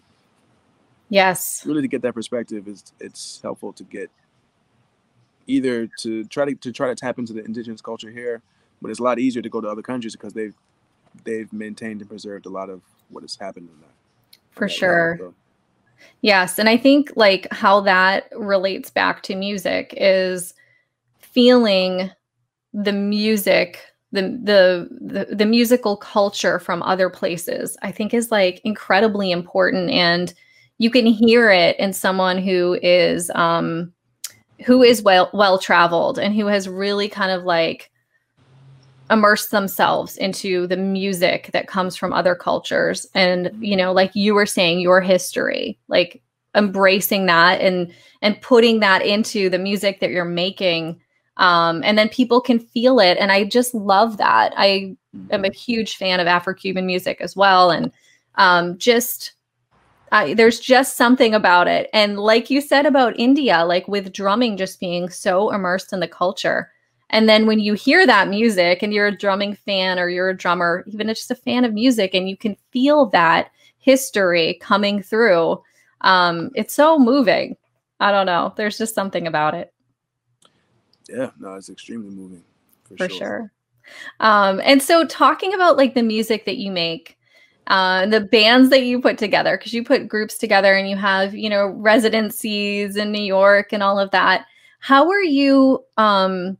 yes 1.09 1.65
really 1.67 1.83
to 1.83 1.89
get 1.89 2.03
that 2.03 2.15
perspective 2.15 2.69
is 2.69 2.93
it's 3.01 3.41
helpful 3.43 3.73
to 3.73 3.85
get 3.85 4.11
either 5.47 5.89
to 5.99 6.25
try 6.25 6.45
to, 6.45 6.55
to 6.55 6.73
try 6.73 6.89
to 6.89 6.95
tap 6.95 7.19
into 7.19 7.33
the 7.33 7.45
indigenous 7.45 7.81
culture 7.81 8.11
here 8.11 8.43
but 8.83 8.91
it's 8.91 9.01
a 9.01 9.03
lot 9.03 9.19
easier 9.19 9.43
to 9.43 9.49
go 9.49 9.61
to 9.61 9.69
other 9.69 9.83
countries 9.83 10.15
because 10.15 10.33
they've 10.33 10.55
they've 11.25 11.53
maintained 11.53 12.01
and 12.01 12.09
preserved 12.09 12.47
a 12.47 12.51
lot 12.51 12.71
of 12.71 12.83
what 13.09 13.23
has 13.23 13.37
happened 13.37 13.69
in 13.69 13.81
that. 13.81 14.39
For 14.53 14.67
that 14.67 14.73
sure. 14.73 15.17
so. 15.19 15.35
Yes, 16.23 16.59
and 16.59 16.69
I 16.69 16.77
think 16.77 17.13
like 17.17 17.47
how 17.53 17.81
that 17.83 18.29
relates 18.35 18.91
back 18.91 19.23
to 19.25 19.35
music 19.35 19.93
is 19.97 20.55
feeling 21.19 22.11
the 22.73 22.93
music 22.93 23.81
the, 24.13 24.89
the 25.01 25.35
the 25.35 25.47
musical 25.47 25.97
culture 25.97 26.59
from 26.59 26.83
other 26.83 27.09
places 27.09 27.77
i 27.83 27.93
think 27.93 28.13
is 28.13 28.31
like 28.31 28.61
incredibly 28.65 29.31
important. 29.31 29.91
And 29.91 30.35
you 30.79 30.91
can 30.91 31.07
hear 31.07 31.51
it 31.51 31.79
in 31.79 31.93
someone 31.93 32.39
who 32.39 32.79
is 32.83 33.31
um 33.35 33.93
who 34.65 34.83
is 34.83 35.03
well 35.03 35.31
well 35.33 35.59
traveled 35.59 36.19
and 36.19 36.35
who 36.35 36.47
has 36.47 36.69
really 36.69 37.09
kind 37.09 37.31
of 37.31 37.45
like 37.45 37.91
immersed 39.11 39.51
themselves 39.51 40.17
into 40.17 40.67
the 40.69 40.77
music 40.77 41.51
that 41.53 41.67
comes 41.67 41.97
from 41.97 42.13
other 42.13 42.35
cultures. 42.35 43.07
And 43.15 43.51
you 43.61 43.77
know 43.77 43.93
like 43.93 44.11
you 44.15 44.35
were 44.35 44.47
saying 44.47 44.81
your 44.81 45.01
history 45.01 45.79
like 45.89 46.23
embracing 46.55 47.27
that 47.27 47.61
and 47.61 47.93
and 48.23 48.41
putting 48.41 48.81
that 48.81 49.05
into 49.05 49.51
the 49.51 49.59
music 49.59 50.01
that 50.01 50.11
you're 50.11 50.25
making 50.25 51.01
um, 51.37 51.83
and 51.85 51.97
then 51.97 52.09
people 52.09 52.41
can 52.41 52.59
feel 52.59 53.01
it 53.01 53.17
and 53.19 53.33
i 53.33 53.45
just 53.45 53.75
love 53.75 54.17
that. 54.19 54.53
I 54.57 54.97
am 55.31 55.45
a 55.45 55.53
huge 55.53 55.97
fan 55.97 56.21
of 56.21 56.27
afro-cuban 56.27 56.87
music 56.87 57.21
as 57.21 57.35
well 57.37 57.71
and 57.71 57.93
um, 58.37 58.79
just 58.79 59.33
I, 60.13 60.35
there's 60.35 60.59
just 60.59 60.97
something 60.97 61.35
about 61.35 61.69
it. 61.69 61.89
And 61.93 62.19
like 62.19 62.51
you 62.51 62.61
said 62.61 62.87
about 62.87 63.19
india 63.19 63.65
like 63.65 63.89
with 63.89 64.13
drumming 64.13 64.57
just 64.57 64.81
being 64.81 65.09
so 65.09 65.51
immersed 65.53 65.93
in 65.93 66.01
the 66.01 66.09
culture 66.09 66.71
and 67.11 67.29
then 67.29 67.47
when 67.47 67.59
you 67.59 67.75
hear 67.75 68.07
that 68.07 68.29
music 68.29 68.83
and 68.83 68.93
you're 68.93 69.09
a 69.09 69.17
drumming 69.17 69.55
fan 69.55 69.99
or 69.99 70.09
you're 70.09 70.31
a 70.31 70.37
drummer 70.37 70.85
even 70.87 71.09
just 71.09 71.31
a 71.31 71.35
fan 71.35 71.65
of 71.65 71.75
music 71.75 72.15
and 72.15 72.29
you 72.29 72.37
can 72.37 72.57
feel 72.71 73.07
that 73.07 73.51
history 73.79 74.59
coming 74.61 75.03
through 75.03 75.61
um, 76.03 76.51
it's 76.55 76.75
so 76.75 76.99
moving. 76.99 77.57
I 77.99 78.11
don't 78.11 78.27
know. 78.27 78.55
There's 78.57 78.79
just 78.79 78.95
something 78.95 79.27
about 79.27 79.55
it 79.55 79.73
yeah, 81.11 81.31
no, 81.39 81.55
it's 81.55 81.69
extremely 81.69 82.11
moving 82.11 82.43
for, 82.85 82.97
for 82.97 83.09
sure. 83.09 83.19
sure. 83.19 83.53
Um, 84.21 84.61
and 84.65 84.83
so 84.83 85.05
talking 85.07 85.55
about 85.55 85.77
like 85.77 85.95
the 85.95 86.03
music 86.03 86.45
that 86.45 86.59
you 86.59 86.71
make, 86.71 87.19
uh, 87.67 88.07
the 88.07 88.21
bands 88.21 88.71
that 88.71 88.83
you 88.83 89.01
put 89.01 89.19
together, 89.19 89.57
because 89.57 89.73
you 89.73 89.85
put 89.85 90.09
groups 90.09 90.39
together 90.39 90.75
and 90.75 90.89
you 90.89 90.97
have, 90.97 91.35
you 91.35 91.49
know, 91.49 91.69
residencies 91.69 92.97
in 92.97 93.13
New 93.13 93.23
York 93.23 93.73
and 93.73 93.83
all 93.83 93.99
of 93.99 94.11
that. 94.11 94.47
How 94.81 95.09
are 95.11 95.23
you, 95.23 95.85
um, 95.97 96.57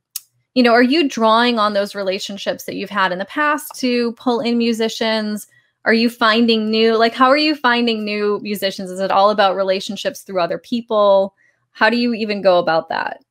you 0.55 0.63
know, 0.63 0.73
are 0.73 0.83
you 0.83 1.09
drawing 1.09 1.59
on 1.59 1.75
those 1.75 1.95
relationships 1.95 2.65
that 2.65 2.75
you've 2.75 2.91
had 2.91 3.13
in 3.13 3.19
the 3.19 3.25
past 3.25 3.75
to 3.77 4.13
pull 4.13 4.41
in 4.41 4.59
musicians? 4.59 5.47
Are 5.85 5.95
you 5.95 6.11
finding 6.11 6.71
new, 6.71 6.97
like, 6.97 7.15
how 7.15 7.29
are 7.29 7.39
you 7.39 7.55
finding 7.55 8.05
new 8.05 8.39
musicians? 8.43 8.91
Is 8.91 9.01
it 9.01 9.11
all 9.11 9.31
about 9.31 9.57
relationships 9.57 10.23
through 10.23 10.41
other 10.41 10.59
people? 10.59 11.35
How 11.73 11.89
do 11.89 11.97
you 11.97 12.13
even 12.13 12.43
go 12.43 12.59
about 12.59 12.89
that? 12.91 13.25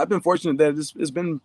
I've 0.00 0.08
been 0.08 0.20
fortunate 0.20 0.58
that 0.58 0.78
it's, 0.78 0.94
it's 0.96 1.10
been 1.10 1.40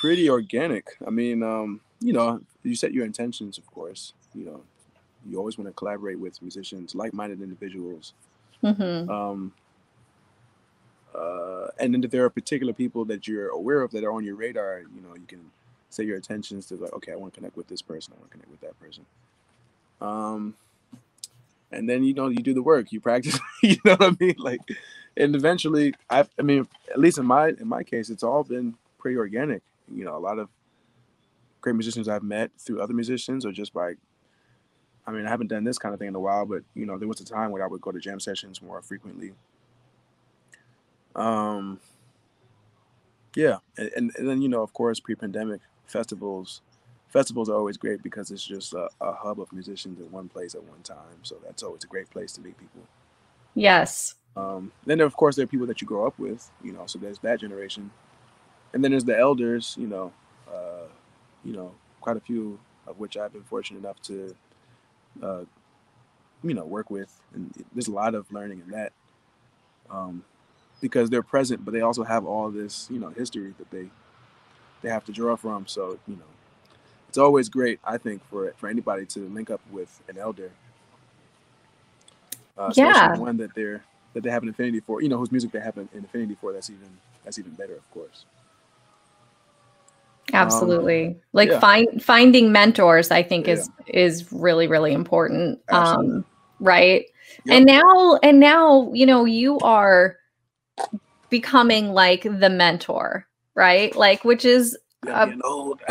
pretty 0.00 0.28
organic. 0.28 0.96
I 1.06 1.10
mean, 1.10 1.42
um, 1.42 1.80
you 2.00 2.12
know, 2.12 2.40
you 2.62 2.74
set 2.74 2.92
your 2.92 3.04
intentions, 3.04 3.58
of 3.58 3.66
course. 3.66 4.12
You 4.34 4.44
know, 4.44 4.62
you 5.26 5.38
always 5.38 5.58
want 5.58 5.68
to 5.68 5.74
collaborate 5.74 6.18
with 6.18 6.40
musicians, 6.42 6.94
like-minded 6.94 7.40
individuals. 7.40 8.14
Mm-hmm. 8.62 9.10
Um, 9.10 9.52
uh, 11.14 11.68
and 11.78 11.92
then 11.92 12.04
if 12.04 12.10
there 12.10 12.24
are 12.24 12.30
particular 12.30 12.72
people 12.72 13.04
that 13.06 13.26
you're 13.26 13.48
aware 13.48 13.82
of 13.82 13.90
that 13.92 14.04
are 14.04 14.12
on 14.12 14.24
your 14.24 14.36
radar, 14.36 14.80
you 14.80 15.02
know, 15.02 15.14
you 15.14 15.26
can 15.26 15.50
set 15.90 16.06
your 16.06 16.16
intentions 16.16 16.66
to 16.66 16.76
like, 16.76 16.92
okay, 16.92 17.12
I 17.12 17.16
want 17.16 17.32
to 17.34 17.38
connect 17.38 17.56
with 17.56 17.68
this 17.68 17.82
person. 17.82 18.14
I 18.16 18.20
want 18.20 18.30
to 18.30 18.38
connect 18.38 18.50
with 18.50 18.60
that 18.60 18.80
person. 18.80 19.04
Um, 20.00 20.54
and 21.72 21.88
then 21.88 22.04
you 22.04 22.14
know 22.14 22.28
you 22.28 22.42
do 22.42 22.54
the 22.54 22.62
work, 22.62 22.92
you 22.92 23.00
practice. 23.00 23.38
you 23.62 23.76
know 23.84 23.96
what 23.96 24.16
I 24.20 24.24
mean? 24.24 24.34
Like 24.38 24.60
and 25.16 25.34
eventually 25.34 25.94
I 26.08 26.26
I 26.38 26.42
mean 26.42 26.68
at 26.90 26.98
least 26.98 27.18
in 27.18 27.26
my 27.26 27.48
in 27.48 27.68
my 27.68 27.82
case 27.82 28.10
it's 28.10 28.22
all 28.22 28.44
been 28.44 28.74
pretty 28.98 29.16
organic. 29.16 29.62
You 29.92 30.04
know, 30.04 30.16
a 30.16 30.18
lot 30.18 30.38
of 30.38 30.48
great 31.60 31.74
musicians 31.74 32.08
I've 32.08 32.22
met 32.22 32.50
through 32.58 32.80
other 32.80 32.94
musicians 32.94 33.44
or 33.44 33.52
just 33.52 33.72
by 33.72 33.94
I 35.06 35.12
mean, 35.12 35.26
I 35.26 35.30
haven't 35.30 35.48
done 35.48 35.64
this 35.64 35.78
kind 35.78 35.92
of 35.92 35.98
thing 35.98 36.08
in 36.08 36.14
a 36.14 36.20
while, 36.20 36.46
but 36.46 36.62
you 36.74 36.86
know, 36.86 36.98
there 36.98 37.08
was 37.08 37.20
a 37.20 37.24
time 37.24 37.50
where 37.50 37.64
I 37.64 37.66
would 37.66 37.80
go 37.80 37.90
to 37.90 37.98
jam 37.98 38.20
sessions 38.20 38.62
more 38.62 38.82
frequently. 38.82 39.32
Um 41.14 41.80
yeah, 43.36 43.58
and, 43.76 43.90
and, 43.96 44.12
and 44.16 44.28
then 44.28 44.42
you 44.42 44.48
know, 44.48 44.62
of 44.62 44.72
course, 44.72 45.00
pre-pandemic 45.00 45.60
festivals 45.86 46.62
festivals 47.10 47.48
are 47.48 47.56
always 47.56 47.76
great 47.76 48.02
because 48.02 48.30
it's 48.30 48.44
just 48.44 48.72
a, 48.72 48.88
a, 49.00 49.12
hub 49.12 49.40
of 49.40 49.52
musicians 49.52 49.98
in 49.98 50.10
one 50.12 50.28
place 50.28 50.54
at 50.54 50.62
one 50.62 50.80
time. 50.82 51.18
So 51.22 51.36
that's 51.44 51.62
always 51.62 51.84
a 51.84 51.88
great 51.88 52.08
place 52.08 52.32
to 52.32 52.40
meet 52.40 52.56
people. 52.56 52.82
Yes. 53.54 54.14
Um, 54.36 54.72
then 54.86 55.00
of 55.00 55.16
course 55.16 55.36
there 55.36 55.44
are 55.44 55.48
people 55.48 55.66
that 55.66 55.80
you 55.80 55.86
grow 55.86 56.06
up 56.06 56.18
with, 56.18 56.50
you 56.62 56.72
know, 56.72 56.86
so 56.86 56.98
there's 56.98 57.18
that 57.20 57.40
generation, 57.40 57.90
and 58.72 58.82
then 58.84 58.92
there's 58.92 59.04
the 59.04 59.18
elders, 59.18 59.76
you 59.78 59.86
know, 59.86 60.12
uh, 60.52 60.86
you 61.44 61.52
know, 61.52 61.72
quite 62.00 62.16
a 62.16 62.20
few 62.20 62.58
of 62.86 62.98
which 62.98 63.16
I've 63.16 63.32
been 63.32 63.42
fortunate 63.42 63.80
enough 63.80 64.00
to, 64.02 64.36
uh, 65.22 65.44
you 66.42 66.54
know, 66.54 66.64
work 66.64 66.90
with, 66.90 67.20
and 67.34 67.52
there's 67.72 67.88
a 67.88 67.92
lot 67.92 68.14
of 68.14 68.30
learning 68.32 68.62
in 68.64 68.70
that, 68.70 68.92
um, 69.90 70.24
because 70.80 71.10
they're 71.10 71.22
present, 71.22 71.64
but 71.64 71.74
they 71.74 71.80
also 71.82 72.04
have 72.04 72.24
all 72.24 72.50
this, 72.50 72.88
you 72.90 72.98
know, 73.00 73.10
history 73.10 73.54
that 73.58 73.70
they 73.70 73.90
they 74.82 74.88
have 74.88 75.04
to 75.06 75.12
draw 75.12 75.36
from. 75.36 75.66
So 75.66 75.98
you 76.08 76.16
know, 76.16 76.22
it's 77.08 77.18
always 77.18 77.48
great, 77.48 77.80
I 77.84 77.98
think, 77.98 78.24
for 78.30 78.52
for 78.56 78.68
anybody 78.68 79.06
to 79.06 79.28
link 79.28 79.50
up 79.50 79.60
with 79.70 80.00
an 80.08 80.18
elder, 80.18 80.52
uh, 82.56 82.72
yeah, 82.76 83.08
one 83.16 83.36
that 83.38 83.54
they're 83.54 83.84
that 84.14 84.22
they 84.22 84.30
have 84.30 84.42
an 84.42 84.48
affinity 84.48 84.80
for, 84.80 85.02
you 85.02 85.08
know, 85.08 85.18
whose 85.18 85.30
music 85.30 85.52
they 85.52 85.60
have 85.60 85.76
an, 85.76 85.88
affinity 86.04 86.36
for. 86.40 86.52
That's 86.52 86.70
even 86.70 86.88
that's 87.24 87.38
even 87.38 87.52
better, 87.52 87.74
of 87.74 87.90
course. 87.92 88.24
Absolutely. 90.32 91.08
Um, 91.08 91.16
like 91.32 91.50
yeah. 91.50 91.60
find 91.60 92.02
finding 92.02 92.52
mentors, 92.52 93.10
I 93.10 93.22
think 93.22 93.46
yeah. 93.46 93.54
is 93.54 93.70
is 93.86 94.32
really 94.32 94.66
really 94.66 94.92
important. 94.92 95.60
Um, 95.68 95.82
Absolutely. 95.82 96.16
Um, 96.16 96.24
right. 96.60 97.06
Yep. 97.44 97.56
And 97.56 97.66
now 97.66 98.18
and 98.22 98.40
now, 98.40 98.92
you 98.92 99.06
know, 99.06 99.24
you 99.24 99.58
are 99.60 100.16
becoming 101.30 101.92
like 101.92 102.22
the 102.22 102.50
mentor, 102.50 103.26
right? 103.54 103.94
Like 103.94 104.24
which 104.24 104.44
is 104.44 104.76
uh, 105.08 105.30
old. 105.44 105.80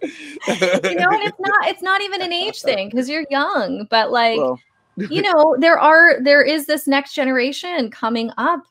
you 0.48 0.94
know, 0.94 1.10
and 1.10 1.22
it's 1.24 1.40
not 1.40 1.68
it's 1.68 1.82
not 1.82 2.00
even 2.02 2.22
an 2.22 2.32
age 2.32 2.62
thing 2.62 2.88
because 2.88 3.08
you're 3.08 3.26
young, 3.30 3.86
but 3.90 4.10
like 4.10 4.38
well, 4.38 4.58
you 5.10 5.22
know, 5.22 5.56
there 5.58 5.78
are 5.78 6.20
there 6.22 6.42
is 6.42 6.66
this 6.66 6.86
next 6.86 7.14
generation 7.14 7.90
coming 7.90 8.30
up 8.38 8.62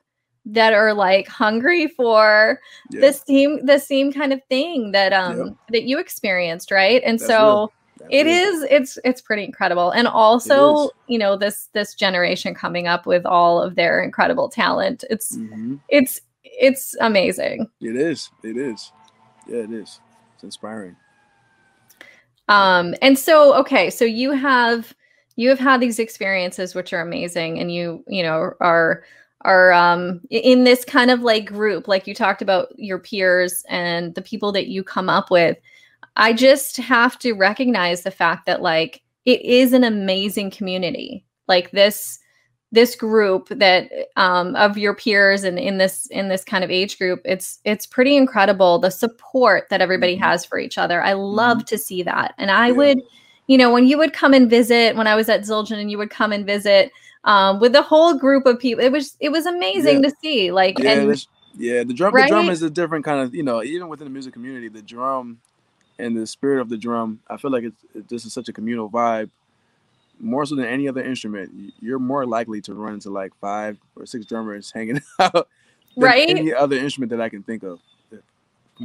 that 0.46 0.74
are 0.74 0.94
like 0.94 1.28
hungry 1.28 1.88
for 1.88 2.60
yeah. 2.90 3.02
the 3.02 3.14
same 3.14 3.66
the 3.66 3.80
same 3.80 4.12
kind 4.12 4.34
of 4.34 4.44
thing 4.46 4.92
that 4.92 5.14
um 5.14 5.38
yeah. 5.38 5.54
that 5.70 5.84
you 5.84 6.00
experienced, 6.00 6.72
right? 6.72 7.02
And 7.06 7.20
That's 7.20 7.28
so 7.28 7.72
it 8.10 8.28
is 8.28 8.66
it's 8.70 8.98
it's 9.04 9.22
pretty 9.22 9.44
incredible. 9.44 9.92
And 9.92 10.08
also 10.08 10.90
you 11.08 11.20
know 11.20 11.36
this 11.36 11.70
this 11.74 11.94
generation 11.94 12.56
coming 12.56 12.88
up 12.88 13.06
with 13.06 13.26
all 13.26 13.62
of 13.62 13.76
their 13.76 14.02
incredible 14.02 14.50
talent 14.50 15.04
it's 15.10 15.36
mm-hmm. 15.38 15.76
it's 15.90 16.22
it's 16.44 16.96
amazing. 17.02 17.70
It 17.82 17.96
is. 17.96 18.32
It 18.44 18.58
is. 18.58 18.92
Yeah 19.48 19.58
it 19.58 19.72
is. 19.72 20.00
It's 20.34 20.44
inspiring. 20.44 20.96
Um 22.48 22.96
and 23.02 23.20
so 23.20 23.54
okay 23.56 23.90
so 23.90 24.06
you 24.06 24.32
have 24.32 24.96
you 25.40 25.48
have 25.48 25.60
had 25.60 25.80
these 25.80 26.00
experiences 26.00 26.76
which 26.76 26.92
are 26.92 27.00
amazing 27.00 27.60
and 27.60 27.74
you 27.74 28.04
you 28.08 28.22
know 28.22 28.52
are 28.60 29.04
are 29.42 29.72
um 29.72 30.20
in 30.30 30.66
this 30.66 30.84
kind 30.84 31.10
of 31.10 31.22
like 31.22 31.46
group 31.46 31.88
like 31.88 32.06
you 32.06 32.14
talked 32.14 32.42
about 32.42 32.68
your 32.78 33.00
peers 33.00 33.64
and 33.70 34.14
the 34.16 34.22
people 34.22 34.52
that 34.52 34.68
you 34.68 34.84
come 34.84 35.08
up 35.08 35.32
with 35.32 35.58
i 36.18 36.34
just 36.34 36.76
have 36.76 37.18
to 37.18 37.32
recognize 37.34 38.04
the 38.04 38.12
fact 38.12 38.46
that 38.46 38.62
like 38.62 39.02
it 39.24 39.42
is 39.42 39.72
an 39.72 39.86
amazing 39.86 40.52
community 40.52 41.26
like 41.48 41.72
this 41.72 42.20
this 42.72 42.96
group 42.96 43.50
that 43.50 43.90
um, 44.16 44.56
of 44.56 44.78
your 44.78 44.94
peers 44.94 45.44
and 45.44 45.58
in 45.58 45.80
this 45.80 46.06
in 46.08 46.28
this 46.28 46.44
kind 46.44 46.66
of 46.66 46.70
age 46.70 47.00
group 47.00 47.22
it's 47.24 47.60
it's 47.64 47.86
pretty 47.86 48.18
incredible 48.18 48.78
the 48.78 48.92
support 48.92 49.68
that 49.70 49.82
everybody 49.82 50.16
mm-hmm. 50.16 50.24
has 50.24 50.44
for 50.44 50.60
each 50.60 50.78
other 50.78 51.02
i 51.02 51.14
love 51.14 51.60
mm-hmm. 51.60 51.66
to 51.66 51.78
see 51.78 52.04
that 52.04 52.34
and 52.38 52.52
i 52.52 52.68
yeah. 52.68 52.74
would 52.74 53.02
you 53.50 53.58
know, 53.58 53.74
when 53.74 53.88
you 53.88 53.98
would 53.98 54.14
come 54.14 54.36
and 54.36 54.48
visit, 54.48 54.96
when 54.96 55.08
I 55.08 55.16
was 55.16 55.28
at 55.28 55.42
Zildjian 55.42 55.82
and 55.82 55.90
you 55.90 55.98
would 55.98 56.12
come 56.12 56.32
and 56.32 56.46
visit 56.46 56.92
um, 57.24 57.60
with 57.60 57.74
the 57.74 57.82
whole 57.82 58.14
group 58.14 58.46
of 58.46 58.60
people, 58.60 58.86
it 58.86 58.92
was 58.92 59.18
it 59.20 59.30
was 59.30 59.48
amazing 59.48 60.04
yeah. 60.04 60.10
to 60.10 60.16
see. 60.22 60.52
Like, 60.52 60.78
yeah, 60.78 60.92
and, 60.92 61.28
yeah, 61.58 61.84
the 61.84 61.96
drum, 61.96 62.14
right? 62.14 62.30
the 62.30 62.36
drum 62.36 62.50
is 62.52 62.62
a 62.62 62.70
different 62.70 63.04
kind 63.04 63.22
of, 63.22 63.34
you 63.34 63.42
know, 63.42 63.64
even 63.64 63.88
within 63.88 64.06
the 64.06 64.12
music 64.12 64.34
community, 64.34 64.70
the 64.70 64.84
drum 64.84 65.40
and 65.98 66.16
the 66.16 66.28
spirit 66.28 66.62
of 66.62 66.70
the 66.70 66.78
drum, 66.78 67.22
I 67.28 67.38
feel 67.38 67.50
like 67.50 67.64
it's 67.64 67.84
it, 67.96 68.08
this 68.08 68.24
is 68.24 68.34
such 68.34 68.50
a 68.50 68.54
communal 68.54 68.88
vibe. 68.88 69.32
More 70.20 70.46
so 70.46 70.54
than 70.54 70.66
any 70.66 70.88
other 70.88 71.02
instrument, 71.02 71.74
you're 71.80 71.98
more 71.98 72.28
likely 72.28 72.62
to 72.62 72.76
run 72.76 72.94
into 72.94 73.10
like 73.10 73.32
five 73.42 73.80
or 73.96 74.06
six 74.06 74.28
drummers 74.28 74.72
hanging 74.76 75.02
out 75.20 75.48
right? 75.98 76.30
any 76.30 76.54
other 76.54 76.78
instrument 76.78 77.10
that 77.10 77.22
I 77.22 77.30
can 77.30 77.42
think 77.42 77.64
of. 77.64 77.80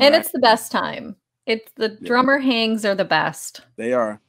And 0.00 0.14
it's 0.14 0.30
the 0.32 0.38
best 0.38 0.72
time. 0.72 1.16
It's 1.46 1.70
the 1.76 1.98
yeah. 2.00 2.08
drummer 2.08 2.38
hangs 2.38 2.86
are 2.86 2.94
the 2.94 3.04
best. 3.04 3.60
They 3.76 3.92
are. 3.92 4.20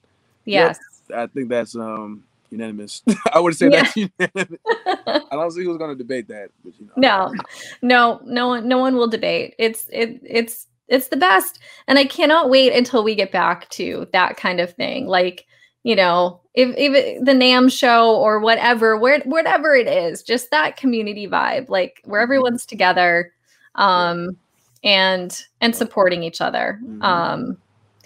Yes. 0.46 0.80
Yep, 1.10 1.20
I 1.20 1.28
think 1.28 1.50
that's 1.50 1.76
um 1.76 2.24
unanimous. 2.50 3.02
I 3.34 3.40
would 3.40 3.56
say 3.56 3.70
yeah. 3.70 3.84
that's 3.84 3.96
unanimous. 3.96 4.60
I 5.08 5.22
don't 5.32 5.52
see 5.52 5.64
who's 5.64 5.78
going 5.78 5.92
to 5.92 5.96
debate 5.96 6.28
that, 6.30 6.50
but 6.64 6.74
you 6.80 6.86
know. 6.86 6.94
No, 6.98 7.34
no, 7.82 8.22
no 8.26 8.48
one, 8.48 8.68
no 8.68 8.78
one 8.78 8.96
will 8.96 9.08
debate. 9.08 9.56
It's 9.58 9.88
it, 9.92 10.22
it's 10.24 10.68
it's 10.88 11.08
the 11.08 11.18
best, 11.18 11.60
and 11.88 11.98
I 11.98 12.06
cannot 12.06 12.50
wait 12.50 12.74
until 12.74 13.04
we 13.04 13.16
get 13.16 13.32
back 13.32 13.70
to 13.72 14.08
that 14.14 14.38
kind 14.38 14.60
of 14.60 14.74
thing. 14.74 15.08
Like 15.08 15.46
you 15.84 15.96
know, 15.96 16.40
if 16.54 16.74
if 16.78 17.24
the 17.24 17.34
NAMM 17.34 17.72
show 17.72 18.16
or 18.16 18.40
whatever, 18.40 18.98
where 18.98 19.20
whatever 19.22 19.76
it 19.76 19.88
is, 19.88 20.24
just 20.24 20.52
that 20.52 20.78
community 20.78 21.28
vibe, 21.28 21.70
like 21.70 22.02
where 22.06 22.20
mm-hmm. 22.20 22.24
everyone's 22.24 22.66
together. 22.66 23.32
Um, 23.76 24.38
and 24.86 25.44
and 25.60 25.76
supporting 25.76 26.24
each 26.24 26.40
other. 26.40 26.80
Mm-hmm. 26.82 27.02
Um, 27.02 27.58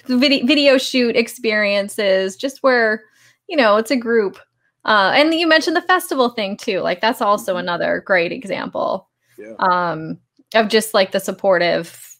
video 0.06 0.46
video 0.46 0.78
shoot 0.78 1.16
experiences, 1.16 2.36
just 2.36 2.64
where 2.64 3.04
you 3.48 3.58
know 3.58 3.78
it's 3.78 3.92
a 3.92 3.98
group. 3.98 4.38
Uh, 4.86 5.12
and 5.14 5.34
you 5.34 5.48
mentioned 5.48 5.76
the 5.76 5.82
festival 5.82 6.30
thing 6.30 6.58
too. 6.58 6.80
Like 6.80 7.02
that's 7.02 7.22
also 7.22 7.54
mm-hmm. 7.54 7.60
another 7.60 8.04
great 8.06 8.32
example 8.32 9.10
yeah. 9.38 9.54
um, 9.60 10.18
of 10.56 10.70
just 10.70 10.94
like 10.94 11.12
the 11.12 11.20
supportive 11.20 12.18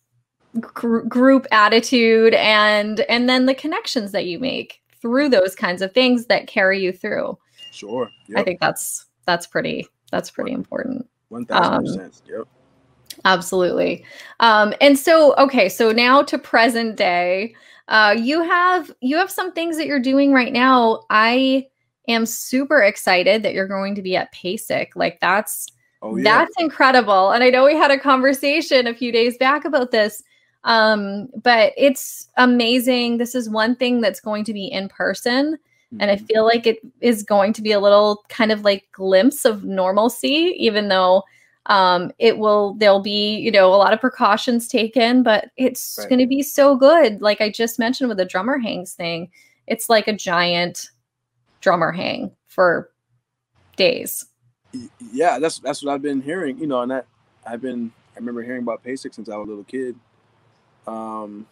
gr- 0.60 1.00
group 1.00 1.48
attitude 1.52 2.34
and 2.36 3.02
and 3.02 3.30
then 3.30 3.46
the 3.46 3.56
connections 3.56 4.12
that 4.12 4.26
you 4.26 4.40
make 4.40 4.82
through 5.02 5.30
those 5.30 5.56
kinds 5.56 5.82
of 5.82 5.94
things 5.94 6.26
that 6.26 6.48
carry 6.48 6.82
you 6.82 6.92
through. 6.92 7.38
Sure. 7.72 8.10
Yep. 8.28 8.38
I 8.40 8.44
think 8.44 8.60
that's 8.60 9.06
that's 9.26 9.48
pretty 9.48 9.88
that's 10.12 10.30
pretty 10.32 10.52
important. 10.52 11.08
One 11.30 11.46
thousand 11.46 11.86
percent. 11.86 12.22
Yep. 12.28 12.48
Absolutely. 13.26 14.06
Um, 14.40 14.74
and 14.80 14.98
so, 14.98 15.36
okay, 15.36 15.68
so 15.68 15.92
now 15.92 16.24
to 16.24 16.38
present 16.38 16.96
day, 16.96 17.54
uh, 17.90 18.16
you 18.18 18.44
have 18.44 18.92
you 19.02 19.18
have 19.18 19.32
some 19.32 19.52
things 19.52 19.78
that 19.78 19.88
you're 19.88 20.00
doing 20.00 20.32
right 20.32 20.54
now. 20.54 21.02
I 21.10 21.68
am 22.08 22.26
super 22.26 22.82
excited 22.82 23.44
that 23.44 23.54
you're 23.54 23.68
going 23.68 23.96
to 23.96 24.02
be 24.02 24.16
at 24.16 24.32
PASIC. 24.32 24.96
Like 24.96 25.20
that's 25.20 25.68
oh, 26.04 26.16
yeah. 26.16 26.24
that's 26.24 26.54
incredible. 26.60 27.32
And 27.32 27.44
I 27.44 27.50
know 27.50 27.66
we 27.66 27.76
had 27.76 27.92
a 27.92 28.00
conversation 28.00 28.88
a 28.88 28.94
few 28.94 29.12
days 29.12 29.38
back 29.38 29.66
about 29.66 29.92
this. 29.92 30.24
Um, 30.66 31.30
but 31.42 31.74
it's 31.78 32.30
amazing. 32.38 33.18
This 33.18 33.34
is 33.34 33.50
one 33.50 33.76
thing 33.76 34.02
that's 34.02 34.20
going 34.20 34.44
to 34.44 34.54
be 34.54 34.68
in 34.68 34.88
person. 34.90 35.54
Mm-hmm. 35.54 36.02
And 36.02 36.12
I 36.12 36.16
mm-hmm. 36.16 36.26
feel 36.26 36.46
like 36.46 36.68
it 36.68 36.80
is 37.02 37.24
going 37.24 37.54
to 37.54 37.62
be 37.62 37.72
a 37.72 37.80
little 37.80 38.24
kind 38.30 38.52
of 38.52 38.64
like 38.64 38.88
glimpse 38.92 39.46
of 39.46 39.64
normalcy, 39.64 40.54
even 40.58 40.90
though 40.90 41.24
um, 41.66 42.12
it 42.20 42.38
will 42.38 42.74
there'll 42.76 43.02
be 43.02 43.38
you 43.38 43.52
know 43.52 43.74
a 43.74 43.78
lot 43.78 43.94
of 43.94 44.02
precautions 44.02 44.68
taken 44.68 45.24
but 45.24 45.52
it's 45.58 45.98
right. 46.00 46.10
going 46.10 46.20
to 46.20 46.28
be 46.28 46.42
so 46.42 46.76
good. 46.76 47.22
Like 47.22 47.42
i 47.42 47.50
just 47.50 47.80
mentioned 47.80 48.10
with 48.10 48.18
the 48.18 48.26
drummer 48.26 48.58
hangs 48.58 48.94
thing 48.94 49.30
it's 49.68 49.90
like 49.90 50.08
a 50.08 50.14
giant 50.14 50.90
drummer 51.62 51.92
hang 51.92 52.32
for 52.48 52.90
days. 53.78 54.26
Yeah 55.12 55.40
that's 55.40 55.60
that's 55.60 55.84
what 55.84 55.94
i've 55.94 56.02
been 56.02 56.22
hearing 56.22 56.58
you 56.60 56.68
know 56.68 56.82
and 56.82 56.92
that 56.92 57.06
i've 57.48 57.62
been 57.62 57.92
i 58.16 58.20
remember 58.20 58.44
hearing 58.44 58.62
about 58.62 58.84
PASIC 58.84 59.14
since 59.14 59.30
i 59.30 59.36
was 59.36 59.48
a 59.48 59.50
little 59.50 59.64
kid. 59.64 59.96
Um 60.86 61.48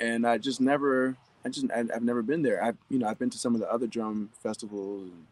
and 0.00 0.26
i 0.26 0.38
just 0.38 0.60
never 0.60 1.16
i 1.44 1.48
just 1.48 1.70
I, 1.70 1.78
have 1.78 2.02
never 2.02 2.22
been 2.22 2.42
there. 2.42 2.62
I've 2.62 2.76
you 2.88 2.98
know 2.98 3.08
i've 3.08 3.18
been 3.18 3.30
to 3.30 3.38
some 3.38 3.54
of 3.54 3.60
the 3.60 3.70
other 3.70 3.86
drum 3.86 4.30
festivals 4.42 5.10
and 5.10 5.26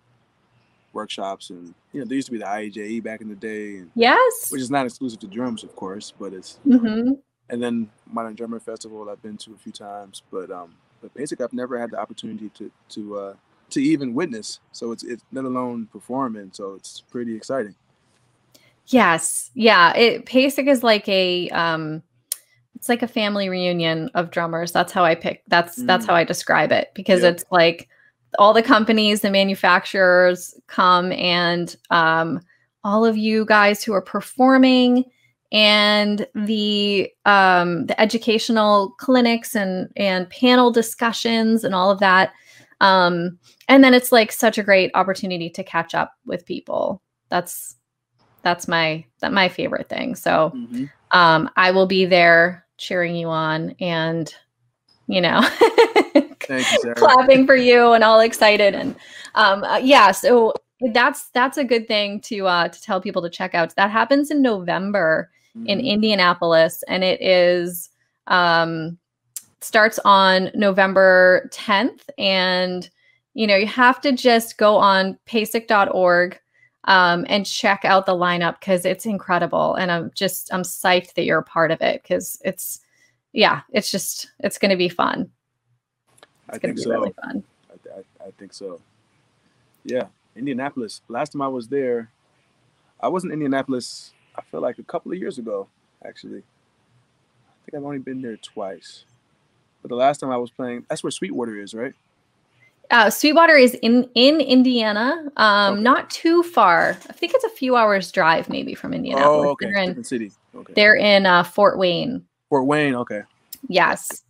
workshops 0.97 1.51
and 1.51 1.75
you 1.93 2.01
know 2.01 2.07
there 2.07 2.17
used 2.17 2.27
to 2.27 2.33
be 2.33 2.39
the 2.39 2.45
IAJE 2.45 3.03
back 3.05 3.21
in 3.21 3.29
the 3.29 3.37
day. 3.37 3.77
And, 3.77 3.91
yes. 3.95 4.51
Which 4.51 4.63
is 4.63 4.71
not 4.71 4.87
exclusive 4.87 5.21
to 5.21 5.29
drums, 5.29 5.63
of 5.63 5.77
course, 5.77 6.13
but 6.19 6.33
it's 6.33 6.59
mm-hmm. 6.67 7.13
and 7.51 7.63
then 7.63 7.89
Modern 8.11 8.35
Drummer 8.35 8.59
Festival 8.59 9.09
I've 9.09 9.23
been 9.23 9.37
to 9.39 9.53
a 9.55 9.57
few 9.57 9.73
times, 9.73 10.23
but 10.33 10.51
um 10.51 10.75
but 11.01 11.15
basically 11.15 11.45
I've 11.45 11.53
never 11.53 11.79
had 11.79 11.91
the 11.93 12.01
opportunity 12.01 12.49
to 12.59 12.73
to 12.89 13.19
uh 13.19 13.35
to 13.71 13.81
even 13.81 14.15
witness. 14.15 14.61
So 14.73 14.91
it's 14.93 15.05
it's 15.05 15.23
let 15.33 15.45
alone 15.45 15.87
performing. 15.93 16.51
So 16.53 16.75
it's 16.75 17.03
pretty 17.03 17.37
exciting. 17.37 17.77
Yes. 18.87 19.51
Yeah. 19.55 19.95
It 19.97 20.27
PASIC 20.27 20.67
is 20.67 20.83
like 20.83 21.09
a 21.09 21.49
um 21.51 22.03
it's 22.75 22.89
like 22.89 23.03
a 23.03 23.09
family 23.09 23.49
reunion 23.49 24.11
of 24.15 24.31
drummers. 24.31 24.73
That's 24.73 24.93
how 24.93 25.05
I 25.05 25.15
pick 25.15 25.43
that's 25.49 25.81
mm. 25.81 25.87
that's 25.87 26.07
how 26.07 26.15
I 26.15 26.25
describe 26.25 26.73
it 26.73 26.93
because 26.95 27.23
it's 27.23 27.45
like 27.51 27.89
all 28.38 28.53
the 28.53 28.62
companies, 28.62 29.20
the 29.20 29.31
manufacturers 29.31 30.55
come 30.66 31.12
and 31.12 31.77
um, 31.90 32.40
all 32.85 33.05
of 33.05 33.16
you 33.16 33.44
guys 33.44 33.83
who 33.83 33.92
are 33.92 34.03
performing 34.03 35.05
and 35.53 36.27
the 36.35 37.11
um, 37.25 37.87
the 37.87 38.01
educational 38.01 38.90
clinics 38.99 39.55
and 39.55 39.88
and 39.96 40.29
panel 40.31 40.70
discussions 40.70 41.64
and 41.64 41.75
all 41.75 41.90
of 41.90 42.01
that. 42.01 42.33
Um, 42.81 43.38
and 43.68 43.83
then 43.83 43.94
it's 43.94 44.12
like 44.12 44.31
such 44.33 44.59
a 44.59 44.62
great 44.62 44.90
opportunity 44.94 45.49
to 45.51 45.64
catch 45.64 45.94
up 45.94 46.14
with 46.27 46.46
people. 46.46 47.03
That's 47.29 47.77
that's 48.42 48.68
my 48.68 49.05
that 49.20 49.33
my 49.33 49.49
favorite 49.49 49.88
thing. 49.88 50.14
So 50.14 50.53
mm-hmm. 50.55 50.85
um, 51.11 51.51
I 51.57 51.70
will 51.70 51.87
be 51.87 52.05
there 52.07 52.64
cheering 52.79 53.16
you 53.16 53.29
on 53.29 53.75
and 53.81 54.33
you 55.07 55.20
know 55.20 55.40
you, 56.49 56.95
clapping 56.95 57.47
for 57.47 57.57
you 57.57 57.93
and 57.93 58.05
all 58.05 58.21
excited 58.21 58.75
and 58.75 58.95
um, 59.35 59.65
uh, 59.65 59.79
yeah 59.79 60.11
so 60.11 60.53
that's 60.93 61.29
that's 61.31 61.57
a 61.57 61.65
good 61.65 61.89
thing 61.89 62.21
to 62.21 62.47
uh, 62.47 62.69
to 62.69 62.83
tell 62.83 63.01
people 63.01 63.23
to 63.23 63.31
check 63.31 63.55
out. 63.55 63.75
That 63.77 63.91
happens 63.91 64.31
in 64.31 64.43
november 64.43 65.31
mm-hmm. 65.57 65.67
in 65.67 65.81
indianapolis 65.81 66.83
and 66.89 67.03
it 67.03 67.21
is 67.23 67.91
um, 68.27 68.99
starts 69.61 69.99
on 70.05 70.51
november 70.55 71.49
10th 71.53 72.03
and 72.19 72.91
you 73.35 73.47
know 73.47 73.57
you 73.57 73.67
have 73.67 74.01
to 74.01 74.13
just 74.13 74.59
go 74.59 74.77
on 74.77 75.19
pasic.org 75.27 76.39
um, 76.85 77.27
and 77.29 77.47
check 77.47 77.85
out 77.85 78.07
the 78.07 78.13
lineup 78.13 78.61
because 78.61 78.85
it's 78.85 79.07
incredible 79.07 79.75
and 79.75 79.91
i'm 79.91 80.11
just 80.15 80.53
i'm 80.53 80.63
psyched 80.63 81.15
that 81.15 81.25
you're 81.25 81.39
a 81.39 81.45
part 81.45 81.71
of 81.71 81.81
it 81.81 82.03
because 82.03 82.41
it's 82.45 82.81
yeah 83.33 83.63
it's 83.73 83.91
just 83.91 84.31
it's 84.41 84.59
going 84.59 84.71
to 84.71 84.77
be 84.77 84.89
fun 84.89 85.31
I 86.49 86.59
think 86.59 86.79
so. 86.79 86.91
Really 86.91 87.15
I, 87.23 87.31
I, 87.31 88.27
I, 88.27 88.31
think 88.39 88.53
so. 88.53 88.81
Yeah, 89.85 90.05
Indianapolis. 90.35 91.01
Last 91.09 91.33
time 91.33 91.43
I 91.43 91.49
was 91.49 91.69
there, 91.69 92.11
I 93.01 93.09
was 93.09 93.25
in 93.25 93.33
Indianapolis. 93.33 94.13
I 94.37 94.43
feel 94.43 94.61
like 94.61 94.79
a 94.79 94.83
couple 94.83 95.13
of 95.13 95.19
years 95.19 95.39
ago, 95.39 95.69
actually. 96.05 96.39
I 96.39 97.53
think 97.65 97.77
I've 97.77 97.85
only 97.85 97.99
been 97.99 98.23
there 98.23 98.37
twice. 98.37 99.05
But 99.83 99.89
the 99.89 99.97
last 99.97 100.19
time 100.19 100.31
I 100.31 100.37
was 100.37 100.51
playing, 100.51 100.87
that's 100.89 101.03
where 101.03 101.11
Sweetwater 101.11 101.59
is, 101.59 101.75
right? 101.75 101.95
Uh, 102.91 103.11
Sweetwater 103.11 103.57
is 103.57 103.75
in 103.83 104.09
in 104.15 104.41
Indiana, 104.41 105.29
um, 105.37 105.75
okay. 105.75 105.83
not 105.83 106.09
too 106.09 106.45
far. 106.45 106.91
I 107.09 107.13
think 107.13 107.33
it's 107.35 107.45
a 107.45 107.49
few 107.49 107.75
hours 107.75 108.13
drive, 108.13 108.49
maybe 108.49 108.75
from 108.75 108.95
Indianapolis. 108.95 109.47
Oh, 109.47 109.51
okay. 109.51 109.67
They're 109.67 109.77
in, 109.79 109.89
Different 109.89 110.07
city. 110.07 110.33
Okay. 110.55 110.73
They're 110.75 110.95
in 110.95 111.27
uh, 111.27 111.43
Fort 111.43 111.79
Wayne. 111.79 112.25
Fort 112.49 112.67
Wayne. 112.67 112.95
Okay. 112.95 113.23
Yes 113.69 114.23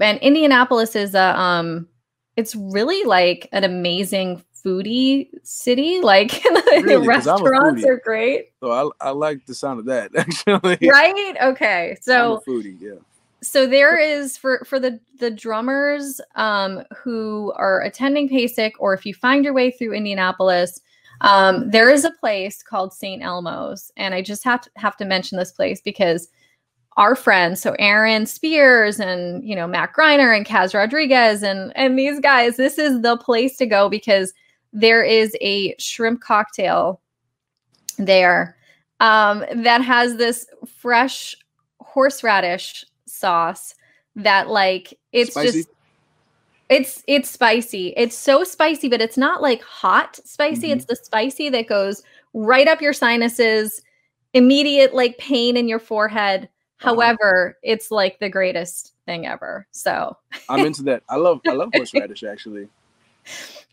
and 0.00 0.18
Indianapolis 0.20 0.96
is 0.96 1.14
a 1.14 1.38
um 1.38 1.88
it's 2.36 2.54
really 2.54 3.04
like 3.04 3.48
an 3.52 3.64
amazing 3.64 4.42
foodie 4.64 5.28
city. 5.42 6.00
Like 6.00 6.42
really, 6.44 6.94
the 6.94 7.00
restaurants 7.00 7.84
are 7.84 8.00
great. 8.04 8.50
So 8.60 8.70
I, 8.70 9.08
I 9.08 9.10
like 9.10 9.44
the 9.46 9.54
sound 9.54 9.80
of 9.80 9.86
that 9.86 10.10
actually. 10.16 10.88
Right? 10.88 11.36
Okay. 11.42 11.96
So 12.00 12.42
foodie, 12.46 12.80
yeah. 12.80 12.94
So 13.42 13.66
there 13.66 13.98
is 13.98 14.36
for 14.36 14.64
for 14.64 14.80
the 14.80 15.00
the 15.18 15.30
drummers 15.30 16.20
um 16.34 16.82
who 16.96 17.52
are 17.56 17.82
attending 17.82 18.28
PASIC 18.28 18.72
or 18.78 18.94
if 18.94 19.06
you 19.06 19.14
find 19.14 19.44
your 19.44 19.54
way 19.54 19.70
through 19.70 19.92
Indianapolis, 19.94 20.80
um, 21.20 21.70
there 21.70 21.90
is 21.90 22.04
a 22.04 22.12
place 22.12 22.62
called 22.62 22.92
St. 22.92 23.22
Elmo's. 23.22 23.92
And 23.96 24.14
I 24.14 24.22
just 24.22 24.44
have 24.44 24.62
to 24.62 24.70
have 24.76 24.96
to 24.98 25.04
mention 25.04 25.38
this 25.38 25.52
place 25.52 25.80
because 25.80 26.28
our 26.98 27.14
friends, 27.14 27.62
so 27.62 27.76
Aaron 27.78 28.26
Spears 28.26 28.98
and 28.98 29.42
you 29.48 29.54
know 29.54 29.68
Matt 29.68 29.94
Greiner 29.94 30.36
and 30.36 30.44
Kaz 30.44 30.74
Rodriguez 30.74 31.42
and 31.42 31.72
and 31.76 31.98
these 31.98 32.20
guys, 32.20 32.56
this 32.56 32.76
is 32.76 33.00
the 33.00 33.16
place 33.16 33.56
to 33.58 33.66
go 33.66 33.88
because 33.88 34.34
there 34.72 35.02
is 35.02 35.34
a 35.40 35.74
shrimp 35.78 36.20
cocktail 36.20 37.00
there 37.98 38.56
um, 39.00 39.44
that 39.54 39.80
has 39.80 40.16
this 40.16 40.46
fresh 40.66 41.36
horseradish 41.80 42.84
sauce 43.06 43.74
that 44.16 44.48
like 44.48 44.98
it's 45.12 45.30
spicy. 45.30 45.58
just 45.58 45.68
it's 46.68 47.04
it's 47.06 47.30
spicy. 47.30 47.94
It's 47.96 48.16
so 48.16 48.42
spicy, 48.42 48.88
but 48.88 49.00
it's 49.00 49.16
not 49.16 49.40
like 49.40 49.62
hot 49.62 50.18
spicy. 50.24 50.62
Mm-hmm. 50.68 50.78
It's 50.78 50.84
the 50.86 50.96
spicy 50.96 51.48
that 51.50 51.68
goes 51.68 52.02
right 52.34 52.66
up 52.66 52.82
your 52.82 52.92
sinuses, 52.92 53.82
immediate 54.34 54.94
like 54.94 55.16
pain 55.18 55.56
in 55.56 55.68
your 55.68 55.78
forehead 55.78 56.48
uh-huh. 56.80 56.90
However, 56.90 57.58
it's 57.62 57.90
like 57.90 58.18
the 58.20 58.28
greatest 58.28 58.94
thing 59.04 59.26
ever. 59.26 59.66
So 59.72 60.16
I'm 60.48 60.64
into 60.64 60.82
that. 60.84 61.02
I 61.08 61.16
love 61.16 61.40
I 61.46 61.52
love 61.52 61.70
horseradish 61.74 62.22
actually. 62.22 62.68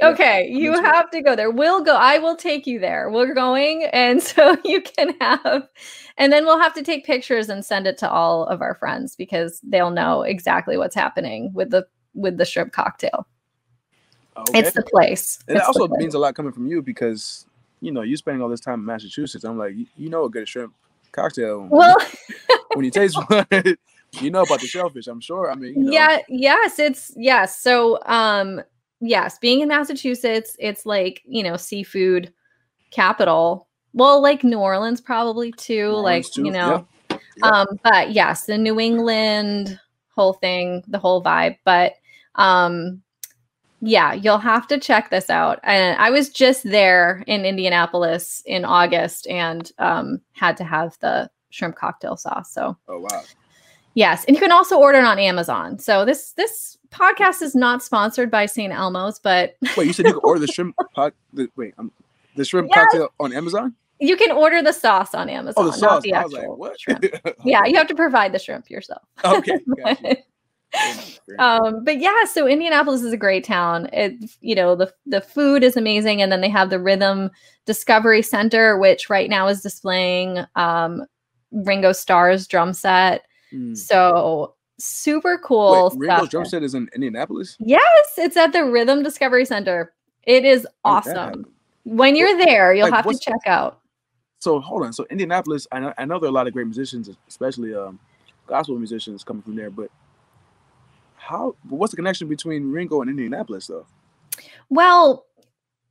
Okay, 0.01 0.49
yeah, 0.49 0.57
you 0.57 0.73
have 0.73 1.09
to 1.11 1.21
go 1.21 1.35
there. 1.35 1.49
We'll 1.49 1.81
go. 1.81 1.95
I 1.95 2.17
will 2.17 2.35
take 2.35 2.67
you 2.67 2.79
there. 2.79 3.09
We're 3.09 3.33
going, 3.33 3.83
and 3.93 4.21
so 4.23 4.57
you 4.65 4.81
can 4.81 5.15
have, 5.21 5.69
and 6.17 6.33
then 6.33 6.45
we'll 6.45 6.59
have 6.59 6.73
to 6.73 6.83
take 6.83 7.05
pictures 7.05 7.47
and 7.47 7.63
send 7.63 7.87
it 7.87 7.97
to 7.99 8.09
all 8.09 8.45
of 8.47 8.61
our 8.61 8.75
friends 8.75 9.15
because 9.15 9.61
they'll 9.63 9.91
know 9.91 10.23
exactly 10.23 10.75
what's 10.75 10.95
happening 10.95 11.53
with 11.53 11.69
the 11.69 11.87
with 12.13 12.37
the 12.37 12.45
shrimp 12.45 12.73
cocktail. 12.73 13.27
Okay. 14.37 14.59
It's 14.59 14.73
the 14.73 14.83
place. 14.83 15.39
And 15.47 15.57
it 15.57 15.63
also 15.63 15.87
means 15.87 16.13
a 16.13 16.19
lot 16.19 16.35
coming 16.35 16.51
from 16.51 16.67
you 16.67 16.81
because 16.81 17.45
you 17.79 17.91
know 17.91 18.01
you're 18.01 18.17
spending 18.17 18.41
all 18.41 18.49
this 18.49 18.59
time 18.59 18.79
in 18.79 18.85
Massachusetts. 18.85 19.45
I'm 19.45 19.57
like, 19.57 19.75
you 19.95 20.09
know, 20.09 20.25
a 20.25 20.29
good 20.29 20.47
shrimp 20.49 20.73
cocktail. 21.13 21.67
Well, 21.71 21.95
when 22.75 22.85
you 22.85 22.91
taste 22.91 23.17
one, 23.27 23.45
you 24.21 24.31
know 24.31 24.43
about 24.43 24.61
the 24.61 24.67
shellfish. 24.67 25.07
I'm 25.07 25.21
sure. 25.21 25.51
I 25.51 25.55
mean, 25.55 25.73
you 25.73 25.79
know. 25.85 25.91
yeah, 25.91 26.19
yes, 26.29 26.79
it's 26.79 27.13
yes. 27.15 27.59
So, 27.59 27.99
um, 28.05 28.61
yes, 29.01 29.37
being 29.39 29.61
in 29.61 29.67
Massachusetts, 29.67 30.55
it's 30.59 30.85
like 30.85 31.21
you 31.25 31.43
know 31.43 31.57
seafood 31.57 32.33
capital. 32.91 33.67
well, 33.93 34.21
like 34.21 34.43
New 34.43 34.59
Orleans 34.59 35.01
probably 35.01 35.51
too. 35.51 35.91
New 35.91 35.97
like 35.97 36.29
too. 36.31 36.45
you 36.45 36.51
know, 36.51 36.87
yeah. 37.09 37.17
Yeah. 37.37 37.49
um, 37.49 37.79
but 37.83 38.11
yes, 38.11 38.45
the 38.45 38.57
New 38.57 38.79
England 38.79 39.79
whole 40.15 40.33
thing, 40.33 40.83
the 40.87 40.99
whole 40.99 41.23
vibe. 41.23 41.57
But 41.63 41.95
um, 42.35 43.01
yeah, 43.81 44.13
you'll 44.13 44.37
have 44.37 44.67
to 44.67 44.79
check 44.79 45.09
this 45.09 45.29
out. 45.29 45.59
And 45.63 45.97
I 45.99 46.09
was 46.09 46.29
just 46.29 46.63
there 46.63 47.23
in 47.27 47.45
Indianapolis 47.45 48.41
in 48.45 48.65
August 48.65 49.27
and 49.27 49.69
um, 49.77 50.21
had 50.31 50.57
to 50.57 50.63
have 50.63 50.97
the 51.01 51.29
shrimp 51.55 51.75
cocktail 51.75 52.17
sauce. 52.17 52.51
So, 52.51 52.77
oh 52.87 52.99
wow, 52.99 53.23
yes, 53.93 54.25
and 54.25 54.35
you 54.35 54.41
can 54.41 54.51
also 54.51 54.77
order 54.77 54.99
it 54.99 55.05
on 55.05 55.17
Amazon. 55.17 55.79
So 55.79 56.05
this 56.05 56.33
this 56.33 56.77
podcast 56.91 57.41
is 57.41 57.55
not 57.55 57.81
sponsored 57.81 58.29
by 58.29 58.45
St. 58.45 58.71
Elmo's, 58.71 59.19
but 59.19 59.55
wait, 59.77 59.87
you 59.87 59.93
said 59.93 60.05
you 60.05 60.13
could 60.13 60.25
order 60.25 60.39
the 60.39 60.47
shrimp 60.53 60.75
pot? 60.93 61.13
The, 61.33 61.49
wait, 61.55 61.73
um, 61.77 61.91
the 62.35 62.45
shrimp 62.45 62.69
yes. 62.69 62.77
cocktail 62.77 63.09
on 63.19 63.33
Amazon? 63.33 63.73
You 63.99 64.17
can 64.17 64.31
order 64.31 64.61
the 64.61 64.73
sauce 64.73 65.15
on 65.15 65.29
Amazon. 65.29 65.65
Oh, 65.65 65.71
the 65.71 65.77
sauce. 65.77 66.03
The 66.03 66.13
I 66.13 66.23
was 66.23 66.33
like, 66.33 66.47
what? 66.47 66.77
yeah, 67.45 67.63
you 67.65 67.77
have 67.77 67.87
to 67.87 67.95
provide 67.95 68.33
the 68.33 68.39
shrimp 68.39 68.69
yourself. 68.69 69.03
Okay. 69.23 69.57
um, 71.39 71.83
but 71.83 71.99
yeah, 71.99 72.25
so 72.25 72.47
Indianapolis 72.47 73.01
is 73.01 73.13
a 73.13 73.17
great 73.17 73.45
town. 73.45 73.89
It, 73.93 74.13
you 74.41 74.55
know, 74.55 74.75
the 74.75 74.93
the 75.05 75.21
food 75.21 75.63
is 75.63 75.77
amazing, 75.77 76.21
and 76.21 76.31
then 76.31 76.41
they 76.41 76.49
have 76.49 76.69
the 76.69 76.79
Rhythm 76.79 77.31
Discovery 77.65 78.21
Center, 78.21 78.77
which 78.77 79.09
right 79.09 79.29
now 79.29 79.47
is 79.47 79.61
displaying 79.61 80.45
um, 80.55 81.05
Ringo 81.55 81.91
Starr's 81.91 82.47
drum 82.47 82.73
set. 82.73 83.25
Mm. 83.53 83.77
So 83.77 84.55
super 84.77 85.39
cool. 85.43 85.91
Wait, 85.95 86.07
Ringo's 86.09 86.29
drum 86.29 86.45
set 86.45 86.63
is 86.63 86.75
in 86.75 86.89
Indianapolis. 86.93 87.55
Yes, 87.59 88.13
it's 88.17 88.37
at 88.37 88.51
the 88.53 88.65
Rhythm 88.65 89.03
Discovery 89.03 89.45
Center. 89.45 89.93
It 90.23 90.45
is 90.45 90.67
awesome. 90.83 91.45
When 91.83 92.15
you're 92.15 92.37
there, 92.37 92.73
you'll 92.73 92.89
like, 92.89 93.05
have 93.05 93.11
to 93.11 93.19
check 93.19 93.41
out. 93.45 93.79
So 94.39 94.59
hold 94.59 94.83
on. 94.83 94.93
So 94.93 95.05
Indianapolis, 95.09 95.67
I 95.71 95.79
know 95.79 95.93
I 95.97 96.05
know 96.05 96.19
there 96.19 96.27
are 96.27 96.31
a 96.31 96.33
lot 96.33 96.47
of 96.47 96.53
great 96.53 96.67
musicians, 96.67 97.09
especially 97.27 97.73
um, 97.73 97.99
gospel 98.47 98.77
musicians 98.77 99.23
coming 99.23 99.43
from 99.43 99.55
there, 99.55 99.69
but 99.69 99.89
how 101.15 101.55
what's 101.69 101.91
the 101.91 101.95
connection 101.95 102.27
between 102.27 102.71
Ringo 102.71 103.01
and 103.01 103.09
Indianapolis 103.09 103.67
though? 103.67 103.85
Well, 104.69 105.25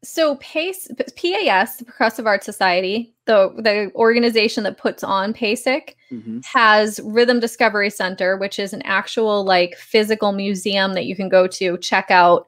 so 0.04 0.36
PACE, 0.36 0.88
PAS, 1.16 1.76
the 1.78 1.84
Percussive 1.84 2.26
Arts 2.26 2.44
Society, 2.44 3.12
the 3.24 3.52
the 3.56 3.90
organization 3.94 4.62
that 4.64 4.78
puts 4.78 5.02
on 5.02 5.32
PASIC, 5.32 5.96
mm-hmm. 6.12 6.40
has 6.44 7.00
Rhythm 7.04 7.40
Discovery 7.40 7.90
Center, 7.90 8.36
which 8.36 8.58
is 8.58 8.72
an 8.72 8.82
actual 8.82 9.44
like 9.44 9.76
physical 9.76 10.32
museum 10.32 10.94
that 10.94 11.06
you 11.06 11.16
can 11.16 11.28
go 11.28 11.46
to 11.48 11.78
check 11.78 12.10
out 12.10 12.46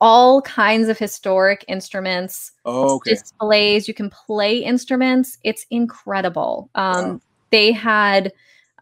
all 0.00 0.42
kinds 0.42 0.88
of 0.88 0.98
historic 0.98 1.64
instruments, 1.68 2.52
oh, 2.64 2.96
okay. 2.96 3.12
displays. 3.12 3.88
You 3.88 3.94
can 3.94 4.10
play 4.10 4.58
instruments. 4.58 5.38
It's 5.42 5.64
incredible. 5.70 6.68
Um, 6.74 7.04
wow. 7.04 7.20
They 7.50 7.72
had 7.72 8.32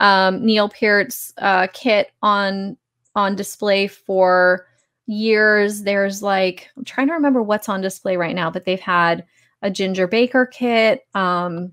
um, 0.00 0.44
Neil 0.44 0.68
Peart's 0.68 1.32
uh, 1.38 1.68
kit 1.72 2.10
on 2.22 2.76
on 3.14 3.36
display 3.36 3.86
for 3.86 4.66
years. 5.06 5.82
There's 5.82 6.22
like, 6.22 6.70
I'm 6.76 6.84
trying 6.84 7.08
to 7.08 7.14
remember 7.14 7.42
what's 7.42 7.68
on 7.68 7.80
display 7.80 8.16
right 8.16 8.34
now, 8.34 8.50
but 8.50 8.64
they've 8.64 8.80
had 8.80 9.24
a 9.62 9.70
Ginger 9.70 10.06
Baker 10.06 10.46
kit. 10.46 11.06
Um, 11.14 11.72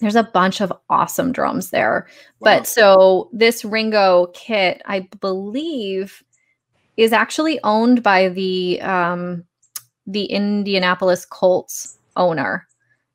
there's 0.00 0.16
a 0.16 0.24
bunch 0.24 0.60
of 0.60 0.72
awesome 0.88 1.32
drums 1.32 1.70
there. 1.70 2.06
Wow. 2.40 2.56
But 2.56 2.66
so 2.66 3.28
this 3.32 3.64
Ringo 3.64 4.28
kit, 4.34 4.80
I 4.86 5.08
believe, 5.20 6.22
is 6.96 7.12
actually 7.12 7.60
owned 7.64 8.02
by 8.02 8.28
the 8.28 8.80
um, 8.82 9.44
the 10.06 10.24
Indianapolis 10.24 11.24
Colts 11.24 11.98
owner. 12.16 12.66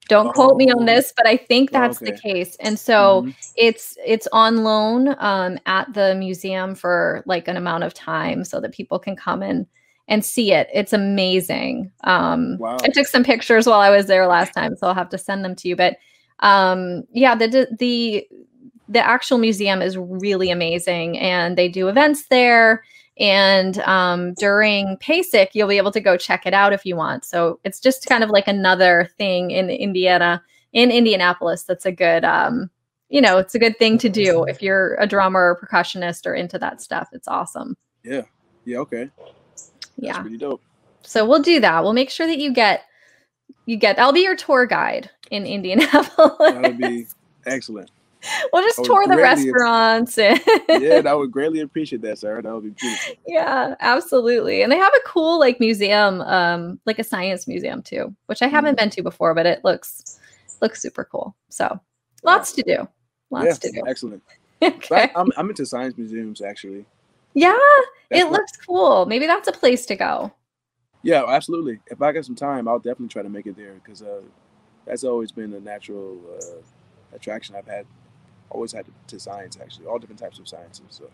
Don't 0.07 0.27
oh. 0.27 0.31
quote 0.31 0.57
me 0.57 0.71
on 0.71 0.83
oh. 0.83 0.85
this, 0.85 1.13
but 1.15 1.27
I 1.27 1.37
think 1.37 1.71
that's 1.71 2.01
okay. 2.01 2.11
the 2.11 2.17
case. 2.17 2.55
And 2.59 2.77
so 2.79 3.21
mm-hmm. 3.21 3.31
it's 3.55 3.97
it's 4.05 4.27
on 4.31 4.63
loan 4.63 5.15
um, 5.19 5.57
at 5.65 5.91
the 5.93 6.15
museum 6.15 6.75
for 6.75 7.23
like 7.25 7.47
an 7.47 7.57
amount 7.57 7.83
of 7.83 7.93
time 7.93 8.43
so 8.43 8.59
that 8.59 8.71
people 8.71 8.99
can 8.99 9.15
come 9.15 9.41
and 9.41 9.65
and 10.07 10.23
see 10.23 10.51
it. 10.51 10.67
It's 10.73 10.93
amazing. 10.93 11.91
Um, 12.03 12.57
wow. 12.59 12.77
I 12.83 12.89
took 12.89 13.07
some 13.07 13.23
pictures 13.23 13.65
while 13.65 13.79
I 13.79 13.89
was 13.89 14.05
there 14.05 14.27
last 14.27 14.53
time, 14.53 14.75
so 14.75 14.87
I'll 14.87 14.93
have 14.93 15.09
to 15.09 15.17
send 15.17 15.43
them 15.43 15.55
to 15.55 15.67
you. 15.67 15.75
But 15.75 15.97
um, 16.39 17.03
yeah, 17.11 17.35
the 17.35 17.67
the 17.77 18.27
the 18.87 19.05
actual 19.05 19.39
museum 19.39 19.81
is 19.81 19.97
really 19.97 20.51
amazing, 20.51 21.17
and 21.17 21.57
they 21.57 21.67
do 21.67 21.87
events 21.87 22.27
there. 22.27 22.83
And 23.17 23.77
um, 23.79 24.33
during 24.33 24.97
PASIC, 24.97 25.51
you'll 25.53 25.69
be 25.69 25.77
able 25.77 25.91
to 25.93 26.01
go 26.01 26.17
check 26.17 26.45
it 26.45 26.53
out 26.53 26.73
if 26.73 26.85
you 26.85 26.97
want. 26.97 27.23
So 27.23 27.59
it's 27.63 27.79
just 27.79 28.07
kind 28.07 28.23
of 28.23 28.29
like 28.29 28.47
another 28.47 29.09
thing 29.17 29.51
in 29.51 29.69
Indiana, 29.69 30.43
in 30.73 30.91
Indianapolis. 30.91 31.63
That's 31.63 31.85
a 31.85 31.93
good, 31.93 32.25
um, 32.25 32.69
you 33.07 33.21
know, 33.21 33.37
it's 33.37 33.55
a 33.55 33.59
good 33.59 33.79
thing 33.79 33.97
to 33.99 34.09
do 34.09 34.43
if 34.43 34.61
you're 34.61 34.95
a 34.95 35.07
drummer 35.07 35.39
or 35.39 35.59
percussionist 35.59 36.25
or 36.25 36.33
into 36.33 36.59
that 36.59 36.81
stuff. 36.81 37.07
It's 37.13 37.27
awesome. 37.27 37.77
Yeah. 38.03 38.23
Yeah. 38.65 38.79
Okay. 38.79 39.09
That's 39.55 39.71
yeah. 39.95 40.21
Pretty 40.21 40.37
dope. 40.37 40.61
So 41.03 41.25
we'll 41.25 41.41
do 41.41 41.61
that. 41.61 41.83
We'll 41.83 41.93
make 41.93 42.09
sure 42.09 42.27
that 42.27 42.39
you 42.39 42.51
get, 42.51 42.83
you 43.65 43.77
get, 43.77 43.97
I'll 43.97 44.11
be 44.11 44.23
your 44.23 44.35
tour 44.35 44.65
guide 44.65 45.09
in 45.31 45.45
Indianapolis. 45.45 46.35
That 46.39 46.61
would 46.61 46.77
be 46.77 47.05
excellent. 47.45 47.91
we'll 48.53 48.63
just 48.63 48.83
tour 48.83 49.07
the 49.07 49.17
restaurants. 49.17 50.17
And 50.17 50.39
yeah, 50.69 51.01
I 51.05 51.13
would 51.13 51.31
greatly 51.31 51.61
appreciate 51.61 52.01
that, 52.01 52.19
Sarah. 52.19 52.41
That 52.41 52.53
would 52.53 52.63
be 52.63 52.69
beautiful. 52.71 53.15
Yeah, 53.27 53.75
absolutely. 53.79 54.61
And 54.61 54.71
they 54.71 54.77
have 54.77 54.93
a 54.95 55.07
cool 55.07 55.39
like 55.39 55.59
museum, 55.59 56.21
um, 56.21 56.79
like 56.85 56.99
a 56.99 57.03
science 57.03 57.47
museum 57.47 57.81
too, 57.81 58.15
which 58.27 58.41
I 58.41 58.47
haven't 58.47 58.75
mm. 58.75 58.79
been 58.79 58.89
to 58.91 59.03
before, 59.03 59.33
but 59.33 59.45
it 59.45 59.63
looks 59.63 60.19
looks 60.61 60.81
super 60.81 61.03
cool. 61.03 61.35
So 61.49 61.79
lots 62.23 62.51
to 62.53 62.63
do. 62.63 62.87
Lots 63.29 63.45
yeah, 63.45 63.53
to 63.53 63.71
do. 63.71 63.83
Excellent. 63.87 64.23
okay. 64.61 65.11
I, 65.15 65.19
am 65.19 65.29
I'm 65.37 65.49
into 65.49 65.65
science 65.65 65.97
museums 65.97 66.41
actually. 66.41 66.85
Yeah, 67.33 67.57
that's 68.09 68.21
it 68.21 68.25
what, 68.25 68.39
looks 68.39 68.57
cool. 68.57 69.05
Maybe 69.05 69.27
that's 69.27 69.47
a 69.47 69.51
place 69.51 69.85
to 69.87 69.95
go. 69.95 70.31
Yeah, 71.03 71.25
absolutely. 71.27 71.79
If 71.87 72.01
I 72.01 72.11
get 72.11 72.25
some 72.25 72.35
time, 72.35 72.67
I'll 72.67 72.79
definitely 72.79 73.09
try 73.09 73.21
to 73.21 73.29
make 73.29 73.45
it 73.45 73.55
there 73.55 73.73
because 73.83 74.01
uh, 74.01 74.21
that's 74.85 75.03
always 75.03 75.31
been 75.31 75.53
a 75.53 75.59
natural 75.59 76.17
uh, 76.35 77.15
attraction 77.15 77.55
I've 77.55 77.67
had 77.67 77.85
always 78.55 78.71
had 78.71 78.85
to 79.07 79.19
science 79.19 79.57
actually, 79.61 79.85
all 79.85 79.99
different 79.99 80.19
types 80.19 80.39
of 80.39 80.47
sciences. 80.47 80.85
So. 80.89 81.09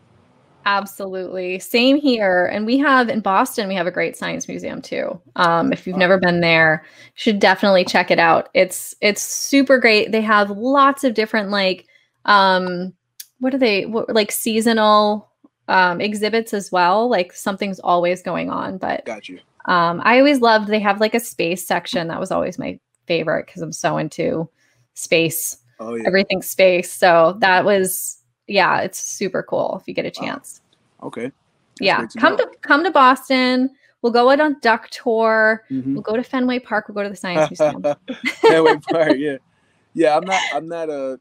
Absolutely. 0.66 1.60
Same 1.60 1.98
here. 2.00 2.46
And 2.46 2.66
we 2.66 2.78
have 2.78 3.10
in 3.10 3.22
Boston, 3.22 3.68
we 3.68 3.76
have 3.76 3.88
a 3.88 3.92
great 3.92 4.16
science 4.16 4.48
museum 4.48 4.82
too. 4.82 5.20
Um, 5.36 5.74
if 5.74 5.88
you've 5.88 5.98
never 5.98 6.20
been 6.20 6.42
there, 6.42 6.86
should 7.16 7.40
definitely 7.40 7.84
check 7.84 8.12
it 8.12 8.20
out. 8.20 8.50
It's 8.54 8.96
it's 9.02 9.22
super 9.22 9.80
great. 9.80 10.12
They 10.12 10.22
have 10.22 10.52
lots 10.52 11.04
of 11.04 11.16
different 11.16 11.50
like 11.50 11.88
um 12.26 12.94
what 13.40 13.56
are 13.56 13.58
they 13.58 13.88
what, 13.88 14.14
like 14.14 14.32
seasonal 14.32 15.32
um 15.68 16.00
exhibits 16.00 16.54
as 16.54 16.72
well. 16.72 17.10
Like 17.10 17.34
something's 17.34 17.80
always 17.80 18.22
going 18.22 18.52
on. 18.52 18.78
But 18.78 19.04
got 19.06 19.28
you. 19.30 19.40
Um, 19.66 20.02
I 20.04 20.20
always 20.20 20.42
loved 20.42 20.68
they 20.68 20.80
have 20.80 21.02
like 21.02 21.16
a 21.16 21.20
space 21.20 21.66
section. 21.66 22.08
That 22.08 22.20
was 22.20 22.32
always 22.32 22.60
my 22.60 22.80
favorite 23.08 23.48
because 23.48 23.64
I'm 23.64 23.74
so 23.74 23.98
into 23.98 24.48
space 24.94 25.58
oh, 25.82 25.96
yeah. 25.96 26.04
everything 26.06 26.42
space. 26.42 26.92
So 26.92 27.38
that 27.40 27.66
was 27.66 28.22
yeah, 28.48 28.82
it's 28.82 29.00
super 29.00 29.44
cool 29.44 29.78
if 29.80 29.88
you 29.88 29.94
get 29.94 30.06
a 30.06 30.12
chance. 30.12 30.62
Wow. 31.00 31.08
Okay. 31.08 31.24
That's 31.24 31.34
yeah, 31.80 32.06
to 32.06 32.20
come 32.20 32.36
know. 32.36 32.46
to 32.46 32.58
come 32.62 32.84
to 32.84 32.92
Boston. 32.92 33.72
We'll 34.02 34.12
go 34.12 34.30
out 34.30 34.40
on 34.40 34.58
duck 34.62 34.90
tour. 34.90 35.64
Mm-hmm. 35.70 35.94
We'll 35.94 36.02
go 36.02 36.16
to 36.16 36.24
Fenway 36.24 36.60
Park. 36.60 36.88
We'll 36.88 36.96
go 36.96 37.04
to 37.04 37.10
the 37.10 37.16
Science 37.16 37.50
Museum. 37.50 37.82
Fenway 38.42 38.78
Park, 38.90 39.14
yeah, 39.18 39.38
yeah. 39.94 40.18
I'm 40.18 40.26
not. 40.26 40.42
I'm 40.54 40.68
not 40.68 40.90
a. 40.90 41.20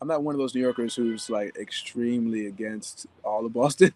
I'm 0.00 0.08
not 0.08 0.22
one 0.22 0.34
of 0.34 0.38
those 0.38 0.54
New 0.54 0.60
Yorkers 0.60 0.94
who's 0.94 1.30
like 1.30 1.56
extremely 1.56 2.46
against 2.46 3.06
all 3.24 3.46
of 3.46 3.52
Boston. 3.52 3.94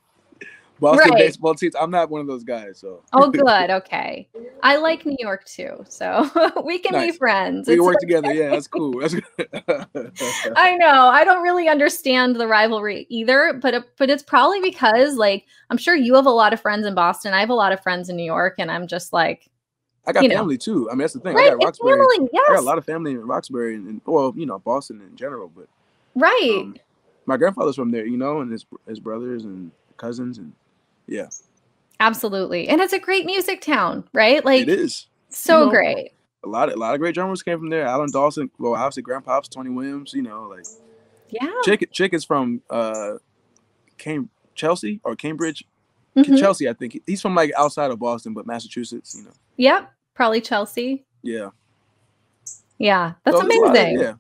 Boston 0.81 1.11
right. 1.11 1.19
baseball 1.19 1.55
teams. 1.55 1.75
I'm 1.75 1.91
not 1.91 2.11
one 2.11 2.21
of 2.21 2.27
those 2.27 2.45
guys. 2.45 2.79
So. 2.79 3.03
Oh, 3.13 3.31
good. 3.31 3.71
Okay. 3.71 4.29
I 4.63 4.77
like 4.77 5.05
New 5.05 5.17
York 5.19 5.45
too, 5.45 5.85
so 5.89 6.31
we 6.65 6.79
can 6.79 6.93
nice. 6.93 7.13
be 7.13 7.19
friends. 7.19 7.69
We 7.69 7.77
can 7.77 7.85
work 7.85 7.97
okay. 7.97 8.07
together. 8.07 8.33
Yeah, 8.33 8.51
that's 8.51 8.69
cool. 8.69 9.01
That's 9.01 9.15
I 10.57 10.77
know. 10.77 11.09
I 11.09 11.25
don't 11.25 11.43
really 11.43 11.69
understand 11.69 12.37
the 12.37 12.47
rivalry 12.47 13.07
either, 13.09 13.59
but 13.61 13.89
but 13.97 14.11
it's 14.11 14.23
probably 14.23 14.61
because 14.61 15.17
like 15.17 15.47
I'm 15.71 15.79
sure 15.79 15.95
you 15.95 16.15
have 16.15 16.27
a 16.27 16.31
lot 16.31 16.53
of 16.53 16.61
friends 16.61 16.87
in 16.87 16.95
Boston. 16.95 17.35
I 17.35 17.41
have 17.41 17.51
a 17.51 17.55
lot 17.55 17.73
of 17.73 17.81
friends 17.83 18.09
in 18.09 18.17
New 18.17 18.25
York, 18.25 18.55
and 18.59 18.71
I'm 18.71 18.87
just 18.87 19.13
like. 19.13 19.51
I 20.07 20.13
got 20.13 20.25
family 20.25 20.55
know. 20.55 20.59
too. 20.59 20.89
I 20.91 20.95
mean, 20.95 21.01
that's 21.01 21.13
the 21.13 21.21
thing. 21.21 21.35
Right, 21.35 21.49
I 21.49 21.51
got 21.51 21.65
Roxbury. 21.65 21.93
Family, 21.93 22.31
yes. 22.33 22.47
I 22.49 22.55
got 22.55 22.61
a 22.61 22.65
lot 22.65 22.79
of 22.79 22.87
family 22.87 23.11
in 23.11 23.27
Roxbury 23.27 23.75
and, 23.75 23.87
and 23.89 24.01
well, 24.07 24.33
you 24.35 24.47
know, 24.47 24.59
Boston 24.59 25.03
in 25.03 25.15
general. 25.17 25.53
But 25.55 25.69
right, 26.15 26.61
um, 26.61 26.77
my 27.27 27.37
grandfather's 27.37 27.77
from 27.77 27.91
there, 27.91 28.07
you 28.07 28.17
know, 28.17 28.41
and 28.41 28.51
his 28.51 28.65
his 28.87 29.01
brothers 29.01 29.45
and 29.45 29.71
cousins 29.99 30.39
and 30.39 30.55
yeah. 31.09 31.29
Absolutely. 32.01 32.69
And 32.69 32.81
it's 32.81 32.93
a 32.93 32.99
great 32.99 33.27
music 33.27 33.61
town, 33.61 34.09
right? 34.13 34.45
Like 34.45 34.63
it 34.63 34.69
is. 34.69 35.09
So 35.31 35.59
you 35.59 35.65
know, 35.65 35.71
great. 35.71 36.13
A 36.45 36.49
lot 36.49 36.69
of 36.69 36.77
a 36.77 36.79
lot 36.79 36.95
of 36.95 37.01
great 37.01 37.15
drummers 37.15 37.43
came 37.43 37.59
from 37.59 37.71
there. 37.71 37.85
Alan 37.85 38.11
Dawson, 38.13 38.51
well, 38.59 38.75
obviously 38.75 39.03
Grandpops, 39.03 39.49
Tony 39.49 39.71
Williams, 39.71 40.13
you 40.15 40.23
know, 40.23 40.45
like 40.45 40.67
yeah. 41.31 41.51
Chick 41.65 41.89
Chick 41.93 42.15
is 42.15 42.25
from 42.25 42.63
uh 42.71 43.15
Came 43.97 44.31
Chelsea 44.55 45.01
or 45.03 45.17
Cambridge. 45.17 45.65
Mm-hmm. 46.17 46.37
Chelsea, 46.37 46.69
I 46.69 46.73
think. 46.73 47.01
He's 47.07 47.21
from 47.21 47.35
like 47.35 47.51
outside 47.57 47.91
of 47.91 47.99
Boston, 47.99 48.33
but 48.33 48.47
Massachusetts, 48.47 49.17
you 49.17 49.25
know. 49.25 49.33
Yep. 49.57 49.93
Probably 50.15 50.41
Chelsea. 50.41 51.05
Yeah. 51.23 51.51
Yeah, 52.79 53.15
that's 53.25 53.37
so 53.37 53.45
amazing. 53.45 53.97
Of, 53.97 54.03
yeah, 54.03 54.15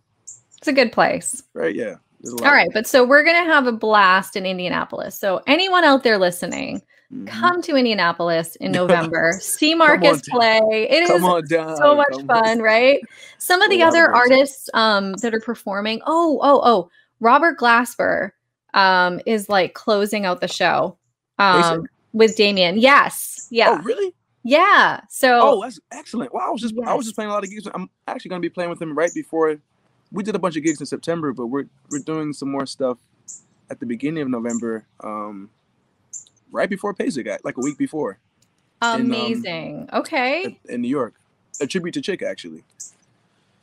it's 0.56 0.66
a 0.66 0.72
good 0.72 0.90
place. 0.90 1.44
Right. 1.54 1.74
Yeah. 1.74 1.96
All 2.26 2.52
right, 2.52 2.68
but 2.72 2.86
so 2.86 3.04
we're 3.04 3.24
gonna 3.24 3.44
have 3.44 3.66
a 3.66 3.72
blast 3.72 4.36
in 4.36 4.44
Indianapolis. 4.44 5.18
So 5.18 5.40
anyone 5.46 5.84
out 5.84 6.02
there 6.02 6.18
listening, 6.18 6.82
mm-hmm. 7.12 7.26
come 7.26 7.62
to 7.62 7.76
Indianapolis 7.76 8.56
in 8.56 8.72
November. 8.72 9.34
see 9.40 9.74
Marcus 9.74 10.22
play. 10.28 10.60
It 10.90 11.04
is 11.04 11.20
so 11.20 11.94
much 11.94 12.08
come 12.10 12.26
fun, 12.26 12.48
on. 12.48 12.58
right? 12.60 13.00
Some 13.38 13.62
of 13.62 13.70
the 13.70 13.82
other 13.82 14.12
artists 14.12 14.68
um, 14.74 15.12
that 15.22 15.32
are 15.34 15.40
performing. 15.40 16.00
Oh, 16.06 16.40
oh, 16.42 16.60
oh! 16.64 16.90
Robert 17.20 17.58
Glasper 17.58 18.32
um, 18.74 19.20
is 19.24 19.48
like 19.48 19.74
closing 19.74 20.26
out 20.26 20.40
the 20.40 20.48
show 20.48 20.96
um, 21.38 21.86
with 22.12 22.36
Damien. 22.36 22.78
Yes, 22.78 23.46
yeah. 23.50 23.78
Oh, 23.78 23.82
really? 23.82 24.12
Yeah. 24.42 25.00
So. 25.08 25.40
Oh, 25.40 25.62
that's 25.62 25.78
excellent. 25.92 26.34
Well, 26.34 26.44
I 26.44 26.50
was 26.50 26.62
just 26.62 26.74
yes. 26.74 26.88
I 26.88 26.94
was 26.94 27.06
just 27.06 27.14
playing 27.14 27.30
a 27.30 27.32
lot 27.32 27.44
of 27.44 27.50
gigs. 27.50 27.68
I'm 27.72 27.88
actually 28.06 28.30
to 28.30 28.40
be 28.40 28.48
playing 28.48 28.70
with 28.70 28.82
him 28.82 28.96
right 28.96 29.12
before. 29.14 29.56
We 30.10 30.22
did 30.22 30.34
a 30.34 30.38
bunch 30.38 30.56
of 30.56 30.62
gigs 30.62 30.80
in 30.80 30.86
September, 30.86 31.32
but 31.32 31.46
we're 31.46 31.66
we're 31.90 32.00
doing 32.00 32.32
some 32.32 32.50
more 32.50 32.66
stuff 32.66 32.98
at 33.70 33.80
the 33.80 33.86
beginning 33.86 34.22
of 34.22 34.28
November, 34.28 34.86
um, 35.00 35.50
right 36.50 36.70
before 36.70 36.94
PASIC 36.94 37.24
got 37.26 37.44
like 37.44 37.56
a 37.56 37.60
week 37.60 37.76
before. 37.78 38.18
Amazing. 38.80 39.74
In, 39.74 39.88
um, 39.92 40.00
okay. 40.00 40.58
In 40.68 40.82
New 40.82 40.88
York, 40.88 41.14
a 41.60 41.66
tribute 41.66 41.92
to 41.92 42.00
Chick 42.00 42.22
actually. 42.22 42.64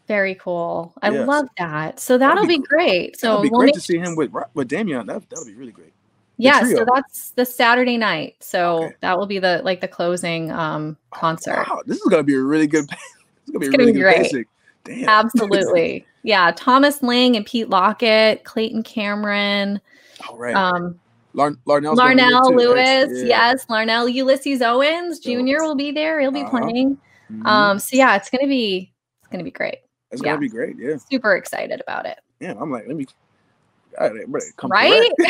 Very 0.08 0.36
cool. 0.36 0.94
I 1.02 1.10
yes. 1.10 1.28
love 1.28 1.48
that. 1.58 2.00
So 2.00 2.20
that'll 2.20 2.46
be, 2.46 2.58
be, 2.58 2.64
great. 2.64 3.20
So 3.20 3.30
it'll 3.30 3.42
be 3.42 3.50
we'll 3.50 3.62
great 3.62 3.68
make... 3.68 3.76
to 3.76 3.82
see 3.82 3.98
him 3.98 4.16
with 4.16 4.32
with 4.54 4.68
Damien. 4.68 5.08
That 5.08 5.28
that'll 5.30 5.46
be 5.46 5.56
really 5.56 5.72
great 5.72 5.94
yeah 6.38 6.64
so 6.64 6.86
that's 6.94 7.32
the 7.32 7.46
saturday 7.46 7.98
night 7.98 8.36
so 8.40 8.86
okay. 8.86 8.96
that 9.02 9.18
will 9.18 9.26
be 9.26 9.40
the 9.40 9.62
like 9.64 9.82
the 9.82 9.88
closing 9.88 10.52
um 10.52 10.98
oh, 11.14 11.18
concert 11.18 11.66
wow. 11.70 11.82
this 11.86 11.98
is 11.98 12.08
gonna 12.10 12.24
be 12.24 12.36
a 12.36 12.42
really 12.42 12.68
good 12.68 12.84
is 13.48 13.52
gonna 13.52 13.60
be 13.60 13.68
it's 13.68 13.78
really 13.78 13.94
be 13.94 14.00
great. 14.00 14.32
PASIC. 14.32 14.48
Damn. 14.84 15.10
absolutely 15.26 16.06
yeah 16.26 16.52
thomas 16.52 17.02
lang 17.02 17.36
and 17.36 17.46
pete 17.46 17.70
lockett 17.70 18.44
clayton 18.44 18.84
cameron 18.84 19.80
all 20.28 20.38
right 20.38 20.56
um 20.56 21.00
Lar- 21.34 21.52
Larnell 21.68 22.56
Lewis, 22.56 23.10
yeah. 23.12 23.52
yes, 23.52 23.66
Larnell 23.66 24.10
Ulysses 24.10 24.62
Owens 24.62 25.20
Jr. 25.20 25.64
will 25.64 25.76
be 25.76 25.92
there. 25.92 26.22
He'll 26.22 26.32
be 26.32 26.44
uh-huh. 26.44 26.62
playing. 26.62 26.98
Mm-hmm. 27.30 27.46
Um, 27.46 27.78
so 27.78 27.98
yeah, 27.98 28.16
it's 28.16 28.30
gonna 28.30 28.48
be 28.48 28.94
it's 29.20 29.28
gonna 29.30 29.44
be 29.44 29.52
great. 29.52 29.80
It's 30.12 30.22
yeah. 30.22 30.30
gonna 30.30 30.40
be 30.40 30.48
great. 30.48 30.78
Yeah, 30.80 30.96
super 30.96 31.36
excited 31.36 31.82
about 31.82 32.06
it. 32.06 32.20
Yeah, 32.40 32.54
I'm 32.58 32.72
like, 32.72 32.88
let 32.88 32.96
me 32.96 33.06
come 34.58 34.72
right? 34.72 35.12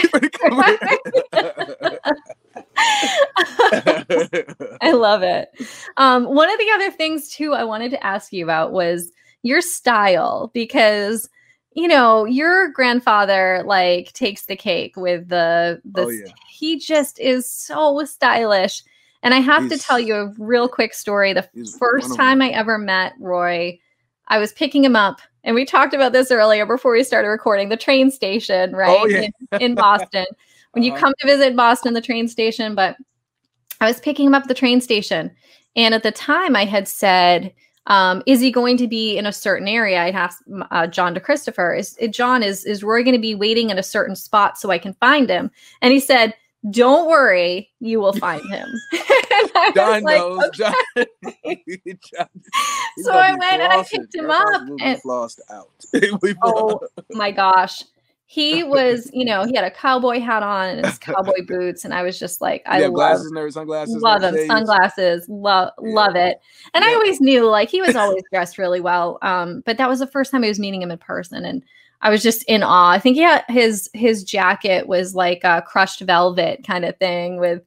I 4.81 4.91
love 4.91 5.23
it. 5.23 5.49
Um, 5.97 6.25
one 6.25 6.51
of 6.51 6.59
the 6.59 6.69
other 6.73 6.91
things 6.91 7.29
too 7.29 7.53
I 7.53 7.63
wanted 7.63 7.91
to 7.91 8.05
ask 8.05 8.33
you 8.33 8.43
about 8.43 8.71
was 8.71 9.11
your 9.45 9.61
style 9.61 10.51
because 10.53 11.29
you 11.73 11.87
know 11.87 12.25
your 12.25 12.69
grandfather 12.69 13.63
like 13.65 14.11
takes 14.13 14.45
the 14.45 14.55
cake 14.55 14.95
with 14.95 15.27
the 15.29 15.81
the 15.85 16.03
oh, 16.03 16.09
yeah. 16.09 16.31
he 16.49 16.79
just 16.79 17.19
is 17.19 17.49
so 17.49 18.03
stylish 18.05 18.83
and 19.23 19.33
i 19.33 19.39
have 19.39 19.63
he's, 19.63 19.79
to 19.79 19.87
tell 19.87 19.99
you 19.99 20.15
a 20.15 20.33
real 20.37 20.67
quick 20.67 20.93
story 20.93 21.33
the 21.33 21.47
first 21.79 22.15
time 22.15 22.41
i 22.41 22.49
ever 22.49 22.77
met 22.77 23.13
roy 23.19 23.77
i 24.27 24.37
was 24.37 24.53
picking 24.53 24.83
him 24.83 24.95
up 24.95 25.19
and 25.45 25.53
we 25.53 25.63
talked 25.63 25.93
about 25.93 26.11
this 26.11 26.31
earlier 26.31 26.65
before 26.65 26.91
we 26.91 27.03
started 27.03 27.29
recording 27.29 27.69
the 27.69 27.77
train 27.77 28.09
station, 28.09 28.75
right? 28.75 28.97
Oh, 28.99 29.05
yeah. 29.05 29.29
in, 29.51 29.61
in, 29.61 29.75
Boston. 29.75 30.25
when 30.71 30.83
uh-huh. 30.83 30.95
you 30.95 30.99
come 30.99 31.13
to 31.19 31.27
visit 31.27 31.55
Boston, 31.55 31.93
the 31.93 32.01
train 32.01 32.27
station, 32.27 32.73
but 32.73 32.97
I 33.79 33.85
was 33.85 33.99
picking 33.99 34.25
him 34.25 34.33
up 34.33 34.43
at 34.43 34.47
the 34.47 34.55
train 34.55 34.81
station. 34.81 35.31
And 35.75 35.93
at 35.93 36.01
the 36.01 36.11
time, 36.11 36.55
I 36.55 36.65
had 36.65 36.87
said, 36.87 37.53
um, 37.87 38.23
is 38.25 38.41
he 38.41 38.51
going 38.51 38.77
to 38.77 38.87
be 38.87 39.17
in 39.17 39.25
a 39.25 39.31
certain 39.31 39.67
area? 39.67 40.01
I'd 40.01 40.15
asked 40.15 40.43
uh, 40.71 40.87
John 40.87 41.15
DeChristopher, 41.15 41.77
is, 41.77 41.95
is 41.97 42.15
John, 42.15 42.43
is, 42.43 42.65
is 42.65 42.83
Roy 42.83 43.03
going 43.03 43.15
to 43.15 43.21
be 43.21 43.35
waiting 43.35 43.69
in 43.69 43.77
a 43.77 43.83
certain 43.83 44.15
spot 44.15 44.57
so 44.57 44.71
I 44.71 44.77
can 44.77 44.93
find 44.95 45.29
him? 45.29 45.51
And 45.81 45.93
he 45.93 45.99
said, 45.99 46.33
don't 46.71 47.07
worry, 47.07 47.71
you 47.79 47.99
will 47.99 48.13
find 48.13 48.41
him. 48.49 48.67
John 49.75 50.03
like, 50.03 50.17
knows. 50.17 50.43
Okay. 50.45 50.73
John, 51.85 51.99
John, 52.13 52.27
so 52.97 53.11
I 53.11 53.31
went 53.33 53.61
and 53.61 53.71
I 53.73 53.83
picked 53.83 54.15
him 54.15 54.29
up 54.29 54.63
and 54.81 54.99
lost 55.05 55.41
out. 55.49 55.69
oh 56.43 56.79
my 57.11 57.31
gosh. 57.31 57.83
He 58.27 58.63
was, 58.63 59.09
you 59.13 59.23
know, 59.23 59.45
he 59.45 59.55
had 59.55 59.65
a 59.65 59.71
cowboy 59.71 60.19
hat 60.19 60.41
on 60.41 60.69
and 60.69 60.85
his 60.85 60.97
cowboy 60.99 61.45
boots, 61.45 61.85
and 61.85 61.93
I 61.93 62.01
was 62.01 62.17
just 62.17 62.41
like, 62.41 62.63
I 62.65 62.81
love 62.81 62.93
glasses, 62.93 63.53
sunglasses, 63.53 63.95
love 64.01 64.23
him, 64.23 64.47
sunglasses, 64.47 65.29
love, 65.29 65.71
yeah. 65.81 65.93
love 65.93 66.15
it. 66.15 66.39
And 66.73 66.83
yeah. 66.83 66.91
I 66.91 66.93
always 66.95 67.21
knew, 67.21 67.45
like, 67.45 67.69
he 67.69 67.81
was 67.81 67.95
always 67.95 68.23
dressed 68.31 68.57
really 68.57 68.81
well. 68.81 69.19
Um, 69.21 69.61
but 69.65 69.77
that 69.77 69.87
was 69.87 69.99
the 69.99 70.07
first 70.07 70.31
time 70.31 70.43
I 70.43 70.47
was 70.47 70.59
meeting 70.59 70.81
him 70.81 70.91
in 70.91 70.97
person, 70.97 71.45
and 71.45 71.63
I 72.01 72.09
was 72.09 72.23
just 72.23 72.43
in 72.43 72.63
awe. 72.63 72.91
I 72.91 72.99
think 72.99 73.15
yeah, 73.15 73.43
his 73.47 73.89
his 73.93 74.23
jacket 74.23 74.87
was 74.87 75.15
like 75.15 75.43
a 75.43 75.61
crushed 75.61 76.01
velvet 76.01 76.65
kind 76.65 76.83
of 76.83 76.97
thing 76.97 77.39
with 77.39 77.61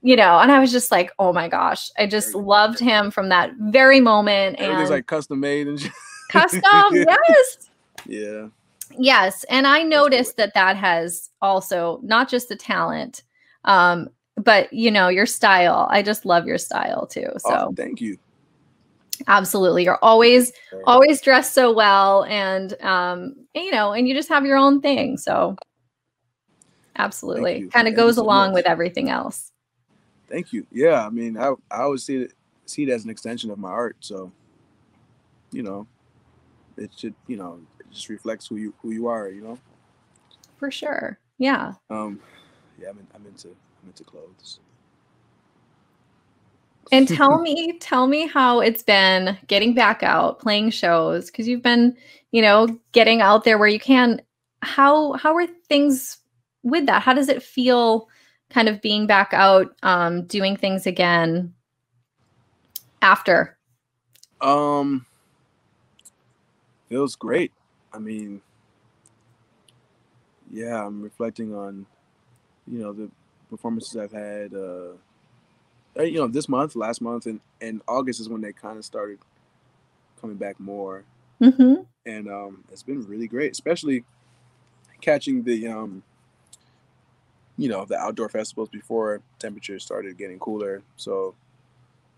you 0.00 0.16
know, 0.16 0.38
and 0.38 0.52
I 0.52 0.60
was 0.60 0.70
just 0.70 0.90
like, 0.90 1.10
oh 1.18 1.32
my 1.32 1.48
gosh, 1.48 1.90
I 1.98 2.06
just 2.06 2.34
loved 2.34 2.78
him 2.78 3.10
from 3.10 3.30
that 3.30 3.50
very 3.58 4.00
moment. 4.00 4.60
And 4.60 4.88
like 4.88 5.06
custom 5.06 5.40
made 5.40 5.66
and 5.66 5.90
custom, 6.30 6.62
yes, 6.92 7.70
yeah, 8.06 8.48
yes. 8.96 9.44
And 9.44 9.66
I 9.66 9.82
noticed 9.82 10.36
that 10.36 10.54
that 10.54 10.76
has 10.76 11.30
also 11.42 12.00
not 12.02 12.28
just 12.28 12.48
the 12.48 12.56
talent, 12.56 13.22
um, 13.64 14.08
but 14.36 14.72
you 14.72 14.90
know, 14.90 15.08
your 15.08 15.26
style. 15.26 15.88
I 15.90 16.02
just 16.02 16.24
love 16.24 16.46
your 16.46 16.58
style 16.58 17.06
too. 17.06 17.28
So 17.38 17.68
oh, 17.68 17.74
thank 17.76 18.00
you. 18.00 18.18
Absolutely. 19.26 19.84
You're 19.84 19.98
always 20.02 20.52
always 20.84 21.20
dressed 21.20 21.52
so 21.52 21.72
well 21.72 22.24
and 22.24 22.80
um 22.82 23.34
you 23.54 23.72
know, 23.72 23.92
and 23.92 24.06
you 24.06 24.14
just 24.14 24.28
have 24.28 24.46
your 24.46 24.56
own 24.56 24.80
thing. 24.80 25.16
So 25.16 25.56
absolutely. 26.96 27.68
Kind 27.68 27.88
of 27.88 27.96
goes 27.96 28.14
so 28.16 28.22
along 28.22 28.50
much. 28.50 28.54
with 28.54 28.66
everything 28.66 29.10
else. 29.10 29.50
Thank 30.28 30.52
you. 30.52 30.66
Yeah, 30.70 31.04
I 31.04 31.10
mean, 31.10 31.36
I 31.36 31.54
I 31.70 31.82
always 31.82 32.04
see 32.04 32.18
it 32.18 32.32
see 32.66 32.84
it 32.84 32.90
as 32.90 33.04
an 33.04 33.10
extension 33.10 33.50
of 33.50 33.58
my 33.58 33.70
art. 33.70 33.96
So, 34.00 34.30
you 35.50 35.62
know, 35.62 35.86
it 36.76 36.90
should, 36.96 37.14
you 37.26 37.36
know, 37.36 37.58
just 37.92 38.08
reflects 38.08 38.46
who 38.46 38.56
you 38.56 38.74
who 38.82 38.90
you 38.90 39.06
are, 39.06 39.28
you 39.28 39.42
know. 39.42 39.58
For 40.56 40.70
sure. 40.70 41.18
Yeah. 41.38 41.74
Um 41.90 42.20
yeah, 42.80 42.90
I'm 42.90 42.98
in, 42.98 43.06
I'm 43.14 43.26
into 43.26 43.48
I'm 43.48 43.88
into 43.88 44.04
clothes. 44.04 44.60
And 46.90 47.06
tell 47.06 47.40
me, 47.42 47.78
tell 47.80 48.06
me 48.06 48.26
how 48.26 48.60
it's 48.60 48.82
been 48.82 49.36
getting 49.46 49.74
back 49.74 50.02
out, 50.02 50.38
playing 50.38 50.70
shows, 50.70 51.30
because 51.30 51.46
you've 51.46 51.62
been, 51.62 51.94
you 52.30 52.40
know, 52.40 52.66
getting 52.92 53.20
out 53.20 53.44
there 53.44 53.58
where 53.58 53.68
you 53.68 53.78
can. 53.78 54.22
How 54.62 55.12
how 55.12 55.36
are 55.36 55.46
things 55.68 56.18
with 56.62 56.86
that? 56.86 57.02
How 57.02 57.12
does 57.12 57.28
it 57.28 57.42
feel 57.42 58.08
kind 58.50 58.68
of 58.68 58.80
being 58.80 59.06
back 59.06 59.34
out, 59.34 59.76
um, 59.82 60.24
doing 60.26 60.56
things 60.56 60.86
again 60.86 61.52
after? 63.02 63.58
Um 64.40 65.04
feels 66.88 67.16
great. 67.16 67.52
I 67.98 68.00
mean, 68.00 68.40
yeah, 70.52 70.86
I'm 70.86 71.02
reflecting 71.02 71.52
on, 71.52 71.84
you 72.66 72.78
know, 72.78 72.92
the 72.92 73.10
performances 73.50 73.96
I've 73.96 74.12
had, 74.12 74.54
uh 74.54 74.92
you 76.04 76.20
know, 76.20 76.28
this 76.28 76.48
month, 76.48 76.76
last 76.76 77.00
month, 77.00 77.26
and, 77.26 77.40
and 77.60 77.82
August 77.88 78.20
is 78.20 78.28
when 78.28 78.40
they 78.40 78.52
kind 78.52 78.78
of 78.78 78.84
started 78.84 79.18
coming 80.20 80.36
back 80.36 80.60
more. 80.60 81.02
Mm-hmm. 81.42 81.82
And 82.06 82.28
um, 82.30 82.62
it's 82.70 82.84
been 82.84 83.04
really 83.06 83.26
great, 83.26 83.50
especially 83.50 84.04
catching 85.00 85.42
the, 85.42 85.66
um, 85.66 86.04
you 87.56 87.68
know, 87.68 87.84
the 87.84 87.96
outdoor 87.96 88.28
festivals 88.28 88.68
before 88.68 89.22
temperatures 89.40 89.84
started 89.84 90.16
getting 90.16 90.38
cooler. 90.38 90.82
So, 90.96 91.34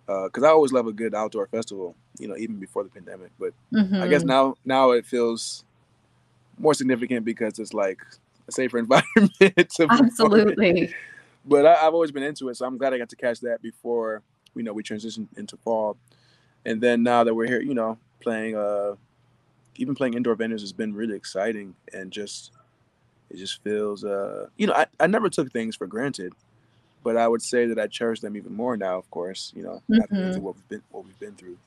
because 0.06 0.42
uh, 0.42 0.46
I 0.46 0.50
always 0.50 0.72
love 0.72 0.86
a 0.86 0.92
good 0.92 1.14
outdoor 1.14 1.46
festival, 1.46 1.94
you 2.18 2.28
know, 2.28 2.36
even 2.36 2.56
before 2.56 2.82
the 2.84 2.90
pandemic. 2.90 3.30
But 3.38 3.54
mm-hmm. 3.72 4.02
I 4.02 4.08
guess 4.08 4.20
mm-hmm. 4.20 4.28
now, 4.28 4.54
now 4.66 4.90
it 4.90 5.06
feels 5.06 5.64
more 6.60 6.74
significant 6.74 7.24
because 7.24 7.58
it's 7.58 7.74
like 7.74 8.00
a 8.48 8.52
safer 8.52 8.78
environment. 8.84 9.76
Absolutely 9.80 10.94
but 11.44 11.66
I, 11.66 11.74
have 11.76 11.94
always 11.94 12.12
been 12.12 12.22
into 12.22 12.48
it, 12.48 12.56
so 12.56 12.66
I'm 12.66 12.78
glad 12.78 12.92
I 12.92 12.98
got 12.98 13.08
to 13.10 13.16
catch 13.16 13.40
that 13.40 13.62
before 13.62 14.22
you 14.54 14.62
know 14.62 14.72
we 14.72 14.82
transitioned 14.82 15.28
into 15.36 15.56
fall, 15.58 15.96
and 16.64 16.80
then 16.80 17.02
now 17.02 17.24
that 17.24 17.34
we're 17.34 17.46
here, 17.46 17.60
you 17.60 17.74
know, 17.74 17.98
playing 18.20 18.56
uh, 18.56 18.94
even 19.76 19.94
playing 19.94 20.14
indoor 20.14 20.36
venues 20.36 20.60
has 20.60 20.72
been 20.72 20.94
really 20.94 21.16
exciting 21.16 21.74
and 21.92 22.10
just 22.10 22.52
it 23.30 23.36
just 23.36 23.62
feels 23.62 24.04
uh, 24.04 24.46
you 24.56 24.66
know, 24.66 24.74
I, 24.74 24.86
I 24.98 25.06
never 25.06 25.30
took 25.30 25.50
things 25.52 25.76
for 25.76 25.86
granted, 25.86 26.32
but 27.02 27.16
I 27.16 27.26
would 27.28 27.42
say 27.42 27.66
that 27.66 27.78
I 27.78 27.86
cherish 27.86 28.20
them 28.20 28.36
even 28.36 28.54
more 28.54 28.76
now. 28.76 28.98
Of 28.98 29.10
course, 29.10 29.52
you 29.56 29.62
know, 29.62 29.82
mm-hmm. 29.90 30.02
after 30.02 30.40
what 30.40 30.56
we've 30.56 30.68
been 30.68 30.82
what 30.90 31.04
we've 31.04 31.18
been 31.18 31.34
through, 31.34 31.58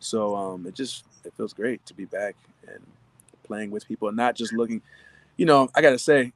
so 0.00 0.34
um, 0.34 0.66
it 0.66 0.74
just 0.74 1.04
it 1.24 1.34
feels 1.36 1.52
great 1.52 1.84
to 1.86 1.94
be 1.94 2.06
back 2.06 2.36
and 2.66 2.82
playing 3.52 3.70
with 3.70 3.86
people 3.86 4.08
and 4.08 4.16
not 4.16 4.34
just 4.34 4.52
looking. 4.52 4.80
You 5.36 5.44
know, 5.44 5.68
I 5.74 5.82
gotta 5.82 5.98
say, 5.98 6.32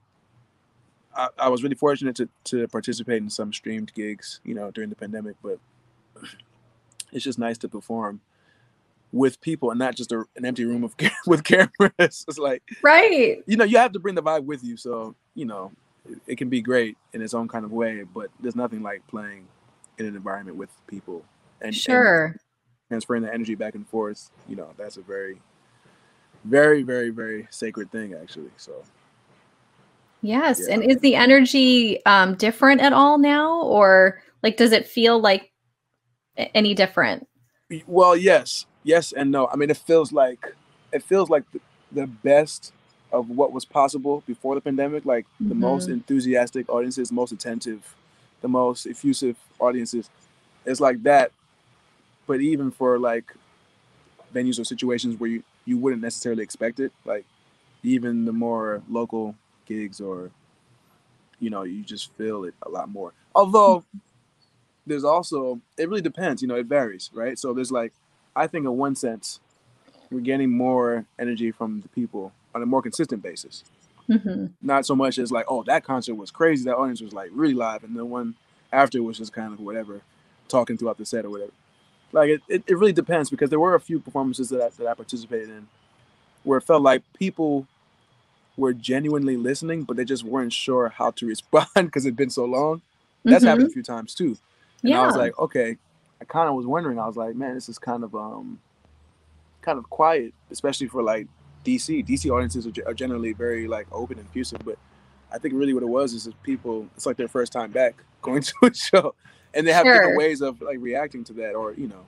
I, 1.14 1.28
I, 1.38 1.48
was 1.48 1.62
really 1.62 1.74
fortunate 1.74 2.14
to, 2.16 2.28
to 2.44 2.68
participate 2.68 3.22
in 3.22 3.30
some 3.30 3.52
streamed 3.52 3.92
gigs, 3.94 4.40
you 4.44 4.54
know, 4.54 4.70
during 4.70 4.90
the 4.90 4.96
pandemic, 4.96 5.36
but 5.42 5.58
it's 7.12 7.24
just 7.24 7.38
nice 7.38 7.56
to 7.58 7.68
perform 7.68 8.20
with 9.12 9.40
people 9.40 9.70
and 9.70 9.78
not 9.78 9.94
just 9.94 10.12
a, 10.12 10.24
an 10.36 10.44
empty 10.44 10.64
room 10.64 10.84
of 10.84 10.94
with 11.26 11.42
cameras. 11.42 12.24
It's 12.28 12.38
like 12.38 12.62
right. 12.82 13.42
You 13.46 13.56
know, 13.56 13.64
you 13.64 13.78
have 13.78 13.92
to 13.92 13.98
bring 13.98 14.14
the 14.14 14.22
vibe 14.22 14.44
with 14.44 14.62
you. 14.62 14.76
So 14.76 15.14
you 15.34 15.46
know, 15.46 15.72
it, 16.08 16.18
it 16.26 16.38
can 16.38 16.50
be 16.50 16.60
great 16.60 16.98
in 17.14 17.22
its 17.22 17.32
own 17.32 17.48
kind 17.48 17.64
of 17.64 17.72
way, 17.72 18.02
but 18.02 18.28
there's 18.40 18.56
nothing 18.56 18.82
like 18.82 19.06
playing 19.06 19.46
in 19.98 20.04
an 20.04 20.16
environment 20.16 20.58
with 20.58 20.70
people 20.86 21.24
and 21.62 21.74
sure 21.74 22.26
and 22.26 22.40
transferring 22.88 23.22
the 23.22 23.32
energy 23.32 23.54
back 23.54 23.74
and 23.74 23.88
forth. 23.88 24.30
You 24.48 24.56
know, 24.56 24.70
that's 24.76 24.96
a 24.96 25.02
very, 25.02 25.40
very, 26.46 26.82
very, 26.82 27.10
very 27.10 27.46
sacred 27.50 27.90
thing, 27.90 28.14
actually. 28.14 28.50
So. 28.56 28.82
Yes, 30.22 30.60
yeah. 30.66 30.74
and 30.74 30.84
is 30.84 30.98
the 31.00 31.14
energy 31.14 32.04
um, 32.06 32.34
different 32.34 32.80
at 32.80 32.92
all 32.92 33.18
now, 33.18 33.60
or 33.62 34.22
like 34.42 34.56
does 34.56 34.72
it 34.72 34.86
feel 34.86 35.20
like 35.20 35.52
any 36.54 36.74
different? 36.74 37.28
Well, 37.86 38.16
yes, 38.16 38.66
yes, 38.82 39.12
and 39.12 39.30
no. 39.30 39.48
I 39.48 39.56
mean, 39.56 39.70
it 39.70 39.76
feels 39.76 40.12
like 40.12 40.54
it 40.92 41.02
feels 41.02 41.28
like 41.28 41.44
the, 41.52 41.60
the 41.92 42.06
best 42.06 42.72
of 43.12 43.30
what 43.30 43.52
was 43.52 43.64
possible 43.64 44.22
before 44.26 44.54
the 44.54 44.60
pandemic. 44.60 45.04
Like 45.04 45.26
mm-hmm. 45.26 45.48
the 45.50 45.54
most 45.54 45.88
enthusiastic 45.88 46.68
audiences, 46.68 47.12
most 47.12 47.32
attentive, 47.32 47.94
the 48.40 48.48
most 48.48 48.86
effusive 48.86 49.36
audiences. 49.58 50.10
It's 50.64 50.80
like 50.80 51.02
that, 51.04 51.30
but 52.26 52.40
even 52.40 52.70
for 52.70 52.98
like 52.98 53.32
venues 54.34 54.58
or 54.58 54.64
situations 54.64 55.18
where 55.20 55.30
you 55.30 55.42
you 55.66 55.76
wouldn't 55.76 56.00
necessarily 56.00 56.42
expect 56.42 56.80
it, 56.80 56.92
like 57.04 57.26
even 57.82 58.24
the 58.24 58.32
more 58.32 58.82
local 58.88 59.34
gigs 59.66 60.00
or 60.00 60.30
you 61.38 61.50
know 61.50 61.64
you 61.64 61.82
just 61.82 62.12
feel 62.12 62.44
it 62.44 62.54
a 62.62 62.70
lot 62.70 62.88
more. 62.88 63.12
Although 63.34 63.84
there's 64.86 65.04
also 65.04 65.60
it 65.76 65.88
really 65.88 66.00
depends. 66.00 66.40
You 66.40 66.48
know, 66.48 66.56
it 66.56 66.66
varies, 66.66 67.10
right? 67.12 67.38
So 67.38 67.52
there's 67.52 67.72
like 67.72 67.92
I 68.34 68.46
think 68.46 68.64
in 68.64 68.76
one 68.76 68.94
sense 68.94 69.40
we're 70.10 70.20
getting 70.20 70.50
more 70.50 71.04
energy 71.18 71.50
from 71.50 71.80
the 71.80 71.88
people 71.88 72.32
on 72.54 72.62
a 72.62 72.66
more 72.66 72.80
consistent 72.80 73.22
basis. 73.22 73.64
Mm-hmm. 74.08 74.46
Not 74.62 74.86
so 74.86 74.94
much 74.94 75.18
as 75.18 75.32
like, 75.32 75.46
oh, 75.48 75.64
that 75.64 75.82
concert 75.82 76.14
was 76.14 76.30
crazy. 76.30 76.64
That 76.64 76.76
audience 76.76 77.00
was 77.00 77.12
like 77.12 77.30
really 77.32 77.54
live, 77.54 77.82
and 77.82 77.96
the 77.96 78.04
one 78.04 78.36
after 78.72 79.02
was 79.02 79.18
just 79.18 79.32
kind 79.32 79.52
of 79.52 79.60
whatever, 79.60 80.02
talking 80.48 80.76
throughout 80.76 80.98
the 80.98 81.04
set 81.06 81.24
or 81.24 81.30
whatever. 81.30 81.52
Like 82.12 82.30
it, 82.30 82.42
it, 82.48 82.64
it 82.66 82.78
really 82.78 82.92
depends 82.92 83.30
because 83.30 83.50
there 83.50 83.60
were 83.60 83.74
a 83.74 83.80
few 83.80 84.00
performances 84.00 84.48
that 84.50 84.60
I, 84.62 84.68
that 84.78 84.86
I 84.86 84.94
participated 84.94 85.50
in 85.50 85.66
where 86.44 86.58
it 86.58 86.62
felt 86.62 86.82
like 86.82 87.02
people 87.18 87.66
were 88.56 88.72
genuinely 88.72 89.36
listening, 89.36 89.82
but 89.82 89.96
they 89.96 90.04
just 90.04 90.24
weren't 90.24 90.52
sure 90.52 90.88
how 90.88 91.10
to 91.12 91.26
respond 91.34 91.68
because 91.74 92.06
it'd 92.06 92.16
been 92.16 92.30
so 92.30 92.44
long. 92.44 92.82
That's 93.24 93.38
mm-hmm. 93.38 93.48
happened 93.48 93.68
a 93.68 93.72
few 93.72 93.82
times 93.82 94.14
too. 94.14 94.36
And 94.82 94.92
yeah. 94.92 95.02
I 95.02 95.06
was 95.06 95.16
like, 95.16 95.38
okay, 95.38 95.76
I 96.20 96.24
kind 96.24 96.48
of 96.48 96.54
was 96.54 96.66
wondering. 96.66 96.98
I 96.98 97.06
was 97.06 97.16
like, 97.16 97.34
man, 97.34 97.54
this 97.54 97.68
is 97.68 97.78
kind 97.78 98.04
of 98.04 98.14
um, 98.14 98.60
kind 99.62 99.78
of 99.78 99.90
quiet, 99.90 100.32
especially 100.50 100.86
for 100.86 101.02
like 101.02 101.26
DC. 101.64 102.06
DC 102.06 102.30
audiences 102.30 102.66
are, 102.66 102.72
are 102.86 102.94
generally 102.94 103.32
very 103.32 103.66
like 103.66 103.86
open 103.90 104.18
and 104.18 104.28
effusive, 104.28 104.60
but 104.64 104.78
I 105.32 105.38
think 105.38 105.54
really 105.54 105.74
what 105.74 105.82
it 105.82 105.88
was 105.88 106.14
is 106.14 106.24
that 106.24 106.40
people, 106.42 106.86
it's 106.94 107.04
like 107.04 107.16
their 107.16 107.28
first 107.28 107.52
time 107.52 107.72
back 107.72 107.94
going 108.22 108.42
to 108.42 108.54
a 108.62 108.72
show, 108.72 109.14
and 109.56 109.66
they 109.66 109.72
have 109.72 109.84
sure. 109.84 109.94
different 109.94 110.18
ways 110.18 110.42
of 110.42 110.60
like 110.60 110.78
reacting 110.80 111.24
to 111.24 111.32
that, 111.34 111.54
or 111.54 111.72
you 111.72 111.88
know, 111.88 112.04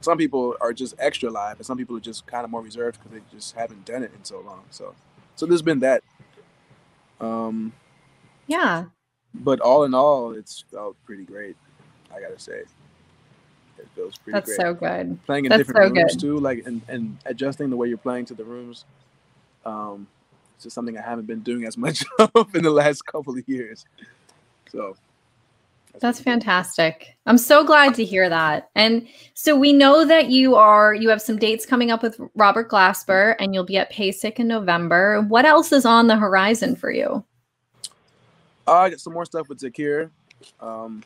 some 0.00 0.16
people 0.16 0.56
are 0.60 0.72
just 0.72 0.94
extra 0.98 1.30
live, 1.30 1.56
and 1.56 1.66
some 1.66 1.76
people 1.76 1.96
are 1.96 2.00
just 2.00 2.26
kind 2.26 2.44
of 2.44 2.50
more 2.50 2.62
reserved 2.62 2.98
because 3.02 3.18
they 3.18 3.36
just 3.36 3.54
haven't 3.54 3.84
done 3.84 4.02
it 4.02 4.12
in 4.16 4.24
so 4.24 4.40
long. 4.40 4.62
So, 4.70 4.94
so 5.34 5.44
there's 5.46 5.62
been 5.62 5.80
that. 5.80 6.02
Um, 7.20 7.72
yeah. 8.46 8.84
But 9.34 9.60
all 9.60 9.84
in 9.84 9.94
all, 9.94 10.32
it's 10.32 10.64
felt 10.70 10.96
pretty 11.04 11.24
great. 11.24 11.56
I 12.14 12.20
gotta 12.20 12.38
say, 12.38 12.62
it 13.78 13.88
feels 13.96 14.16
pretty. 14.18 14.34
That's 14.34 14.54
great. 14.54 14.60
so 14.60 14.74
good. 14.74 15.18
Playing 15.26 15.46
in 15.46 15.48
That's 15.48 15.60
different 15.60 15.96
so 15.96 16.00
rooms 16.00 16.12
good. 16.14 16.20
too, 16.20 16.38
like 16.38 16.66
and, 16.66 16.82
and 16.88 17.18
adjusting 17.26 17.70
the 17.70 17.76
way 17.76 17.88
you're 17.88 17.98
playing 17.98 18.26
to 18.26 18.34
the 18.34 18.44
rooms. 18.44 18.84
Um, 19.66 20.06
it's 20.54 20.64
just 20.64 20.74
something 20.74 20.96
I 20.96 21.02
haven't 21.02 21.26
been 21.26 21.40
doing 21.40 21.64
as 21.64 21.76
much 21.86 22.04
of 22.18 22.54
in 22.54 22.62
the 22.62 22.70
last 22.70 23.04
couple 23.04 23.36
of 23.36 23.48
years. 23.48 23.84
So 24.70 24.96
that's 26.00 26.20
fantastic. 26.20 27.16
I'm 27.26 27.38
so 27.38 27.64
glad 27.64 27.94
to 27.94 28.04
hear 28.04 28.28
that. 28.28 28.70
And 28.74 29.06
so 29.34 29.56
we 29.56 29.72
know 29.72 30.04
that 30.04 30.30
you 30.30 30.54
are 30.56 30.94
you 30.94 31.08
have 31.08 31.22
some 31.22 31.38
dates 31.38 31.64
coming 31.64 31.90
up 31.90 32.02
with 32.02 32.20
Robert 32.34 32.70
Glasper 32.70 33.36
and 33.38 33.54
you'll 33.54 33.64
be 33.64 33.78
at 33.78 33.92
PASIC 33.92 34.38
in 34.38 34.48
November. 34.48 35.22
What 35.22 35.44
else 35.44 35.72
is 35.72 35.84
on 35.84 36.06
the 36.06 36.16
horizon 36.16 36.76
for 36.76 36.90
you? 36.90 37.24
I 38.66 38.90
got 38.90 39.00
some 39.00 39.12
more 39.12 39.24
stuff 39.24 39.48
with 39.48 39.60
Zakir. 39.60 40.10
Um, 40.60 41.02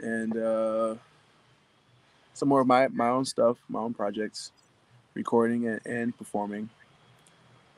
and 0.00 0.36
uh, 0.36 0.94
some 2.34 2.48
more 2.48 2.60
of 2.60 2.66
my, 2.66 2.88
my 2.88 3.08
own 3.08 3.24
stuff, 3.24 3.56
my 3.68 3.80
own 3.80 3.94
projects, 3.94 4.52
recording 5.14 5.66
and, 5.66 5.80
and 5.86 6.16
performing. 6.16 6.68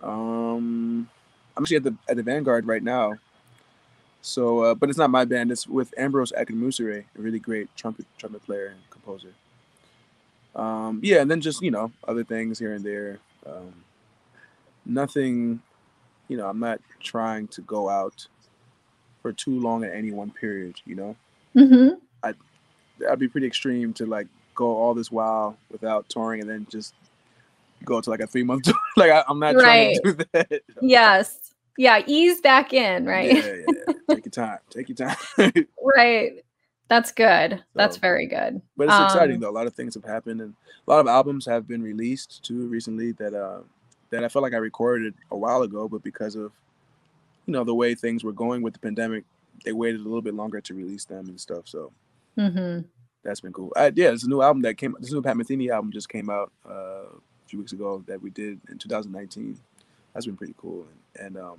Um, 0.03 1.09
I'm 1.57 1.63
actually 1.63 1.79
at 1.79 1.85
the 1.85 1.95
at 2.09 2.17
the 2.17 2.23
Vanguard 2.23 2.67
right 2.67 2.83
now, 2.83 3.15
so, 4.27 4.59
uh, 4.59 4.75
but 4.75 4.89
it's 4.89 4.99
not 4.99 5.11
my 5.11 5.25
band. 5.25 5.53
It's 5.53 5.69
with 5.69 5.95
Ambrose 5.97 6.33
Akinmusire, 6.33 7.05
a 7.17 7.23
really 7.23 7.39
great 7.39 7.69
trumpet 7.77 8.07
trumpet 8.19 8.45
player 8.45 8.67
and 8.67 8.81
composer. 8.91 9.33
Um, 10.57 10.99
yeah, 11.01 11.21
and 11.21 11.31
then 11.31 11.41
just 11.41 11.63
you 11.63 11.71
know 11.71 11.93
other 12.09 12.25
things 12.25 12.59
here 12.59 12.75
and 12.75 12.85
there. 12.85 13.21
Um, 13.47 13.73
nothing, 14.85 15.63
you 16.27 16.37
know. 16.37 16.49
I'm 16.49 16.59
not 16.59 16.81
trying 16.99 17.47
to 17.49 17.61
go 17.63 17.89
out 17.89 18.27
for 19.23 19.33
too 19.33 19.61
long 19.61 19.85
at 19.85 19.95
any 19.95 20.11
one 20.11 20.33
period. 20.33 20.75
You 20.85 20.97
know, 20.97 21.17
mm-hmm. 21.55 21.95
I 22.25 22.35
that'd 22.99 23.21
be 23.21 23.29
pretty 23.29 23.47
extreme 23.47 23.93
to 23.93 24.07
like 24.07 24.27
go 24.57 24.77
all 24.77 24.93
this 24.93 25.13
while 25.13 25.57
without 25.71 26.09
touring 26.09 26.41
and 26.41 26.51
then 26.51 26.67
just 26.69 26.95
go 27.85 28.01
to 28.01 28.11
like 28.11 28.21
a 28.21 28.27
three 28.27 28.43
month 28.43 28.65
tour. 28.65 28.75
like 28.97 29.13
I, 29.13 29.23
am 29.29 29.39
not 29.39 29.55
right. 29.55 30.01
trying 30.03 30.17
to 30.17 30.25
do 30.25 30.25
that. 30.33 30.63
Yes 30.83 31.46
yeah, 31.79 32.03
ease 32.07 32.41
back 32.41 32.73
in, 32.73 33.07
right? 33.07 33.35
Yeah, 33.35 33.45
yeah. 33.45 33.65
yeah. 33.69 34.15
Take 34.15 34.25
your 34.27 34.31
time. 34.31 34.59
Take 34.71 34.89
your 34.89 34.97
time. 34.97 35.17
right. 35.97 36.45
That's 36.89 37.11
good. 37.11 37.53
So, 37.53 37.65
That's 37.75 37.97
very 37.97 38.27
good. 38.27 38.63
But 38.77 38.85
it's 38.85 38.93
um, 38.93 39.05
exciting 39.05 39.41
though. 39.41 39.51
A 39.51 39.53
lot 39.53 39.67
of 39.67 39.75
things 39.75 39.95
have 39.95 40.05
happened, 40.05 40.41
and 40.41 40.55
a 40.87 40.91
lot 40.91 41.01
of 41.01 41.09
albums 41.09 41.47
have 41.47 41.67
been 41.67 41.83
released 41.83 42.45
too 42.45 42.69
recently 42.69 43.13
that 43.13 43.35
uh 43.35 43.61
that 44.11 44.25
I 44.25 44.29
felt 44.29 44.45
like 44.45 44.55
I 44.55 44.59
recorded 44.59 45.15
a 45.31 45.37
while 45.37 45.63
ago, 45.63 45.89
but 45.89 46.03
because 46.03 46.37
of 46.37 46.53
you 47.47 47.53
know 47.53 47.65
the 47.65 47.75
way 47.75 47.95
things 47.95 48.23
were 48.23 48.33
going 48.33 48.63
with 48.63 48.75
the 48.75 48.81
pandemic, 48.81 49.25
they 49.65 49.73
waited 49.73 50.01
a 50.01 50.05
little 50.05 50.23
bit 50.23 50.35
longer 50.35 50.61
to 50.61 50.75
release 50.75 51.05
them 51.05 51.29
and 51.29 51.41
stuff. 51.41 51.67
So 51.67 51.93
mm-hmm. 52.39 52.87
that's 53.25 53.41
been 53.41 53.53
cool. 53.53 53.73
I, 53.77 53.87
yeah, 53.87 54.09
there's 54.09 54.25
a 54.25 54.29
new 54.29 54.43
album 54.43 54.63
that 54.63 54.77
came. 54.77 54.95
This 55.01 55.13
new 55.13 55.23
Pat 55.23 55.37
Metheny 55.37 55.71
album 55.71 55.91
just 55.91 56.09
came 56.09 56.31
out 56.31 56.53
uh, 56.69 57.07
a 57.09 57.49
few 57.49 57.59
weeks 57.59 57.73
ago 57.73 58.05
that 58.07 58.23
we 58.23 58.31
did 58.31 58.61
in 58.71 58.79
2019 58.79 59.59
that's 60.17 60.27
been 60.27 60.37
pretty 60.37 60.55
cool. 60.57 60.87
And, 61.17 61.27
and 61.27 61.45
um, 61.45 61.59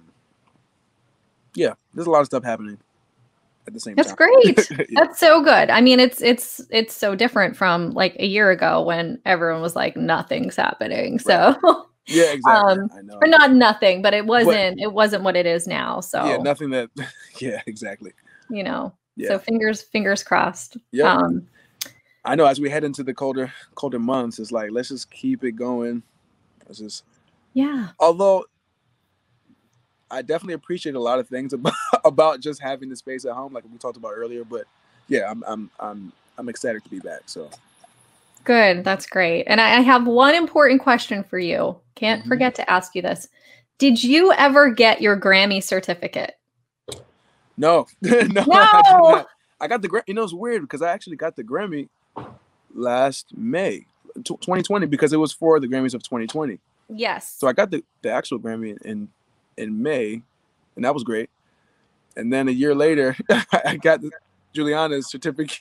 yeah, 1.53 1.74
there's 1.93 2.08
a 2.08 2.12
lot 2.12 2.22
of 2.22 2.26
stuff 2.26 2.43
happening 2.43 2.80
at 3.68 3.74
the 3.74 3.80
same 3.80 3.95
That's 3.95 4.14
time. 4.14 4.30
That's 4.43 4.68
great. 4.68 4.89
yeah. 4.91 5.01
That's 5.01 5.20
so 5.20 5.43
good. 5.43 5.70
I 5.70 5.82
mean, 5.82 5.99
it's 5.99 6.22
it's 6.22 6.62
it's 6.72 6.95
so 6.95 7.14
different 7.14 7.55
from 7.55 7.91
like 7.91 8.16
a 8.20 8.26
year 8.26 8.49
ago 8.49 8.82
when 8.82 9.20
everyone 9.26 9.62
was 9.62 9.76
like 9.76 9.95
nothing's 9.95 10.55
happening. 10.55 11.20
So 11.20 11.55
right. 11.62 11.84
Yeah, 12.08 12.24
exactly. 12.32 12.84
Um, 12.84 12.89
I 12.97 13.01
know. 13.01 13.20
Or 13.22 13.28
not 13.28 13.51
nothing, 13.51 14.01
but 14.01 14.14
it 14.14 14.26
wasn't 14.26 14.78
but, 14.78 14.84
it 14.84 14.93
wasn't 14.93 15.24
what 15.24 15.36
it 15.36 15.45
is 15.45 15.68
now. 15.68 15.99
So 15.99 16.26
Yeah, 16.26 16.38
nothing 16.38 16.72
that 16.72 16.89
yeah, 17.39 17.62
exactly. 17.68 18.14
You 18.49 18.64
know. 18.64 18.93
Yeah. 19.16 19.30
So 19.30 19.39
fingers 19.39 19.82
fingers 19.84 20.24
crossed. 20.24 20.78
Yeah. 20.91 21.14
Um, 21.14 21.47
I 22.26 22.36
know 22.36 22.45
as 22.45 22.60
we 22.60 22.70
head 22.70 22.84
into 22.84 23.03
the 23.03 23.14
colder 23.14 23.53
colder 23.76 23.99
months, 23.99 24.39
it's 24.39 24.51
like 24.51 24.72
let's 24.72 24.89
just 24.89 25.12
keep 25.12 25.43
it 25.43 25.53
going. 25.53 26.03
Let's 26.68 26.80
just 26.80 27.03
yeah. 27.58 27.88
Although 27.99 28.45
I 30.12 30.22
definitely 30.22 30.53
appreciate 30.53 30.93
a 30.93 30.99
lot 30.99 31.18
of 31.18 31.28
things 31.28 31.53
about 31.53 31.74
about 32.05 32.39
just 32.39 32.62
having 32.62 32.88
the 32.88 32.95
space 32.95 33.26
at 33.26 33.34
home, 33.34 33.51
like 33.51 33.64
we 33.64 33.80
talked 33.80 33.97
about 33.97 34.14
earlier. 34.16 34.43
But 34.43 34.66
yeah, 35.08 35.28
I'm 35.28 35.43
I'm 35.47 35.72
I'm 35.80 36.14
I'm 36.38 36.49
excited 36.49 36.84
to 36.84 36.89
be 36.91 36.99
back. 36.99 37.22
So 37.26 37.49
good. 38.43 38.84
That's 38.84 39.08
great. 39.08 39.45
And 39.47 39.60
I, 39.60 39.82
have 39.82 40.05
one 40.05 40.36
important 40.36 40.84
question 40.84 41.24
for 41.24 41.39
you. 41.39 41.76
Can't 41.95 42.22
mm-hmm. 42.22 42.30
forget 42.30 42.53
to 42.55 42.70
ask 42.70 42.93
you 42.93 43.01
this. 43.01 43.28
Did 43.80 44.03
you 44.03 44.32
ever 44.34 44.70
get 44.70 45.01
your 45.01 45.20
Grammy 45.20 45.64
certificate? 45.64 46.38
No, 47.58 47.88
no, 48.01 48.22
no. 48.22 48.45
I, 48.51 49.26
I, 49.60 49.68
got 49.68 49.82
the 49.82 50.03
You 50.05 50.14
know, 50.14 50.24
it's 50.24 50.32
weird 50.32 50.62
because 50.62 50.84
I 50.84 50.91
actually 50.91 51.16
got 51.16 51.36
the 51.36 51.43
Grammy 51.43 51.89
last 52.76 53.36
May, 53.36 53.88
2020, 54.24 54.86
because 54.86 55.12
it 55.12 55.18
was 55.18 55.34
for 55.34 55.60
the 55.60 55.68
Grammys 55.68 55.95
of 55.95 56.03
2020. 56.03 56.60
Yes. 56.89 57.35
So 57.38 57.47
I 57.47 57.53
got 57.53 57.71
the, 57.71 57.83
the 58.01 58.11
actual 58.11 58.39
Grammy 58.39 58.77
in 58.83 59.09
in 59.57 59.81
May, 59.81 60.21
and 60.75 60.85
that 60.85 60.93
was 60.93 61.03
great. 61.03 61.29
And 62.15 62.31
then 62.31 62.47
a 62.47 62.51
year 62.51 62.73
later, 62.73 63.15
I 63.29 63.77
got 63.77 64.01
Guiliana's 64.55 65.09
certificate. 65.09 65.59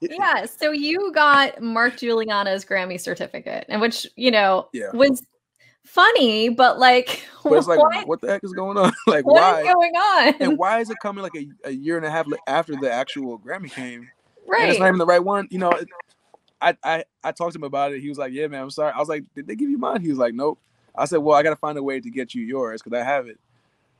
yeah, 0.00 0.44
so 0.46 0.72
you 0.72 1.12
got 1.12 1.60
Mark 1.62 1.94
Guiliana's 1.94 2.64
Grammy 2.64 3.00
certificate, 3.00 3.66
and 3.68 3.80
which 3.80 4.06
you 4.16 4.30
know 4.30 4.68
yeah. 4.72 4.90
was 4.92 5.22
funny, 5.84 6.48
but 6.48 6.78
like, 6.78 7.24
but 7.44 7.66
like, 7.66 7.78
what? 7.78 8.08
what 8.08 8.20
the 8.20 8.28
heck 8.28 8.44
is 8.44 8.52
going 8.52 8.76
on? 8.76 8.92
like, 9.06 9.24
what 9.24 9.40
why 9.40 9.60
is 9.60 9.72
going 9.72 9.94
on? 9.94 10.34
And 10.40 10.58
why 10.58 10.80
is 10.80 10.90
it 10.90 10.96
coming 11.00 11.22
like 11.22 11.36
a, 11.36 11.46
a 11.68 11.70
year 11.70 11.96
and 11.96 12.04
a 12.04 12.10
half 12.10 12.26
after 12.46 12.76
the 12.76 12.92
actual 12.92 13.38
Grammy 13.38 13.70
came? 13.70 14.08
Right, 14.46 14.62
and 14.62 14.70
it's 14.70 14.78
not 14.78 14.88
even 14.88 14.98
the 14.98 15.06
right 15.06 15.22
one. 15.22 15.48
You 15.50 15.58
know, 15.58 15.70
it, 15.70 15.88
I, 16.60 16.76
I 16.82 17.04
I 17.22 17.32
talked 17.32 17.52
to 17.52 17.58
him 17.58 17.64
about 17.64 17.92
it. 17.92 18.00
He 18.00 18.08
was 18.08 18.18
like, 18.18 18.32
"Yeah, 18.32 18.46
man, 18.46 18.62
I'm 18.62 18.70
sorry." 18.70 18.92
I 18.94 18.98
was 18.98 19.08
like, 19.08 19.24
"Did 19.34 19.46
they 19.46 19.54
give 19.54 19.70
you 19.70 19.78
mine?" 19.78 20.00
He 20.00 20.08
was 20.08 20.18
like, 20.18 20.34
"Nope." 20.34 20.58
I 20.94 21.04
said, 21.04 21.18
"Well, 21.18 21.36
I 21.36 21.42
got 21.42 21.50
to 21.50 21.56
find 21.56 21.76
a 21.76 21.82
way 21.82 22.00
to 22.00 22.10
get 22.10 22.34
you 22.34 22.42
yours 22.42 22.82
because 22.82 22.98
I 22.98 23.04
have 23.04 23.26
it." 23.26 23.38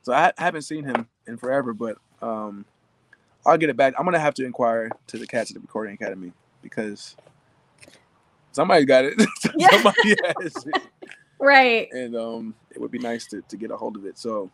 So 0.01 0.13
I, 0.13 0.31
I, 0.37 0.43
haven't 0.43 0.61
seen 0.63 0.83
him 0.85 1.07
in 1.27 1.37
forever, 1.37 1.73
but 1.73 1.97
um, 2.21 2.65
I'll 3.45 3.57
get 3.57 3.69
it 3.69 3.77
back. 3.77 3.93
I'm 3.97 4.05
gonna 4.05 4.19
have 4.19 4.33
to 4.35 4.45
inquire 4.45 4.89
to 5.07 5.17
the 5.17 5.27
cats 5.27 5.51
at 5.51 5.55
the 5.55 5.59
Recording 5.59 5.93
Academy 5.93 6.31
because 6.61 7.15
somebody 8.51 8.85
got 8.85 9.05
it. 9.05 9.19
somebody 9.71 10.15
has 10.25 10.65
it. 10.65 10.81
Right. 11.39 11.91
And 11.91 12.15
um, 12.15 12.55
it 12.71 12.81
would 12.81 12.91
be 12.91 12.99
nice 12.99 13.27
to, 13.27 13.41
to 13.41 13.57
get 13.57 13.71
a 13.71 13.77
hold 13.77 13.95
of 13.95 14.05
it. 14.05 14.17
So, 14.17 14.49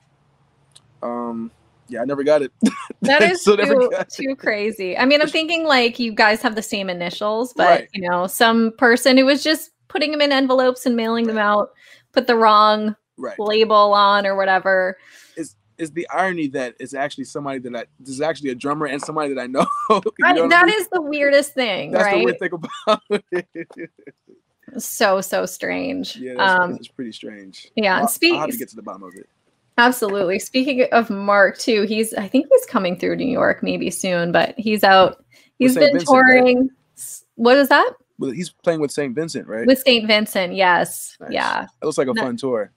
um, 1.01 1.51
yeah, 1.88 2.02
I 2.02 2.06
never 2.06 2.24
got 2.24 2.42
it. 2.42 2.52
That 3.02 3.22
is 3.22 3.44
so 3.44 3.58
too, 3.58 3.90
too 4.10 4.34
crazy. 4.38 4.98
I 4.98 5.04
mean, 5.04 5.22
I'm 5.22 5.28
thinking 5.28 5.66
like 5.66 6.00
you 6.00 6.14
guys 6.14 6.42
have 6.42 6.56
the 6.56 6.62
same 6.62 6.90
initials, 6.90 7.54
but 7.54 7.68
right. 7.68 7.90
you 7.92 8.10
know, 8.10 8.28
some 8.28 8.72
person 8.78 9.18
who 9.18 9.26
was 9.26 9.44
just 9.44 9.72
putting 9.90 10.12
them 10.12 10.22
in 10.22 10.32
envelopes 10.32 10.86
and 10.86 10.96
mailing 10.96 11.26
right. 11.26 11.34
them 11.34 11.38
out 11.38 11.72
put 12.14 12.28
the 12.28 12.38
wrong 12.38 12.96
right. 13.18 13.38
label 13.38 13.94
on 13.94 14.26
or 14.26 14.38
whatever. 14.38 14.98
Is 15.36 15.56
is 15.78 15.92
the 15.92 16.08
irony 16.10 16.48
that 16.50 16.76
it's 16.80 16.94
actually 16.94 17.26
somebody 17.26 17.60
that 17.60 17.76
I 17.76 17.86
this 18.00 18.10
is 18.10 18.22
actually 18.22 18.52
a 18.52 18.56
drummer 18.56 18.86
and 18.86 19.02
somebody 19.02 19.34
that 19.34 19.42
I 19.42 19.48
know. 19.48 19.66
I, 20.24 20.34
know 20.34 20.48
that 20.48 20.64
I 20.64 20.66
mean? 20.66 20.76
is 20.80 20.88
the 20.88 21.02
weirdest 21.02 21.54
thing. 21.54 21.92
That's 21.92 22.06
right? 22.06 22.20
the 22.20 22.24
weird 22.24 22.40
thing 22.40 22.52
about 22.54 23.02
it. 23.32 23.90
so 24.78 25.20
so 25.20 25.46
strange. 25.46 26.16
Yeah, 26.16 26.36
that's, 26.38 26.64
um, 26.64 26.72
that's 26.72 26.88
pretty 26.88 27.12
strange. 27.12 27.70
Yeah, 27.76 28.00
and 28.00 28.10
speak. 28.10 28.36
I'll 28.36 28.42
have 28.42 28.52
to 28.52 28.58
get 28.58 28.70
to 28.70 28.76
the 28.76 28.82
bottom 28.82 29.04
of 29.04 29.14
it. 29.16 29.28
Absolutely. 29.78 30.39
Speaking 30.39 30.86
of 30.91 31.09
Mark 31.09 31.57
too, 31.57 31.84
he's 31.84 32.13
I 32.13 32.28
think 32.28 32.47
he's 32.49 32.65
coming 32.65 32.97
through 32.97 33.15
New 33.15 33.28
York 33.28 33.63
maybe 33.63 33.89
soon, 33.89 34.32
but 34.32 34.53
he's 34.57 34.84
out. 34.84 35.24
He's 35.57 35.76
been 35.76 35.93
Vincent, 35.93 36.07
touring. 36.07 36.57
Right? 36.57 37.21
What 37.36 37.57
is 37.57 37.69
that? 37.69 37.93
Well, 38.19 38.32
he's 38.32 38.49
playing 38.49 38.80
with 38.80 38.91
St. 38.91 39.15
Vincent, 39.15 39.47
right? 39.47 39.65
With 39.65 39.80
St. 39.80 40.05
Vincent, 40.05 40.53
yes. 40.53 41.17
Nice. 41.19 41.32
Yeah. 41.32 41.63
It 41.82 41.86
looks 41.86 41.97
like 41.97 42.07
a 42.07 42.13
fun 42.13 42.38
tour. 42.38 42.71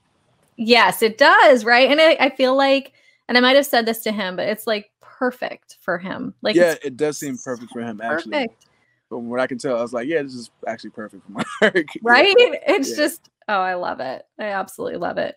Yes, 0.57 1.03
it 1.03 1.19
does, 1.19 1.65
right? 1.65 1.91
And 1.91 2.01
I, 2.01 2.17
I 2.19 2.31
feel 2.31 2.57
like, 2.57 2.93
and 3.29 3.37
I 3.37 3.41
might 3.41 3.57
have 3.57 3.67
said 3.67 3.85
this 3.85 4.03
to 4.05 4.13
him, 4.13 4.37
but 4.37 4.49
it's 4.49 4.67
like 4.67 4.91
perfect 5.01 5.77
for 5.81 5.99
him. 5.99 6.35
Like, 6.41 6.57
yeah, 6.57 6.75
it 6.83 6.97
does 6.97 7.19
seem 7.19 7.37
perfect 7.37 7.71
for 7.73 7.83
him. 7.83 8.01
Actually, 8.01 8.33
perfect. 8.33 8.67
From 9.11 9.29
what 9.29 9.41
I 9.41 9.47
can 9.47 9.59
tell, 9.59 9.77
I 9.77 9.83
was 9.83 9.93
like, 9.93 10.09
yeah, 10.09 10.23
this 10.23 10.35
is 10.35 10.51
actually 10.67 10.91
perfect 10.91 11.25
for 11.25 11.33
Mark. 11.33 11.47
right? 12.03 12.35
It's 12.39 12.91
yeah. 12.91 12.97
just, 12.97 13.29
oh, 13.49 13.61
I 13.61 13.75
love 13.75 14.01
it. 14.01 14.25
I 14.39 14.45
absolutely 14.47 14.99
love 14.99 15.19
it. 15.19 15.37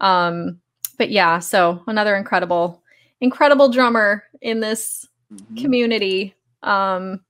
Um, 0.00 0.60
but 0.94 1.10
yeah, 1.10 1.38
so 1.38 1.82
another 1.86 2.16
incredible, 2.16 2.82
incredible 3.20 3.68
drummer 3.68 4.24
in 4.40 4.60
this 4.60 5.06
mm-hmm. 5.32 5.56
community. 5.56 6.34
Um, 6.62 7.20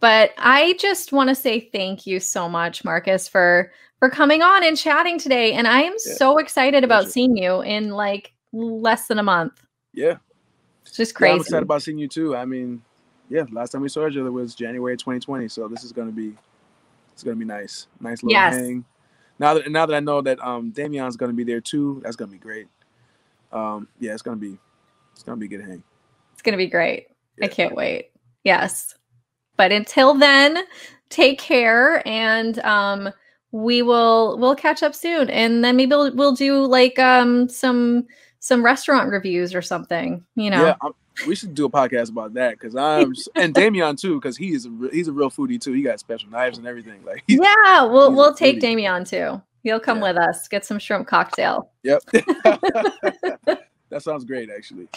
but 0.00 0.32
I 0.38 0.76
just 0.78 1.12
want 1.12 1.30
to 1.30 1.34
say 1.34 1.60
thank 1.60 2.06
you 2.06 2.20
so 2.20 2.48
much, 2.48 2.84
Marcus, 2.84 3.26
for 3.26 3.72
for 3.98 4.10
coming 4.10 4.42
on 4.42 4.62
and 4.62 4.76
chatting 4.76 5.18
today. 5.18 5.54
And 5.54 5.66
I 5.66 5.80
am 5.82 5.94
yeah. 6.04 6.14
so 6.16 6.38
excited 6.38 6.84
about 6.84 7.10
seeing 7.10 7.36
you 7.36 7.62
in 7.62 7.90
like 7.90 8.34
less 8.52 9.06
than 9.06 9.18
a 9.18 9.22
month. 9.22 9.64
Yeah. 9.94 10.16
It's 10.82 10.96
just 10.96 11.14
crazy. 11.14 11.30
Yeah, 11.30 11.34
I'm 11.34 11.40
excited 11.40 11.62
about 11.62 11.82
seeing 11.82 11.98
you 11.98 12.08
too. 12.08 12.36
I 12.36 12.44
mean, 12.44 12.82
yeah, 13.30 13.44
last 13.50 13.70
time 13.70 13.80
we 13.80 13.88
saw 13.88 14.06
each 14.06 14.18
other 14.18 14.30
was 14.30 14.54
January 14.54 14.96
2020. 14.96 15.48
So 15.48 15.68
this 15.68 15.84
is 15.84 15.92
gonna 15.92 16.12
be 16.12 16.36
it's 17.14 17.22
gonna 17.22 17.36
be 17.36 17.46
nice. 17.46 17.86
Nice 18.00 18.22
little 18.22 18.32
yes. 18.32 18.56
hang. 18.56 18.84
Now 19.38 19.54
that 19.54 19.70
now 19.70 19.86
that 19.86 19.94
I 19.94 20.00
know 20.00 20.20
that 20.22 20.40
um 20.40 20.70
Damian's 20.70 21.16
gonna 21.16 21.32
be 21.32 21.44
there 21.44 21.60
too, 21.60 22.00
that's 22.04 22.16
gonna 22.16 22.30
be 22.30 22.38
great. 22.38 22.66
Um, 23.52 23.88
yeah, 24.00 24.12
it's 24.12 24.22
gonna 24.22 24.36
be 24.36 24.58
it's 25.12 25.22
gonna 25.22 25.36
be 25.36 25.46
a 25.46 25.48
good 25.48 25.62
hang. 25.62 25.82
It's 26.32 26.42
gonna 26.42 26.56
be 26.56 26.66
great. 26.66 27.08
Yeah. 27.38 27.46
I 27.46 27.48
can't 27.48 27.74
wait. 27.74 28.10
Yes. 28.44 28.94
But 29.56 29.72
until 29.72 30.14
then, 30.14 30.64
take 31.08 31.38
care 31.38 32.06
and 32.06 32.58
um 32.60 33.10
we 33.52 33.82
will 33.82 34.36
we'll 34.38 34.56
catch 34.56 34.82
up 34.82 34.94
soon 34.94 35.30
and 35.30 35.64
then 35.64 35.76
maybe 35.76 35.90
we'll, 35.90 36.14
we'll 36.16 36.34
do 36.34 36.66
like 36.66 36.98
um 36.98 37.48
some 37.48 38.04
some 38.40 38.64
restaurant 38.64 39.08
reviews 39.08 39.54
or 39.54 39.62
something 39.62 40.24
you 40.34 40.50
know 40.50 40.60
yeah 40.60 40.74
I'm, 40.82 40.92
we 41.26 41.34
should 41.34 41.54
do 41.54 41.64
a 41.64 41.70
podcast 41.70 42.10
about 42.10 42.34
that 42.34 42.58
because 42.58 42.74
i'm 42.74 43.14
and 43.36 43.54
Damian 43.54 43.96
too 43.96 44.20
because 44.20 44.36
he 44.36 44.52
is 44.52 44.66
a 44.66 44.88
he's 44.92 45.08
a 45.08 45.12
real 45.12 45.30
foodie 45.30 45.60
too. 45.60 45.72
He 45.72 45.82
got 45.82 46.00
special 46.00 46.28
knives 46.30 46.58
and 46.58 46.66
everything 46.66 47.02
like 47.04 47.22
yeah 47.26 47.84
we'll 47.84 48.12
we'll 48.12 48.34
take 48.34 48.60
Damian 48.60 49.04
too. 49.04 49.40
He'll 49.62 49.80
come 49.80 49.98
yeah. 49.98 50.12
with 50.12 50.16
us 50.16 50.48
get 50.48 50.64
some 50.64 50.78
shrimp 50.78 51.06
cocktail. 51.06 51.70
Yep. 51.82 52.02
That 53.90 54.02
sounds 54.02 54.24
great 54.24 54.50
actually. 54.50 54.88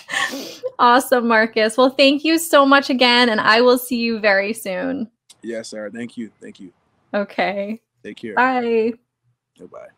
Awesome 0.80 1.28
marcus. 1.28 1.78
Well 1.78 1.92
thank 1.92 2.24
you 2.24 2.40
so 2.40 2.66
much 2.66 2.90
again 2.90 3.30
and 3.30 3.40
i 3.40 3.62
will 3.62 3.78
see 3.78 3.98
you 3.98 4.20
very 4.20 4.54
soon. 4.54 5.08
Yes 5.44 5.68
sir. 5.68 5.92
Thank 5.92 6.18
you. 6.18 6.32
Thank 6.42 6.60
you. 6.60 6.74
Okay. 7.14 7.80
Take 8.04 8.18
care. 8.18 8.34
Bye. 8.34 8.94
Goodbye. 9.60 9.90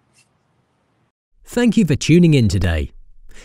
Thank 1.46 1.78
you 1.78 1.86
for 1.86 1.96
tuning 1.96 2.34
in 2.34 2.50
today. 2.50 2.92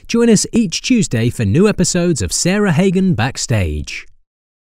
Join 0.08 0.30
us 0.30 0.46
each 0.52 0.82
Tuesday 0.82 1.30
for 1.30 1.44
new 1.44 1.68
episodes 1.68 2.22
of 2.22 2.32
Sarah 2.32 2.72
Hagan 2.72 3.14
Backstage. 3.14 4.06